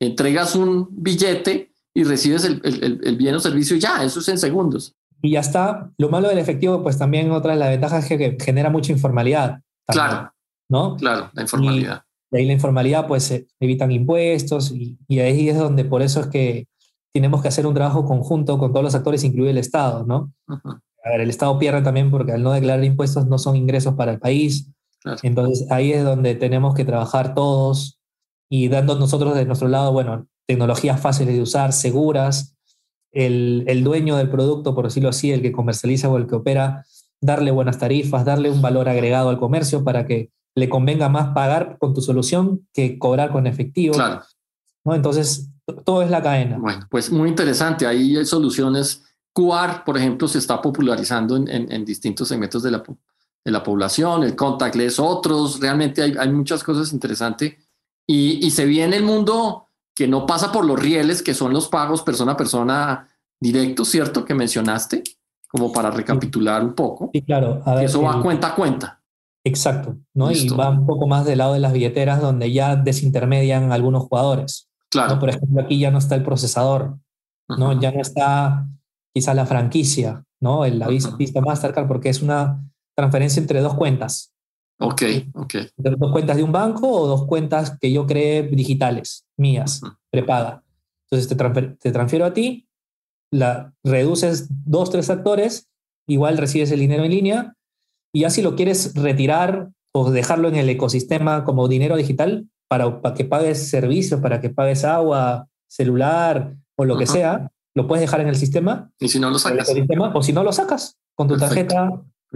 entregas 0.00 0.56
un 0.56 0.88
billete 0.90 1.74
y 1.92 2.04
recibes 2.04 2.46
el, 2.46 2.62
el, 2.64 3.00
el 3.04 3.16
bien 3.18 3.34
o 3.34 3.40
servicio 3.40 3.76
ya, 3.76 4.02
eso 4.02 4.20
es 4.20 4.28
en 4.28 4.38
segundos. 4.38 4.96
Y 5.20 5.32
ya 5.32 5.40
está. 5.40 5.92
Lo 5.98 6.08
malo 6.08 6.28
del 6.28 6.38
efectivo, 6.38 6.82
pues 6.82 6.96
también 6.96 7.30
otra 7.32 7.52
de 7.52 7.58
las 7.58 7.68
ventajas 7.68 8.10
es 8.10 8.18
que 8.18 8.38
genera 8.42 8.70
mucha 8.70 8.92
informalidad. 8.92 9.60
claro. 9.86 10.32
¿No? 10.70 10.96
Claro, 10.96 11.30
la 11.34 11.42
informalidad. 11.42 12.04
Y 12.30 12.36
de 12.36 12.40
ahí 12.40 12.46
la 12.46 12.54
informalidad, 12.54 13.06
pues 13.06 13.44
evitan 13.60 13.92
impuestos 13.92 14.70
y, 14.70 14.96
y 15.06 15.18
ahí 15.18 15.50
es 15.50 15.58
donde 15.58 15.84
por 15.84 16.00
eso 16.00 16.20
es 16.20 16.28
que 16.28 16.66
tenemos 17.12 17.42
que 17.42 17.48
hacer 17.48 17.66
un 17.66 17.74
trabajo 17.74 18.04
conjunto 18.04 18.58
con 18.58 18.72
todos 18.72 18.84
los 18.84 18.94
actores, 18.94 19.24
incluido 19.24 19.50
el 19.50 19.58
Estado, 19.58 20.04
¿no? 20.04 20.32
A 20.48 21.10
ver, 21.10 21.20
el 21.20 21.30
Estado 21.30 21.58
pierde 21.58 21.82
también 21.82 22.10
porque 22.10 22.32
al 22.32 22.42
no 22.42 22.52
declarar 22.52 22.84
impuestos 22.84 23.26
no 23.26 23.38
son 23.38 23.56
ingresos 23.56 23.94
para 23.94 24.12
el 24.12 24.18
país. 24.18 24.70
Entonces 25.22 25.70
ahí 25.70 25.92
es 25.92 26.04
donde 26.04 26.34
tenemos 26.34 26.74
que 26.74 26.84
trabajar 26.84 27.34
todos 27.34 27.98
y 28.48 28.68
dando 28.68 28.98
nosotros 28.98 29.34
de 29.34 29.44
nuestro 29.44 29.68
lado, 29.68 29.92
bueno, 29.92 30.26
tecnologías 30.46 31.00
fáciles 31.00 31.34
de 31.34 31.42
usar, 31.42 31.72
seguras, 31.72 32.56
el, 33.10 33.64
el 33.66 33.84
dueño 33.84 34.16
del 34.16 34.30
producto, 34.30 34.74
por 34.74 34.84
decirlo 34.84 35.08
así, 35.08 35.32
el 35.32 35.42
que 35.42 35.52
comercializa 35.52 36.08
o 36.08 36.16
el 36.16 36.26
que 36.26 36.36
opera, 36.36 36.84
darle 37.20 37.50
buenas 37.50 37.78
tarifas, 37.78 38.24
darle 38.24 38.50
un 38.50 38.62
valor 38.62 38.88
agregado 38.88 39.28
al 39.28 39.38
comercio 39.38 39.84
para 39.84 40.06
que 40.06 40.30
le 40.54 40.68
convenga 40.68 41.08
más 41.08 41.28
pagar 41.34 41.76
con 41.78 41.94
tu 41.94 42.00
solución 42.00 42.66
que 42.72 42.98
cobrar 42.98 43.32
con 43.32 43.46
efectivo. 43.46 43.94
Claro. 43.94 44.22
¿no? 44.84 44.94
Entonces, 44.94 45.50
todo 45.74 46.02
es 46.02 46.10
la 46.10 46.22
cadena. 46.22 46.58
Bueno, 46.58 46.86
pues 46.90 47.10
muy 47.10 47.28
interesante. 47.28 47.86
Ahí 47.86 48.16
hay 48.16 48.26
soluciones. 48.26 49.04
QR, 49.32 49.84
por 49.84 49.96
ejemplo, 49.96 50.28
se 50.28 50.38
está 50.38 50.60
popularizando 50.60 51.36
en, 51.36 51.48
en, 51.48 51.84
distintos 51.86 52.28
segmentos 52.28 52.62
de 52.62 52.70
la, 52.70 52.82
de 53.44 53.50
la 53.50 53.62
población, 53.62 54.24
el 54.24 54.36
contactless, 54.36 54.98
otros, 54.98 55.58
realmente 55.58 56.02
hay, 56.02 56.14
hay 56.18 56.30
muchas 56.30 56.62
cosas 56.62 56.92
interesantes 56.92 57.54
y, 58.06 58.46
y, 58.46 58.50
se 58.50 58.66
viene 58.66 58.96
el 58.96 59.04
mundo 59.04 59.68
que 59.94 60.06
no 60.06 60.26
pasa 60.26 60.52
por 60.52 60.66
los 60.66 60.78
rieles, 60.78 61.22
que 61.22 61.32
son 61.32 61.54
los 61.54 61.68
pagos 61.68 62.02
persona 62.02 62.32
a 62.32 62.36
persona 62.36 63.08
directos, 63.40 63.88
¿cierto? 63.88 64.24
Que 64.24 64.34
mencionaste, 64.34 65.02
como 65.48 65.72
para 65.72 65.90
recapitular 65.90 66.62
un 66.62 66.74
poco. 66.74 67.10
Sí, 67.12 67.22
claro. 67.22 67.62
A 67.64 67.74
ver, 67.74 67.84
eso 67.84 68.02
va 68.02 68.20
cuenta 68.22 68.48
a 68.48 68.54
cuenta. 68.54 69.02
Exacto, 69.44 69.96
¿no? 70.14 70.30
Y 70.30 70.48
va 70.48 70.70
un 70.70 70.86
poco 70.86 71.06
más 71.06 71.24
del 71.24 71.38
lado 71.38 71.54
de 71.54 71.60
las 71.60 71.72
billeteras 71.72 72.20
donde 72.20 72.52
ya 72.52 72.76
desintermedian 72.76 73.72
algunos 73.72 74.04
jugadores. 74.04 74.68
Claro. 74.92 75.18
Por 75.18 75.30
ejemplo, 75.30 75.62
aquí 75.62 75.78
ya 75.78 75.90
no 75.90 75.98
está 75.98 76.14
el 76.14 76.22
procesador, 76.22 76.98
¿no? 77.48 77.80
Ya 77.80 77.90
no 77.92 78.02
está 78.02 78.68
quizá 79.14 79.32
la 79.32 79.46
franquicia, 79.46 80.22
¿no? 80.38 80.66
El, 80.66 80.78
la 80.78 80.88
Visa 80.88 81.40
Mastercard, 81.40 81.88
porque 81.88 82.10
es 82.10 82.20
una 82.20 82.62
transferencia 82.94 83.40
entre 83.40 83.62
dos 83.62 83.74
cuentas. 83.74 84.34
Ok, 84.78 85.02
ok. 85.32 85.54
Entre 85.78 85.96
dos 85.96 86.12
cuentas 86.12 86.36
de 86.36 86.42
un 86.42 86.52
banco 86.52 86.90
o 86.90 87.06
dos 87.06 87.24
cuentas 87.24 87.78
que 87.80 87.90
yo 87.90 88.06
creé 88.06 88.42
digitales, 88.42 89.24
mías, 89.38 89.80
prepaga. 90.10 90.62
Entonces 91.10 91.26
te, 91.26 91.62
te 91.80 91.90
transfiero 91.90 92.26
a 92.26 92.34
ti, 92.34 92.68
la 93.30 93.72
reduces 93.82 94.48
dos, 94.50 94.90
tres 94.90 95.08
actores, 95.08 95.70
igual 96.06 96.36
recibes 96.36 96.70
el 96.70 96.80
dinero 96.80 97.04
en 97.04 97.12
línea 97.12 97.56
y 98.12 98.20
ya 98.20 98.30
si 98.30 98.42
lo 98.42 98.56
quieres 98.56 98.94
retirar 98.94 99.70
o 99.94 100.10
dejarlo 100.10 100.48
en 100.48 100.56
el 100.56 100.68
ecosistema 100.68 101.44
como 101.44 101.68
dinero 101.68 101.96
digital 101.96 102.46
para, 102.72 103.02
para 103.02 103.14
que 103.14 103.26
pagues 103.26 103.68
servicios, 103.68 104.18
para 104.18 104.40
que 104.40 104.48
pagues 104.48 104.82
agua, 104.82 105.46
celular 105.68 106.56
o 106.74 106.86
lo 106.86 106.96
que 106.96 107.06
sea, 107.06 107.52
lo 107.74 107.86
puedes 107.86 108.00
dejar 108.00 108.22
en 108.22 108.28
el 108.28 108.36
sistema. 108.36 108.90
Y 108.98 109.08
si 109.08 109.20
no 109.20 109.28
lo 109.28 109.38
sacas. 109.38 109.68
o 110.14 110.22
si 110.22 110.32
no 110.32 110.42
lo 110.42 110.54
sacas 110.54 110.96
con 111.14 111.28
tu 111.28 111.36
tarjeta 111.36 111.90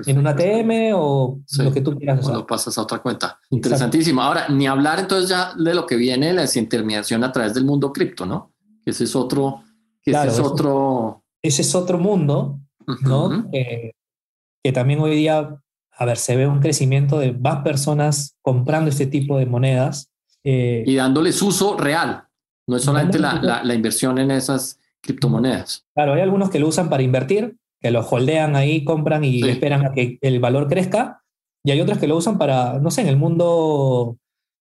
en 0.04 0.18
un 0.18 0.26
ATM 0.26 0.92
o 0.94 1.40
lo 1.56 1.72
que 1.72 1.80
tú 1.80 1.96
quieras. 1.96 2.26
O 2.26 2.34
lo 2.34 2.46
pasas 2.46 2.76
a 2.76 2.82
otra 2.82 2.98
cuenta. 2.98 3.40
Interesantísimo. 3.48 4.20
Ahora, 4.20 4.46
ni 4.50 4.66
hablar 4.66 4.98
entonces 4.98 5.30
ya 5.30 5.54
de 5.54 5.72
lo 5.72 5.86
que 5.86 5.96
viene 5.96 6.34
la 6.34 6.42
desintermediación 6.42 7.24
a 7.24 7.32
través 7.32 7.54
del 7.54 7.64
mundo 7.64 7.90
cripto, 7.90 8.26
¿no? 8.26 8.52
Ese 8.84 9.04
es 9.04 9.16
otro. 9.16 9.62
ese 10.04 10.28
es 10.28 10.38
otro. 10.38 11.24
Ese 11.40 11.62
es 11.62 11.74
otro 11.74 11.98
mundo, 11.98 12.60
¿no? 13.00 13.48
que 13.50 14.72
también 14.74 15.00
hoy 15.00 15.14
día 15.14 15.62
a 15.98 16.04
ver, 16.04 16.18
se 16.18 16.36
ve 16.36 16.46
un 16.46 16.60
crecimiento 16.60 17.18
de 17.18 17.32
más 17.32 17.62
personas 17.62 18.36
comprando 18.42 18.90
este 18.90 19.06
tipo 19.06 19.38
de 19.38 19.46
monedas. 19.46 20.10
Eh, 20.48 20.84
y 20.86 20.94
dándoles 20.94 21.42
uso 21.42 21.76
real, 21.76 22.22
no 22.68 22.76
es 22.76 22.84
solamente 22.84 23.18
la, 23.18 23.62
la, 23.64 23.74
inversión 23.74 24.16
en 24.18 24.30
esas 24.30 24.78
criptomonedas. 25.00 25.84
Claro, 25.92 26.14
hay 26.14 26.20
algunos 26.20 26.50
que 26.50 26.60
lo 26.60 26.68
usan 26.68 26.88
para 26.88 27.02
invertir, 27.02 27.56
que 27.80 27.90
lo 27.90 28.06
holdean 28.06 28.54
ahí, 28.54 28.84
compran 28.84 29.24
y 29.24 29.42
esperan 29.48 29.84
a 29.84 29.90
que 29.90 30.18
el 30.20 30.38
valor 30.38 30.68
crezca, 30.68 31.24
y 31.64 31.72
hay 31.72 31.80
otros 31.80 31.98
que 31.98 32.06
lo 32.06 32.16
usan 32.16 32.38
para, 32.38 32.78
no 32.78 32.92
sé, 32.92 33.00
en 33.00 33.08
el 33.08 33.16
mundo, 33.16 34.18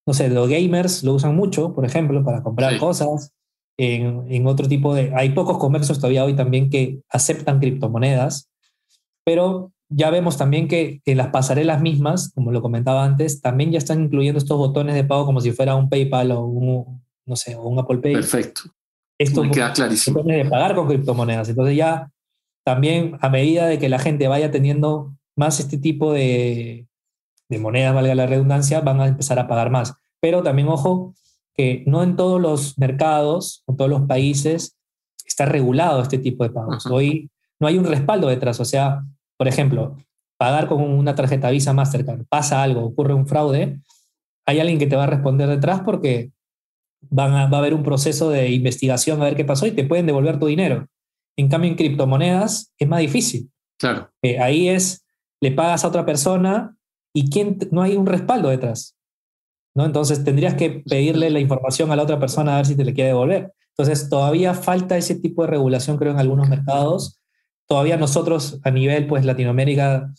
no 0.08 0.14
sé, 0.16 0.28
los 0.30 0.50
gamers 0.50 1.04
lo 1.04 1.14
usan 1.14 1.36
mucho, 1.36 1.76
por 1.76 1.86
ejemplo, 1.86 2.24
para 2.24 2.42
comprar 2.42 2.80
cosas. 2.80 3.32
En, 3.78 4.26
en, 4.28 4.48
otro 4.48 4.68
tipo 4.68 4.96
de... 4.96 5.14
Hay 5.16 5.32
pocos 5.34 5.60
comercios 5.60 6.00
todavía 6.00 6.26
hoy 6.26 6.34
también 6.34 6.72
que 6.72 7.02
aceptan 7.10 7.60
criptomonedas, 7.60 8.50
pero 9.24 9.72
ya 9.90 10.10
vemos 10.10 10.38
también 10.38 10.68
que 10.68 11.02
en 11.06 11.18
las 11.18 11.28
pasarelas 11.28 11.82
mismas, 11.82 12.32
como 12.34 12.52
lo 12.52 12.62
comentaba 12.62 13.04
antes, 13.04 13.42
también 13.42 13.72
ya 13.72 13.78
están 13.78 14.04
incluyendo 14.04 14.40
estos 14.40 14.58
botones 14.58 14.96
de 14.96 15.04
pago 15.04 15.26
como 15.26 15.42
si 15.42 15.52
fuera 15.52 15.76
un 15.76 15.90
PayPal 15.90 16.32
o 16.32 16.46
un, 16.46 17.04
no 17.26 17.36
sé, 17.36 17.56
o 17.56 17.64
un 17.64 17.80
Apple 17.80 18.00
Pay. 18.00 18.14
Perfecto. 18.14 18.62
Esto 19.18 19.44
Me 19.44 19.52
queda 19.52 19.72
clarísimo. 19.72 20.24
De 20.24 20.46
pagar 20.46 20.76
con 20.76 20.88
criptomonedas. 20.88 21.50
Entonces 21.50 21.76
ya 21.76 22.12
también 22.64 23.18
a 23.22 23.30
medida 23.30 23.68
de 23.68 23.80
que 23.80 23.90
la 23.90 24.00
gente 24.00 24.28
vaya 24.28 24.52
teniendo 24.52 25.16
más 25.36 25.60
este 25.60 25.78
tipo 25.78 26.12
de, 26.12 26.88
de 27.48 27.60
monedas, 27.60 27.94
valga 27.94 28.16
la 28.16 28.26
redundancia, 28.26 28.82
van 28.82 29.00
a 29.02 29.08
empezar 29.08 29.40
a 29.40 29.48
pagar 29.48 29.70
más. 29.70 29.94
Pero 30.20 30.42
también, 30.44 30.68
ojo, 30.68 31.14
que 31.54 31.84
no 31.88 32.04
en 32.04 32.16
todos 32.16 32.42
los 32.42 32.78
mercados 32.78 33.64
o 33.66 33.76
todos 33.76 33.90
los 33.90 34.02
países 34.02 34.78
está 35.26 35.46
regulado 35.46 36.02
este 36.02 36.18
tipo 36.18 36.44
de 36.44 36.50
pagos. 36.50 36.86
Hoy 36.88 37.30
no 37.60 37.68
hay 37.68 37.78
un 37.78 37.86
respaldo 37.86 38.28
detrás. 38.28 38.60
O 38.60 38.66
sea, 38.66 39.04
por 39.38 39.48
ejemplo, 39.48 39.98
pagar 40.38 40.68
con 40.68 40.82
una 40.82 41.16
tarjeta 41.16 41.50
Visa 41.50 41.74
Mastercard, 41.74 42.26
pasa 42.28 42.62
algo, 42.64 42.84
ocurre 42.86 43.14
un 43.14 43.28
fraude, 43.28 43.80
hay 44.46 44.60
alguien 44.60 44.80
que 44.80 44.88
te 44.88 44.96
va 44.96 45.06
a 45.06 45.08
responder 45.08 45.50
detrás 45.50 45.82
porque 45.82 46.32
van 47.02 47.34
a, 47.34 47.48
va 47.48 47.58
a 47.58 47.62
haber 47.62 47.74
un 47.74 47.84
proceso 47.84 48.30
de 48.30 48.50
investigación 48.52 49.22
a 49.22 49.26
ver 49.26 49.36
qué 49.36 49.46
pasó 49.46 49.68
y 49.68 49.72
te 49.72 49.84
pueden 49.84 50.06
devolver 50.06 50.40
tu 50.40 50.48
dinero. 50.48 50.88
En 51.38 51.50
cambio, 51.50 51.70
en 51.70 51.78
criptomonedas 51.78 52.74
es 52.78 52.88
más 52.88 53.00
difícil. 53.00 53.52
Claro. 53.78 54.10
Eh, 54.22 54.40
ahí 54.40 54.70
es, 54.70 55.06
le 55.42 55.52
pagas 55.52 55.84
a 55.84 55.90
otra 55.90 56.06
persona 56.06 56.78
y 57.14 57.30
quién, 57.30 57.58
no 57.72 57.82
hay 57.82 57.96
un 57.96 58.06
respaldo 58.06 58.50
detrás. 58.50 58.96
¿no? 59.76 59.86
Entonces 59.86 60.24
tendrías 60.24 60.54
que 60.54 60.84
pedirle 60.88 61.30
la 61.30 61.40
información 61.40 61.92
a 61.92 61.96
la 61.96 62.04
otra 62.04 62.20
persona 62.20 62.54
a 62.54 62.58
ver 62.58 62.66
si 62.66 62.76
te 62.76 62.86
le 62.86 62.94
quiere 62.94 63.10
devolver. 63.10 63.54
Entonces 63.78 64.10
todavía 64.10 64.54
falta 64.54 64.98
ese 64.98 65.16
tipo 65.16 65.42
de 65.42 65.50
regulación, 65.50 65.98
creo, 65.98 66.14
en 66.14 66.20
algunos 66.20 66.48
mercados 66.48 67.20
todavía 67.68 67.98
nosotros 67.98 68.60
a 68.64 68.72
nivel 68.72 69.08
pues 69.08 69.26
Latinoamérica, 69.26 70.14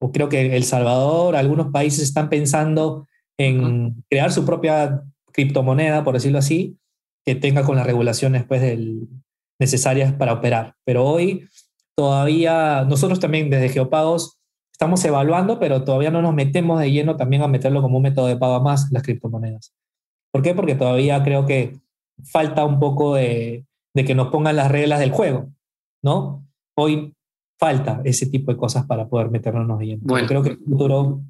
o 0.00 0.12
creo 0.12 0.28
que 0.28 0.56
El 0.56 0.64
Salvador, 0.64 1.36
algunos 1.36 1.68
países 1.72 2.02
están 2.04 2.28
pensando 2.28 3.06
en 3.38 4.04
crear 4.10 4.32
su 4.32 4.44
propia 4.44 5.02
criptomoneda, 5.32 6.04
por 6.04 6.14
decirlo 6.14 6.38
así, 6.38 6.76
que 7.24 7.34
tenga 7.34 7.62
con 7.62 7.76
las 7.76 7.86
regulaciones 7.86 8.44
pues, 8.44 8.62
necesarias 9.60 10.12
para 10.12 10.32
operar. 10.32 10.74
Pero 10.84 11.04
hoy 11.04 11.48
todavía 11.96 12.84
nosotros 12.84 13.20
también 13.20 13.50
desde 13.50 13.68
Geopagos 13.68 14.38
estamos 14.72 15.04
evaluando, 15.04 15.58
pero 15.58 15.84
todavía 15.84 16.10
no 16.10 16.22
nos 16.22 16.34
metemos 16.34 16.80
de 16.80 16.90
lleno 16.90 17.16
también 17.16 17.42
a 17.42 17.48
meterlo 17.48 17.82
como 17.82 17.96
un 17.96 18.04
método 18.04 18.26
de 18.26 18.36
pago 18.36 18.62
más 18.62 18.90
las 18.92 19.02
criptomonedas. 19.02 19.74
¿Por 20.32 20.42
qué? 20.42 20.54
Porque 20.54 20.74
todavía 20.74 21.22
creo 21.22 21.46
que 21.46 21.78
falta 22.24 22.64
un 22.64 22.78
poco 22.78 23.14
de, 23.14 23.66
de 23.94 24.04
que 24.04 24.14
nos 24.14 24.28
pongan 24.28 24.56
las 24.56 24.70
reglas 24.70 25.00
del 25.00 25.10
juego, 25.10 25.50
¿no? 26.02 26.47
Hoy 26.78 27.12
falta 27.58 28.00
ese 28.04 28.26
tipo 28.26 28.52
de 28.52 28.56
cosas 28.56 28.86
para 28.86 29.08
poder 29.08 29.30
meternos 29.30 29.78
bien. 29.78 29.98
Bueno, 30.02 30.28
creo 30.28 30.42
que 30.42 30.50
el 30.50 30.58
futuro 30.58 31.20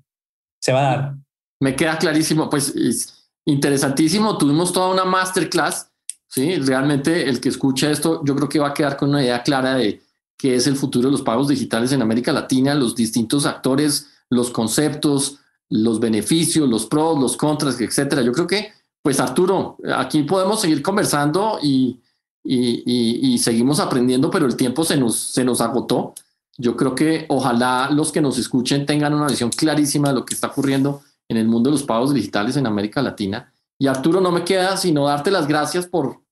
se 0.60 0.72
va 0.72 0.80
a 0.80 0.96
dar. 0.96 1.14
Me 1.60 1.74
queda 1.74 1.98
clarísimo, 1.98 2.50
pues 2.50 2.74
es 2.76 3.30
interesantísimo. 3.46 4.36
Tuvimos 4.36 4.72
toda 4.72 4.90
una 4.90 5.04
masterclass. 5.04 5.90
Sí, 6.28 6.56
realmente 6.56 7.28
el 7.28 7.40
que 7.40 7.48
escucha 7.48 7.90
esto, 7.90 8.22
yo 8.24 8.36
creo 8.36 8.48
que 8.48 8.58
va 8.58 8.68
a 8.68 8.74
quedar 8.74 8.98
con 8.98 9.08
una 9.08 9.22
idea 9.22 9.42
clara 9.42 9.76
de 9.76 10.02
qué 10.36 10.54
es 10.54 10.66
el 10.66 10.76
futuro 10.76 11.08
de 11.08 11.12
los 11.12 11.22
pagos 11.22 11.48
digitales 11.48 11.90
en 11.92 12.02
América 12.02 12.32
Latina, 12.32 12.74
los 12.74 12.94
distintos 12.94 13.46
actores, 13.46 14.08
los 14.28 14.50
conceptos, 14.50 15.38
los 15.70 15.98
beneficios, 15.98 16.68
los 16.68 16.84
pros, 16.84 17.18
los 17.18 17.38
contras, 17.38 17.80
etcétera. 17.80 18.20
Yo 18.20 18.32
creo 18.32 18.46
que, 18.46 18.72
pues 19.02 19.18
Arturo, 19.18 19.78
aquí 19.96 20.22
podemos 20.24 20.60
seguir 20.60 20.82
conversando 20.82 21.58
y, 21.62 22.02
y, 22.50 23.38
seguimos 23.38 23.78
aprendiendo, 23.78 24.30
pero 24.30 24.46
el 24.46 24.56
tiempo 24.56 24.84
se 24.84 24.96
nos, 24.96 25.16
se 25.16 25.44
nos 25.44 25.60
agotó. 25.60 26.14
Yo 26.56 26.76
creo 26.76 26.94
que 26.94 27.26
ojalá 27.28 27.90
los 27.90 28.10
que 28.10 28.20
nos 28.20 28.38
escuchen 28.38 28.86
tengan 28.86 29.14
una 29.14 29.28
visión 29.28 29.50
clarísima 29.50 30.08
de 30.08 30.14
lo 30.14 30.24
que 30.24 30.34
está 30.34 30.48
ocurriendo 30.48 31.02
en 31.28 31.36
el 31.36 31.46
mundo 31.46 31.68
de 31.68 31.72
los 31.72 31.82
pagos 31.82 32.14
digitales 32.14 32.56
en 32.56 32.66
América 32.66 33.02
Latina. 33.02 33.52
Y 33.78 33.86
Arturo, 33.86 34.20
no 34.20 34.32
me 34.32 34.44
queda 34.44 34.76
sino 34.76 35.06
darte 35.06 35.30
las 35.30 35.46
gracias 35.46 35.86
por, 35.86 36.22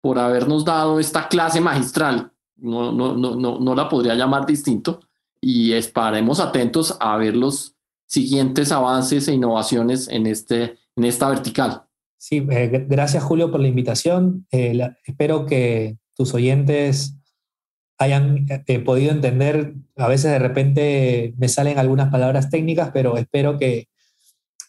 por 0.00 0.18
habernos 0.18 0.64
dado 0.64 0.98
esta 0.98 1.28
clase 1.28 1.60
magistral. 1.60 2.32
No, 2.56 2.90
no, 2.90 3.14
no, 3.14 3.36
no, 3.36 3.60
no 3.60 3.74
la 3.74 3.88
podría 3.88 4.14
llamar 4.14 4.46
distinto. 4.46 5.00
Y 5.40 5.72
estaremos 5.72 6.40
atentos 6.40 6.96
a 7.00 7.16
ver 7.16 7.36
los 7.36 7.74
siguientes 8.06 8.72
avances 8.72 9.28
e 9.28 9.34
innovaciones 9.34 10.08
en, 10.08 10.26
este, 10.26 10.78
en 10.96 11.04
esta 11.04 11.28
vertical. 11.28 11.84
Sí, 12.20 12.46
eh, 12.50 12.84
gracias 12.86 13.24
Julio 13.24 13.50
por 13.50 13.60
la 13.60 13.68
invitación. 13.68 14.46
Eh, 14.52 14.78
espero 15.06 15.46
que 15.46 15.96
tus 16.14 16.34
oyentes 16.34 17.16
hayan 17.96 18.46
eh, 18.66 18.78
podido 18.80 19.10
entender. 19.10 19.72
A 19.96 20.06
veces 20.06 20.30
de 20.30 20.38
repente 20.38 21.32
me 21.38 21.48
salen 21.48 21.78
algunas 21.78 22.10
palabras 22.10 22.50
técnicas, 22.50 22.90
pero 22.92 23.16
espero 23.16 23.58
que, 23.58 23.88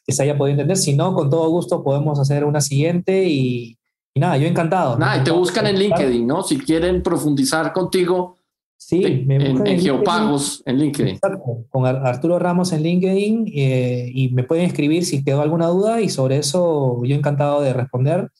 se 0.07 0.23
haya 0.23 0.37
podido 0.37 0.53
entender. 0.53 0.77
Si 0.77 0.95
no, 0.95 1.13
con 1.13 1.29
todo 1.29 1.49
gusto 1.49 1.83
podemos 1.83 2.19
hacer 2.19 2.45
una 2.45 2.61
siguiente 2.61 3.25
y, 3.25 3.77
nada, 4.15 4.37
yo 4.37 4.47
encantado. 4.47 4.97
Nada, 4.97 5.17
y 5.17 5.23
te 5.25 5.31
buscan 5.31 5.67
en 5.67 5.77
LinkedIn, 5.77 6.25
¿no? 6.25 6.43
Si 6.43 6.57
quieren 6.57 7.03
profundizar 7.03 7.73
contigo, 7.73 8.37
Sí, 8.83 9.23
me 9.27 9.35
en, 9.35 9.67
en, 9.67 9.79
Geopagos 9.79 10.63
en 10.65 10.79
LinkedIn. 10.79 11.13
Exacto, 11.13 11.65
con 11.69 11.85
Arturo 11.85 12.39
Ramos 12.39 12.73
en 12.73 12.81
LinkedIn 12.81 13.51
eh, 13.53 14.09
y 14.11 14.29
me 14.29 14.43
pueden 14.43 14.65
escribir 14.65 15.05
si 15.05 15.23
quedó 15.23 15.41
alguna 15.41 15.67
duda 15.67 16.01
y 16.01 16.09
sobre 16.09 16.37
eso 16.37 16.99
yo 17.05 17.15
encantado 17.15 17.61
de 17.61 17.73
responder. 17.73 18.31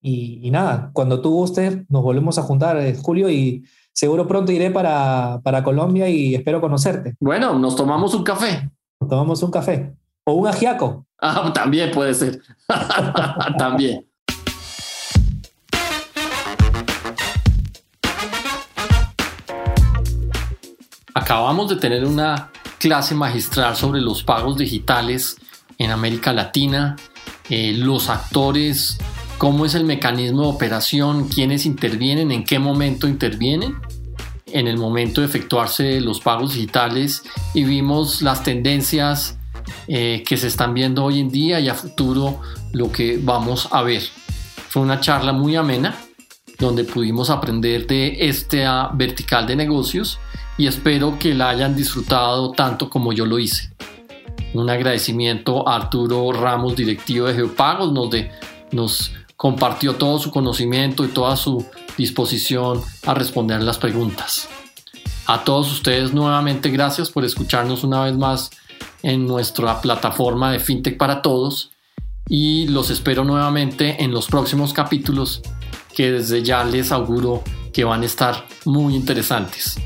Y, 0.00 0.48
nada, 0.52 0.90
cuando 0.92 1.20
tú 1.20 1.32
gustes 1.32 1.90
nos 1.90 2.04
volvemos 2.04 2.38
a 2.38 2.42
juntar, 2.42 2.76
eh, 2.78 2.94
Julio, 3.02 3.28
y 3.30 3.64
seguro 3.92 4.28
pronto 4.28 4.52
iré 4.52 4.70
para, 4.70 5.40
para 5.42 5.64
Colombia 5.64 6.08
y 6.08 6.36
espero 6.36 6.60
conocerte. 6.60 7.16
Bueno, 7.18 7.58
nos 7.58 7.74
tomamos 7.74 8.14
un 8.14 8.22
café. 8.22 8.70
Nos 9.00 9.10
tomamos 9.10 9.42
un 9.42 9.50
café. 9.50 9.92
O 10.24 10.34
un 10.34 10.46
ajiaco. 10.46 11.04
Ah, 11.20 11.50
también 11.52 11.90
puede 11.90 12.14
ser. 12.14 12.40
también. 13.58 14.06
Acabamos 21.30 21.68
de 21.68 21.76
tener 21.76 22.04
una 22.04 22.50
clase 22.78 23.14
magistral 23.14 23.76
sobre 23.76 24.00
los 24.00 24.24
pagos 24.24 24.56
digitales 24.56 25.36
en 25.78 25.92
América 25.92 26.32
Latina, 26.32 26.96
eh, 27.48 27.72
los 27.72 28.08
actores, 28.08 28.98
cómo 29.38 29.64
es 29.64 29.76
el 29.76 29.84
mecanismo 29.84 30.42
de 30.42 30.48
operación, 30.48 31.28
quiénes 31.28 31.66
intervienen, 31.66 32.32
en 32.32 32.42
qué 32.42 32.58
momento 32.58 33.06
intervienen 33.06 33.76
en 34.46 34.66
el 34.66 34.76
momento 34.76 35.20
de 35.20 35.28
efectuarse 35.28 36.00
los 36.00 36.18
pagos 36.18 36.54
digitales 36.54 37.22
y 37.54 37.62
vimos 37.62 38.22
las 38.22 38.42
tendencias 38.42 39.38
eh, 39.86 40.24
que 40.26 40.36
se 40.36 40.48
están 40.48 40.74
viendo 40.74 41.04
hoy 41.04 41.20
en 41.20 41.30
día 41.30 41.60
y 41.60 41.68
a 41.68 41.76
futuro 41.76 42.40
lo 42.72 42.90
que 42.90 43.20
vamos 43.22 43.68
a 43.70 43.82
ver. 43.82 44.02
Fue 44.68 44.82
una 44.82 44.98
charla 44.98 45.32
muy 45.32 45.54
amena 45.54 45.94
donde 46.58 46.82
pudimos 46.82 47.30
aprender 47.30 47.86
de 47.86 48.16
esta 48.28 48.90
vertical 48.92 49.46
de 49.46 49.54
negocios 49.54 50.18
y 50.60 50.66
espero 50.66 51.18
que 51.18 51.32
la 51.32 51.48
hayan 51.48 51.74
disfrutado 51.74 52.50
tanto 52.50 52.90
como 52.90 53.14
yo 53.14 53.24
lo 53.24 53.38
hice. 53.38 53.72
Un 54.52 54.68
agradecimiento 54.68 55.66
a 55.66 55.76
Arturo 55.76 56.30
Ramos, 56.32 56.76
directivo 56.76 57.28
de 57.28 57.32
Geopagos, 57.32 57.90
nos, 57.94 58.10
nos 58.70 59.10
compartió 59.36 59.94
todo 59.94 60.18
su 60.18 60.30
conocimiento 60.30 61.02
y 61.02 61.08
toda 61.08 61.34
su 61.38 61.64
disposición 61.96 62.82
a 63.06 63.14
responder 63.14 63.62
las 63.62 63.78
preguntas. 63.78 64.50
A 65.24 65.44
todos 65.44 65.72
ustedes 65.72 66.12
nuevamente 66.12 66.68
gracias 66.68 67.08
por 67.08 67.24
escucharnos 67.24 67.82
una 67.82 68.04
vez 68.04 68.18
más 68.18 68.50
en 69.02 69.26
nuestra 69.26 69.80
plataforma 69.80 70.52
de 70.52 70.60
FinTech 70.60 70.98
para 70.98 71.22
Todos 71.22 71.70
y 72.28 72.68
los 72.68 72.90
espero 72.90 73.24
nuevamente 73.24 74.04
en 74.04 74.10
los 74.10 74.26
próximos 74.26 74.74
capítulos 74.74 75.40
que 75.96 76.12
desde 76.12 76.42
ya 76.42 76.64
les 76.64 76.92
auguro 76.92 77.42
que 77.72 77.84
van 77.84 78.02
a 78.02 78.06
estar 78.06 78.44
muy 78.66 78.94
interesantes. 78.94 79.78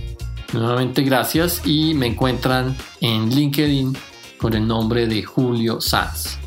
Nuevamente 0.53 1.03
gracias 1.03 1.62
y 1.64 1.95
me 1.95 2.07
encuentran 2.07 2.76
en 3.01 3.30
LinkedIn 3.30 3.97
con 4.38 4.55
el 4.55 4.66
nombre 4.66 5.07
de 5.07 5.22
Julio 5.22 5.80
Sanz. 5.80 6.43